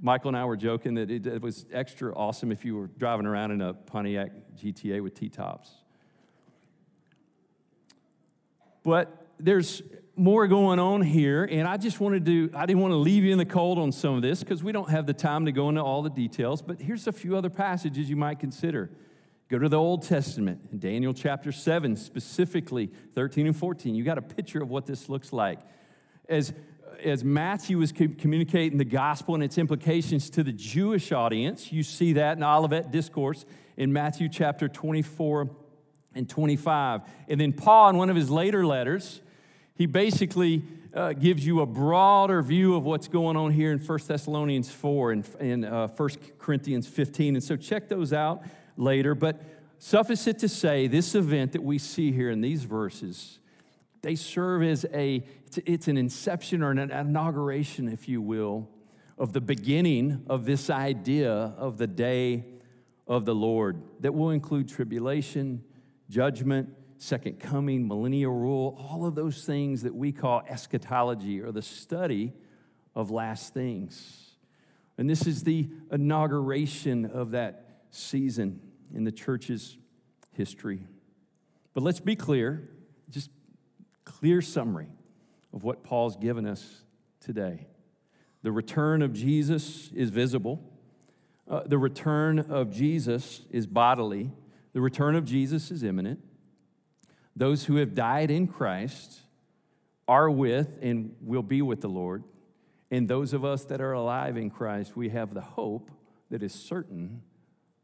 Michael 0.00 0.28
and 0.28 0.36
I 0.36 0.44
were 0.44 0.56
joking 0.56 0.94
that 0.94 1.10
it, 1.10 1.26
it 1.26 1.42
was 1.42 1.66
extra 1.72 2.14
awesome 2.14 2.52
if 2.52 2.64
you 2.64 2.76
were 2.76 2.86
driving 2.86 3.26
around 3.26 3.50
in 3.50 3.60
a 3.60 3.74
Pontiac 3.74 4.30
GTA 4.56 5.02
with 5.02 5.14
T 5.14 5.28
tops. 5.28 5.72
But 8.84 9.26
there's 9.40 9.82
more 10.14 10.46
going 10.46 10.78
on 10.78 11.02
here, 11.02 11.48
and 11.50 11.66
I 11.66 11.78
just 11.78 11.98
wanted 11.98 12.24
to, 12.26 12.52
I 12.54 12.64
didn't 12.64 12.80
want 12.80 12.92
to 12.92 12.98
leave 12.98 13.24
you 13.24 13.32
in 13.32 13.38
the 13.38 13.44
cold 13.44 13.80
on 13.80 13.90
some 13.90 14.14
of 14.14 14.22
this 14.22 14.44
because 14.44 14.62
we 14.62 14.70
don't 14.70 14.90
have 14.90 15.08
the 15.08 15.14
time 15.14 15.46
to 15.46 15.52
go 15.52 15.68
into 15.68 15.82
all 15.82 16.02
the 16.02 16.10
details, 16.10 16.62
but 16.62 16.80
here's 16.80 17.08
a 17.08 17.12
few 17.12 17.36
other 17.36 17.50
passages 17.50 18.08
you 18.08 18.14
might 18.14 18.38
consider. 18.38 18.88
Go 19.52 19.58
to 19.58 19.68
the 19.68 19.78
Old 19.78 20.02
Testament, 20.02 20.66
in 20.72 20.78
Daniel 20.78 21.12
chapter 21.12 21.52
7, 21.52 21.94
specifically 21.96 22.86
13 23.14 23.46
and 23.46 23.54
14. 23.54 23.94
You 23.94 24.02
got 24.02 24.16
a 24.16 24.22
picture 24.22 24.62
of 24.62 24.70
what 24.70 24.86
this 24.86 25.10
looks 25.10 25.30
like. 25.30 25.58
As, 26.26 26.54
as 27.04 27.22
Matthew 27.22 27.76
was 27.76 27.92
communicating 27.92 28.78
the 28.78 28.86
gospel 28.86 29.34
and 29.34 29.44
its 29.44 29.58
implications 29.58 30.30
to 30.30 30.42
the 30.42 30.52
Jewish 30.52 31.12
audience, 31.12 31.70
you 31.70 31.82
see 31.82 32.14
that 32.14 32.38
in 32.38 32.42
Olivet 32.42 32.90
Discourse 32.90 33.44
in 33.76 33.92
Matthew 33.92 34.30
chapter 34.30 34.70
24 34.70 35.50
and 36.14 36.26
25. 36.26 37.02
And 37.28 37.38
then 37.38 37.52
Paul, 37.52 37.90
in 37.90 37.98
one 37.98 38.08
of 38.08 38.16
his 38.16 38.30
later 38.30 38.64
letters, 38.64 39.20
he 39.74 39.84
basically 39.84 40.62
uh, 40.94 41.12
gives 41.12 41.44
you 41.44 41.60
a 41.60 41.66
broader 41.66 42.40
view 42.40 42.74
of 42.74 42.84
what's 42.84 43.06
going 43.06 43.36
on 43.36 43.50
here 43.50 43.70
in 43.70 43.78
1 43.78 43.98
Thessalonians 44.06 44.70
4 44.70 45.12
and, 45.12 45.28
and 45.38 45.64
uh, 45.66 45.88
1 45.88 46.10
Corinthians 46.38 46.86
15. 46.86 47.36
And 47.36 47.44
so 47.44 47.54
check 47.54 47.90
those 47.90 48.14
out 48.14 48.42
later. 48.82 49.14
But 49.14 49.40
suffice 49.78 50.26
it 50.26 50.38
to 50.40 50.48
say, 50.48 50.86
this 50.86 51.14
event 51.14 51.52
that 51.52 51.62
we 51.62 51.78
see 51.78 52.12
here 52.12 52.30
in 52.30 52.40
these 52.40 52.64
verses, 52.64 53.38
they 54.02 54.16
serve 54.16 54.62
as 54.62 54.84
a, 54.92 55.24
it's, 55.64 55.88
an 55.88 55.96
inception 55.96 56.62
or 56.62 56.70
an 56.72 56.78
inauguration, 56.78 57.88
if 57.88 58.08
you 58.08 58.20
will, 58.20 58.68
of 59.16 59.32
the 59.32 59.40
beginning 59.40 60.24
of 60.28 60.44
this 60.44 60.68
idea 60.68 61.32
of 61.32 61.78
the 61.78 61.86
day 61.86 62.44
of 63.06 63.24
the 63.24 63.34
Lord 63.34 63.80
that 64.00 64.12
will 64.12 64.30
include 64.30 64.68
tribulation, 64.68 65.62
judgment, 66.10 66.70
second 66.98 67.38
coming, 67.38 67.86
millennial 67.86 68.32
rule, 68.32 68.76
all 68.78 69.06
of 69.06 69.14
those 69.14 69.44
things 69.44 69.82
that 69.82 69.94
we 69.94 70.12
call 70.12 70.42
eschatology 70.48 71.40
or 71.40 71.52
the 71.52 71.62
study 71.62 72.32
of 72.94 73.10
last 73.10 73.54
things. 73.54 74.36
And 74.98 75.08
this 75.08 75.26
is 75.26 75.42
the 75.42 75.68
inauguration 75.90 77.06
of 77.06 77.32
that 77.32 77.84
season 77.90 78.60
in 78.94 79.04
the 79.04 79.12
church's 79.12 79.78
history. 80.32 80.86
But 81.74 81.82
let's 81.82 82.00
be 82.00 82.16
clear, 82.16 82.68
just 83.10 83.30
clear 84.04 84.42
summary 84.42 84.88
of 85.52 85.64
what 85.64 85.82
Paul's 85.82 86.16
given 86.16 86.46
us 86.46 86.82
today. 87.20 87.66
The 88.42 88.52
return 88.52 89.02
of 89.02 89.12
Jesus 89.12 89.90
is 89.94 90.10
visible. 90.10 90.62
Uh, 91.48 91.62
the 91.66 91.78
return 91.78 92.38
of 92.38 92.70
Jesus 92.70 93.42
is 93.50 93.66
bodily. 93.66 94.32
The 94.72 94.80
return 94.80 95.14
of 95.14 95.24
Jesus 95.24 95.70
is 95.70 95.82
imminent. 95.82 96.20
Those 97.36 97.64
who 97.64 97.76
have 97.76 97.94
died 97.94 98.30
in 98.30 98.46
Christ 98.46 99.20
are 100.08 100.30
with 100.30 100.78
and 100.82 101.14
will 101.20 101.42
be 101.42 101.62
with 101.62 101.80
the 101.80 101.88
Lord. 101.88 102.24
And 102.90 103.08
those 103.08 103.32
of 103.32 103.44
us 103.44 103.64
that 103.66 103.80
are 103.80 103.92
alive 103.92 104.36
in 104.36 104.50
Christ, 104.50 104.96
we 104.96 105.08
have 105.10 105.32
the 105.32 105.40
hope 105.40 105.90
that 106.30 106.42
is 106.42 106.52
certain 106.52 107.22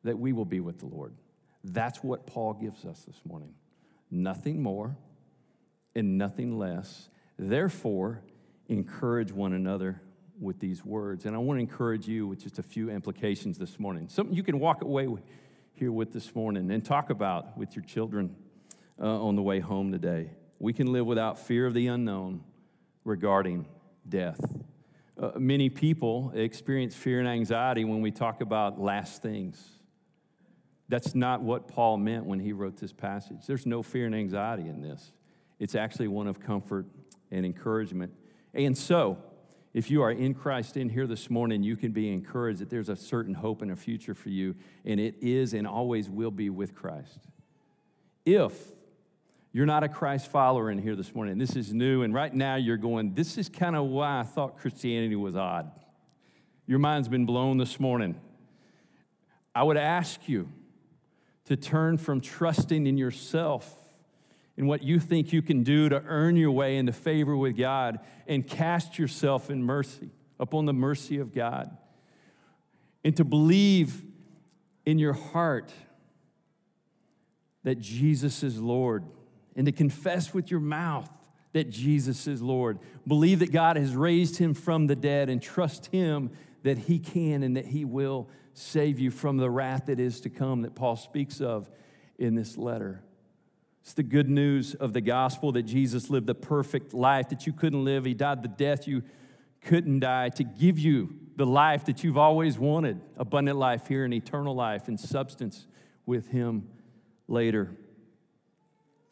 that 0.09 0.19
we 0.19 0.33
will 0.33 0.45
be 0.45 0.61
with 0.61 0.79
the 0.79 0.87
Lord. 0.87 1.15
That's 1.65 2.03
what 2.03 2.27
Paul 2.27 2.55
gives 2.55 2.85
us 2.85 3.03
this 3.07 3.21
morning. 3.25 3.55
Nothing 4.11 4.63
more 4.63 4.97
and 5.95 6.17
nothing 6.17 6.59
less. 6.59 7.09
Therefore, 7.39 8.23
encourage 8.69 9.33
one 9.33 9.53
another 9.53 10.01
with 10.41 10.61
these 10.61 10.85
words. 10.85 11.25
And 11.25 11.35
I 11.35 11.39
want 11.39 11.59
to 11.59 11.61
encourage 11.61 12.07
you 12.07 12.27
with 12.27 12.43
just 12.43 12.59
a 12.59 12.63
few 12.63 12.91
implications 12.91 13.59
this 13.59 13.79
morning. 13.79 14.09
Something 14.09 14.35
you 14.35 14.43
can 14.43 14.61
walk 14.61 14.83
away 14.83 15.09
here 15.75 15.93
with 15.93 16.13
this 16.13 16.35
morning 16.35 16.71
and 16.71 16.85
talk 16.85 17.11
about 17.11 17.57
with 17.57 17.75
your 17.77 17.85
children 17.85 18.35
uh, 19.01 19.25
on 19.25 19.37
the 19.37 19.43
way 19.43 19.61
home 19.61 19.93
today. 19.93 20.31
We 20.59 20.73
can 20.73 20.93
live 20.93 21.07
without 21.07 21.39
fear 21.39 21.67
of 21.67 21.75
the 21.75 21.87
unknown 21.89 22.43
regarding 23.05 23.67
death. 24.09 24.41
Uh, 25.21 25.33
many 25.37 25.69
people 25.69 26.33
experience 26.35 26.95
fear 26.95 27.19
and 27.19 27.29
anxiety 27.29 27.85
when 27.85 28.01
we 28.01 28.11
talk 28.11 28.41
about 28.41 28.81
last 28.81 29.23
things. 29.23 29.78
That's 30.89 31.15
not 31.15 31.43
what 31.43 31.69
Paul 31.69 31.99
meant 31.99 32.25
when 32.25 32.41
he 32.41 32.53
wrote 32.53 32.77
this 32.79 32.93
passage. 32.93 33.47
There's 33.47 33.67
no 33.67 33.83
fear 33.83 34.07
and 34.07 34.15
anxiety 34.15 34.69
in 34.69 34.81
this. 34.81 35.13
It's 35.59 35.75
actually 35.75 36.09
one 36.09 36.27
of 36.27 36.41
comfort 36.41 36.87
and 37.31 37.45
encouragement. 37.45 38.15
And 38.55 38.77
so, 38.77 39.19
if 39.75 39.91
you 39.91 40.03
are 40.03 40.11
in 40.11 40.33
Christ 40.33 40.77
in 40.77 40.89
here 40.89 41.07
this 41.07 41.29
morning, 41.29 41.63
you 41.63 41.77
can 41.77 41.93
be 41.93 42.11
encouraged 42.11 42.61
that 42.61 42.71
there's 42.71 42.89
a 42.89 42.97
certain 42.97 43.35
hope 43.35 43.61
and 43.61 43.71
a 43.71 43.77
future 43.77 44.15
for 44.15 44.31
you, 44.31 44.55
and 44.85 44.99
it 44.99 45.17
is 45.21 45.53
and 45.53 45.67
always 45.67 46.09
will 46.09 46.31
be 46.31 46.49
with 46.49 46.75
Christ. 46.75 47.19
If 48.25 48.55
You're 49.53 49.67
not 49.67 49.83
a 49.83 49.89
Christ 49.89 50.31
follower 50.31 50.71
in 50.71 50.79
here 50.79 50.95
this 50.95 51.15
morning. 51.15 51.39
This 51.39 51.57
is 51.57 51.73
new, 51.73 52.03
and 52.03 52.13
right 52.13 52.33
now 52.33 52.57
you're 52.57 52.77
going, 52.77 53.15
This 53.15 53.39
is 53.39 53.49
kind 53.49 53.75
of 53.77 53.87
why 53.87 54.21
I 54.21 54.23
thought 54.23 54.59
Christianity 54.59 55.17
was 55.17 55.37
odd. 55.37 55.71
Your 56.67 56.79
mind's 56.79 57.09
been 57.09 57.27
blown 57.27 57.57
this 57.57 57.81
morning. 57.81 58.21
I 59.55 59.63
would 59.63 59.79
ask 59.79 60.29
you 60.29 60.49
to 61.49 61.57
turn 61.57 61.97
from 61.97 62.21
trusting 62.21 62.87
in 62.87 62.99
yourself 62.99 63.75
in 64.59 64.67
what 64.67 64.83
you 64.83 65.01
think 65.01 65.33
you 65.33 65.41
can 65.41 65.63
do 65.63 65.89
to 65.89 66.03
earn 66.07 66.37
your 66.37 66.51
way 66.51 66.77
into 66.77 66.93
favor 66.93 67.35
with 67.35 67.57
God 67.57 68.01
and 68.27 68.47
cast 68.47 68.99
yourself 68.99 69.49
in 69.49 69.63
mercy 69.63 70.11
upon 70.39 70.67
the 70.67 70.75
mercy 70.75 71.17
of 71.17 71.35
God. 71.35 71.75
And 73.03 73.17
to 73.17 73.25
believe 73.25 74.03
in 74.85 74.99
your 74.99 75.15
heart 75.15 75.73
that 77.65 77.79
Jesus 77.79 78.43
is 78.43 78.61
Lord 78.61 79.05
and 79.57 79.65
to 79.65 79.73
confess 79.73 80.35
with 80.35 80.51
your 80.51 80.61
mouth 80.61 81.09
that 81.55 81.71
Jesus 81.71 82.27
is 82.27 82.43
Lord. 82.43 82.79
Believe 83.07 83.39
that 83.39 83.53
God 83.53 83.79
has 83.79 83.97
raised 83.97 84.37
him 84.37 84.53
from 84.53 84.87
the 84.87 84.97
dead 84.97 85.31
and 85.31 85.41
trust 85.41 85.87
him 85.87 86.31
that 86.63 86.77
he 86.77 86.99
can 86.99 87.43
and 87.43 87.57
that 87.57 87.69
he 87.69 87.87
will 87.87 88.29
save 88.59 88.99
you 88.99 89.11
from 89.11 89.37
the 89.37 89.49
wrath 89.49 89.87
that 89.87 90.01
is 90.01 90.21
to 90.23 90.31
come 90.31 90.63
that 90.63 90.75
Paul 90.75 90.97
speaks 90.97 91.41
of 91.41 91.71
in 92.19 92.35
this 92.35 92.57
letter. 92.57 93.03
It's 93.83 93.95
the 93.95 94.03
good 94.03 94.29
news 94.29 94.75
of 94.75 94.93
the 94.93 95.01
gospel 95.01 95.53
that 95.53 95.63
Jesus 95.63 96.11
lived 96.11 96.27
the 96.27 96.35
perfect 96.35 96.93
life 96.93 97.29
that 97.31 97.47
you 97.47 97.53
couldn't 97.53 97.85
live. 97.85 98.05
He 98.05 98.15
died 98.15 98.43
the 98.43 98.49
death 98.49 98.87
you 98.87 99.03
couldn't 99.63 100.01
die 100.01 100.29
to 100.31 100.45
give 100.45 100.79
you 100.79 101.15
the 101.37 101.47
life 101.47 101.85
that 101.87 102.03
you've 102.03 102.19
always 102.19 102.59
wanted 102.59 103.01
abundant 103.17 103.59
life 103.59 103.87
here 103.87 104.05
and 104.05 104.13
eternal 104.13 104.55
life 104.55 104.89
and 104.89 104.99
substance 104.99 105.67
with 106.05 106.29
Him 106.29 106.69
later. 107.29 107.71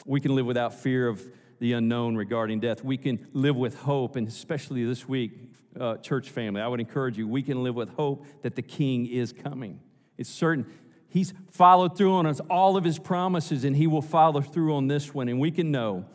We 0.04 0.20
can 0.20 0.34
live 0.34 0.46
without 0.46 0.74
fear 0.74 1.08
of 1.08 1.22
the 1.58 1.72
unknown 1.72 2.16
regarding 2.16 2.60
death. 2.60 2.84
We 2.84 2.96
can 2.96 3.26
live 3.32 3.56
with 3.56 3.76
hope, 3.76 4.16
and 4.16 4.28
especially 4.28 4.84
this 4.84 5.08
week, 5.08 5.32
uh, 5.78 5.96
church 5.98 6.30
family, 6.30 6.60
I 6.60 6.68
would 6.68 6.80
encourage 6.80 7.18
you, 7.18 7.28
we 7.28 7.42
can 7.42 7.62
live 7.62 7.74
with 7.74 7.90
hope 7.90 8.26
that 8.42 8.56
the 8.56 8.62
King 8.62 9.06
is 9.06 9.32
coming. 9.32 9.80
It's 10.16 10.30
certain. 10.30 10.66
He's 11.08 11.32
followed 11.50 11.96
through 11.96 12.14
on 12.14 12.26
us 12.26 12.40
all 12.50 12.76
of 12.76 12.84
his 12.84 12.98
promises, 12.98 13.64
and 13.64 13.76
he 13.76 13.86
will 13.86 14.02
follow 14.02 14.40
through 14.40 14.74
on 14.74 14.88
this 14.88 15.14
one. 15.14 15.28
And 15.28 15.40
we 15.40 15.50
can 15.50 15.70
know 15.70 16.06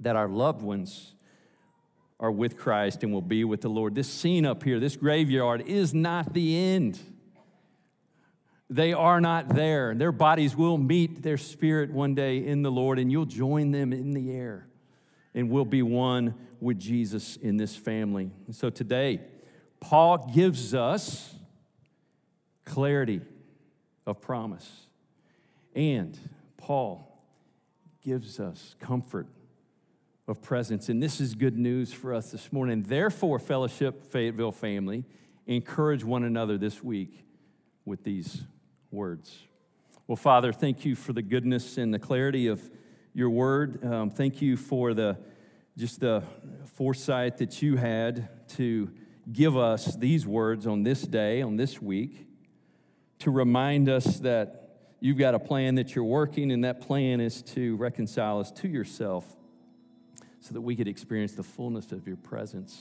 that 0.00 0.16
our 0.16 0.28
loved 0.28 0.62
ones 0.62 1.14
are 2.20 2.30
with 2.30 2.56
Christ 2.56 3.02
and 3.02 3.12
will 3.12 3.22
be 3.22 3.44
with 3.44 3.60
the 3.60 3.68
Lord. 3.68 3.94
This 3.94 4.08
scene 4.08 4.44
up 4.44 4.62
here, 4.62 4.80
this 4.80 4.96
graveyard, 4.96 5.62
is 5.66 5.94
not 5.94 6.34
the 6.34 6.56
end. 6.56 6.98
They 8.70 8.92
are 8.92 9.20
not 9.20 9.54
there. 9.54 9.94
Their 9.94 10.12
bodies 10.12 10.54
will 10.54 10.76
meet 10.76 11.22
their 11.22 11.38
spirit 11.38 11.90
one 11.90 12.14
day 12.14 12.44
in 12.44 12.62
the 12.62 12.70
Lord, 12.70 12.98
and 12.98 13.10
you'll 13.10 13.24
join 13.24 13.70
them 13.70 13.92
in 13.92 14.12
the 14.12 14.32
air 14.32 14.67
and 15.34 15.50
we'll 15.50 15.64
be 15.64 15.82
one 15.82 16.34
with 16.60 16.78
Jesus 16.78 17.36
in 17.36 17.56
this 17.56 17.76
family. 17.76 18.30
And 18.46 18.54
so 18.54 18.70
today, 18.70 19.20
Paul 19.80 20.30
gives 20.34 20.74
us 20.74 21.34
clarity 22.64 23.20
of 24.06 24.20
promise. 24.20 24.86
And 25.74 26.18
Paul 26.56 27.22
gives 28.02 28.40
us 28.40 28.74
comfort 28.80 29.26
of 30.26 30.42
presence. 30.42 30.88
And 30.88 31.02
this 31.02 31.20
is 31.20 31.34
good 31.34 31.58
news 31.58 31.92
for 31.92 32.12
us 32.12 32.30
this 32.30 32.52
morning. 32.52 32.82
Therefore, 32.82 33.38
Fellowship 33.38 34.10
Fayetteville 34.10 34.52
family, 34.52 35.04
encourage 35.46 36.04
one 36.04 36.24
another 36.24 36.58
this 36.58 36.82
week 36.82 37.24
with 37.84 38.04
these 38.04 38.42
words. 38.90 39.44
Well, 40.06 40.16
Father, 40.16 40.52
thank 40.52 40.84
you 40.84 40.94
for 40.94 41.12
the 41.12 41.22
goodness 41.22 41.78
and 41.78 41.92
the 41.92 41.98
clarity 41.98 42.46
of 42.46 42.70
your 43.18 43.30
word. 43.30 43.84
Um, 43.84 44.10
thank 44.10 44.40
you 44.40 44.56
for 44.56 44.94
the 44.94 45.18
just 45.76 45.98
the 45.98 46.22
foresight 46.76 47.38
that 47.38 47.60
you 47.60 47.74
had 47.74 48.28
to 48.50 48.92
give 49.32 49.56
us 49.56 49.96
these 49.96 50.24
words 50.24 50.68
on 50.68 50.84
this 50.84 51.02
day, 51.02 51.42
on 51.42 51.56
this 51.56 51.82
week 51.82 52.28
to 53.18 53.32
remind 53.32 53.88
us 53.88 54.20
that 54.20 54.70
you've 55.00 55.18
got 55.18 55.34
a 55.34 55.38
plan 55.40 55.74
that 55.74 55.96
you're 55.96 56.04
working, 56.04 56.52
and 56.52 56.62
that 56.62 56.80
plan 56.80 57.20
is 57.20 57.42
to 57.42 57.74
reconcile 57.74 58.38
us 58.38 58.52
to 58.52 58.68
yourself 58.68 59.24
so 60.38 60.54
that 60.54 60.60
we 60.60 60.76
could 60.76 60.86
experience 60.86 61.32
the 61.32 61.42
fullness 61.42 61.90
of 61.90 62.06
your 62.06 62.16
presence. 62.16 62.80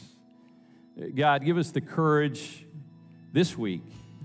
God, 1.15 1.43
give 1.43 1.57
us 1.57 1.71
the 1.71 1.81
courage 1.81 2.63
this 3.33 3.57
week 3.57 3.81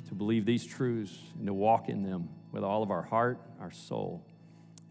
to 0.09 0.15
believe 0.15 0.45
these 0.45 0.67
truths 0.67 1.19
and 1.39 1.47
to 1.47 1.55
walk 1.55 1.89
in 1.89 2.03
them 2.03 2.29
with 2.51 2.63
all 2.63 2.83
of 2.83 2.91
our 2.91 3.03
heart, 3.03 3.41
our 3.59 3.71
soul, 3.71 4.27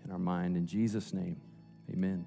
and 0.04 0.12
our 0.12 0.20
mind. 0.20 0.58
In 0.58 0.66
Jesus' 0.66 1.14
name, 1.14 1.40
amen. 1.92 2.26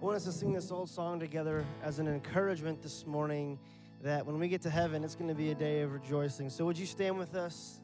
I 0.00 0.04
want 0.04 0.16
us 0.16 0.24
to 0.24 0.32
sing 0.32 0.52
this 0.52 0.70
old 0.70 0.88
song 0.88 1.20
together 1.20 1.64
as 1.82 1.98
an 1.98 2.08
encouragement 2.08 2.82
this 2.82 3.06
morning 3.06 3.58
that 4.02 4.24
when 4.24 4.38
we 4.38 4.48
get 4.48 4.62
to 4.62 4.70
heaven, 4.70 5.04
it's 5.04 5.14
going 5.14 5.28
to 5.28 5.34
be 5.34 5.50
a 5.50 5.54
day 5.54 5.82
of 5.82 5.92
rejoicing. 5.92 6.48
So, 6.48 6.64
would 6.64 6.78
you 6.78 6.86
stand 6.86 7.18
with 7.18 7.34
us? 7.34 7.80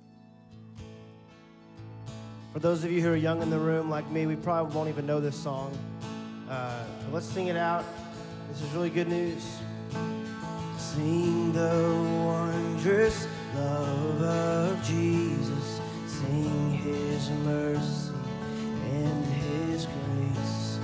For 2.55 2.59
those 2.59 2.85
of 2.85 2.91
you 2.91 3.03
who 3.03 3.11
are 3.11 3.17
young 3.17 3.43
in 3.43 3.51
the 3.51 3.59
room, 3.59 3.91
like 3.91 4.11
me, 4.11 4.25
we 4.25 4.35
probably 4.35 4.75
won't 4.75 4.89
even 4.89 5.05
know 5.05 5.21
this 5.21 5.37
song. 5.37 5.79
Uh, 6.49 6.85
let's 7.13 7.27
sing 7.27 7.49
it 7.49 7.57
out. 7.57 7.85
This 8.51 8.63
is 8.63 8.71
really 8.71 8.89
good 8.89 9.09
news. 9.09 9.45
Sing 10.79 11.53
the 11.53 12.03
wondrous 12.25 13.29
love 13.55 14.23
of 14.23 14.83
Jesus. 14.83 15.81
Sing 16.07 16.71
his 16.71 17.31
mercy 17.45 18.13
and 18.91 19.25
his 19.27 19.87
grace. 19.87 20.79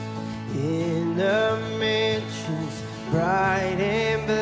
In 0.54 1.16
the 1.16 1.58
mansions 1.78 2.82
bright 3.10 3.78
and 3.80 4.26
blessed, 4.26 4.41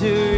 victory. 0.00 0.35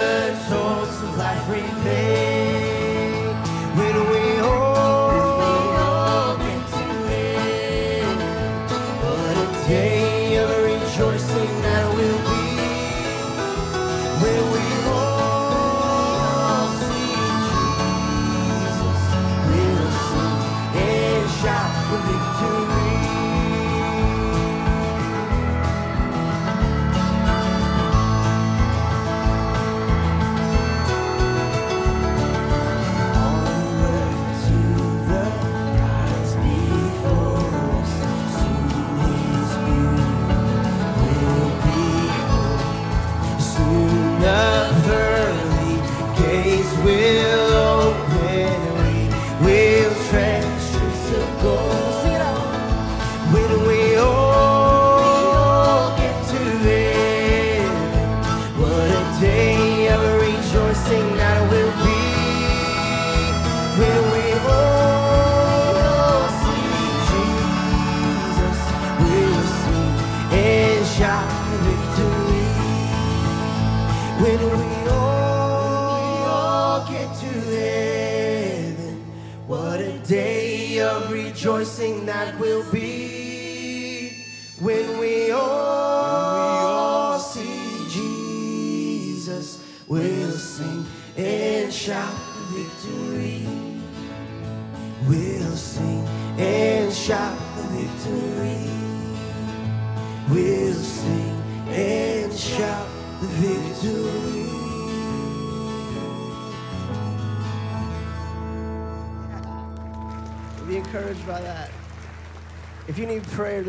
The 0.00 0.32
toils 0.48 1.02
of 1.02 1.16
life 1.18 1.48
repay? 1.48 2.69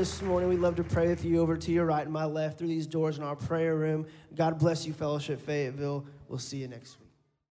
this 0.01 0.23
morning. 0.23 0.49
we 0.49 0.57
love 0.57 0.75
to 0.75 0.83
pray 0.83 1.07
with 1.07 1.23
you 1.23 1.39
over 1.39 1.55
to 1.55 1.71
your 1.71 1.85
right 1.85 2.05
and 2.05 2.11
my 2.11 2.25
left 2.25 2.57
through 2.57 2.67
these 2.67 2.87
doors 2.87 3.19
in 3.19 3.23
our 3.23 3.35
prayer 3.35 3.75
room. 3.75 4.07
God 4.33 4.57
bless 4.57 4.83
you, 4.87 4.93
Fellowship 4.93 5.39
Fayetteville. 5.39 6.03
We'll 6.27 6.39
see 6.39 6.57
you 6.57 6.67
next 6.67 6.99
week. 6.99 7.10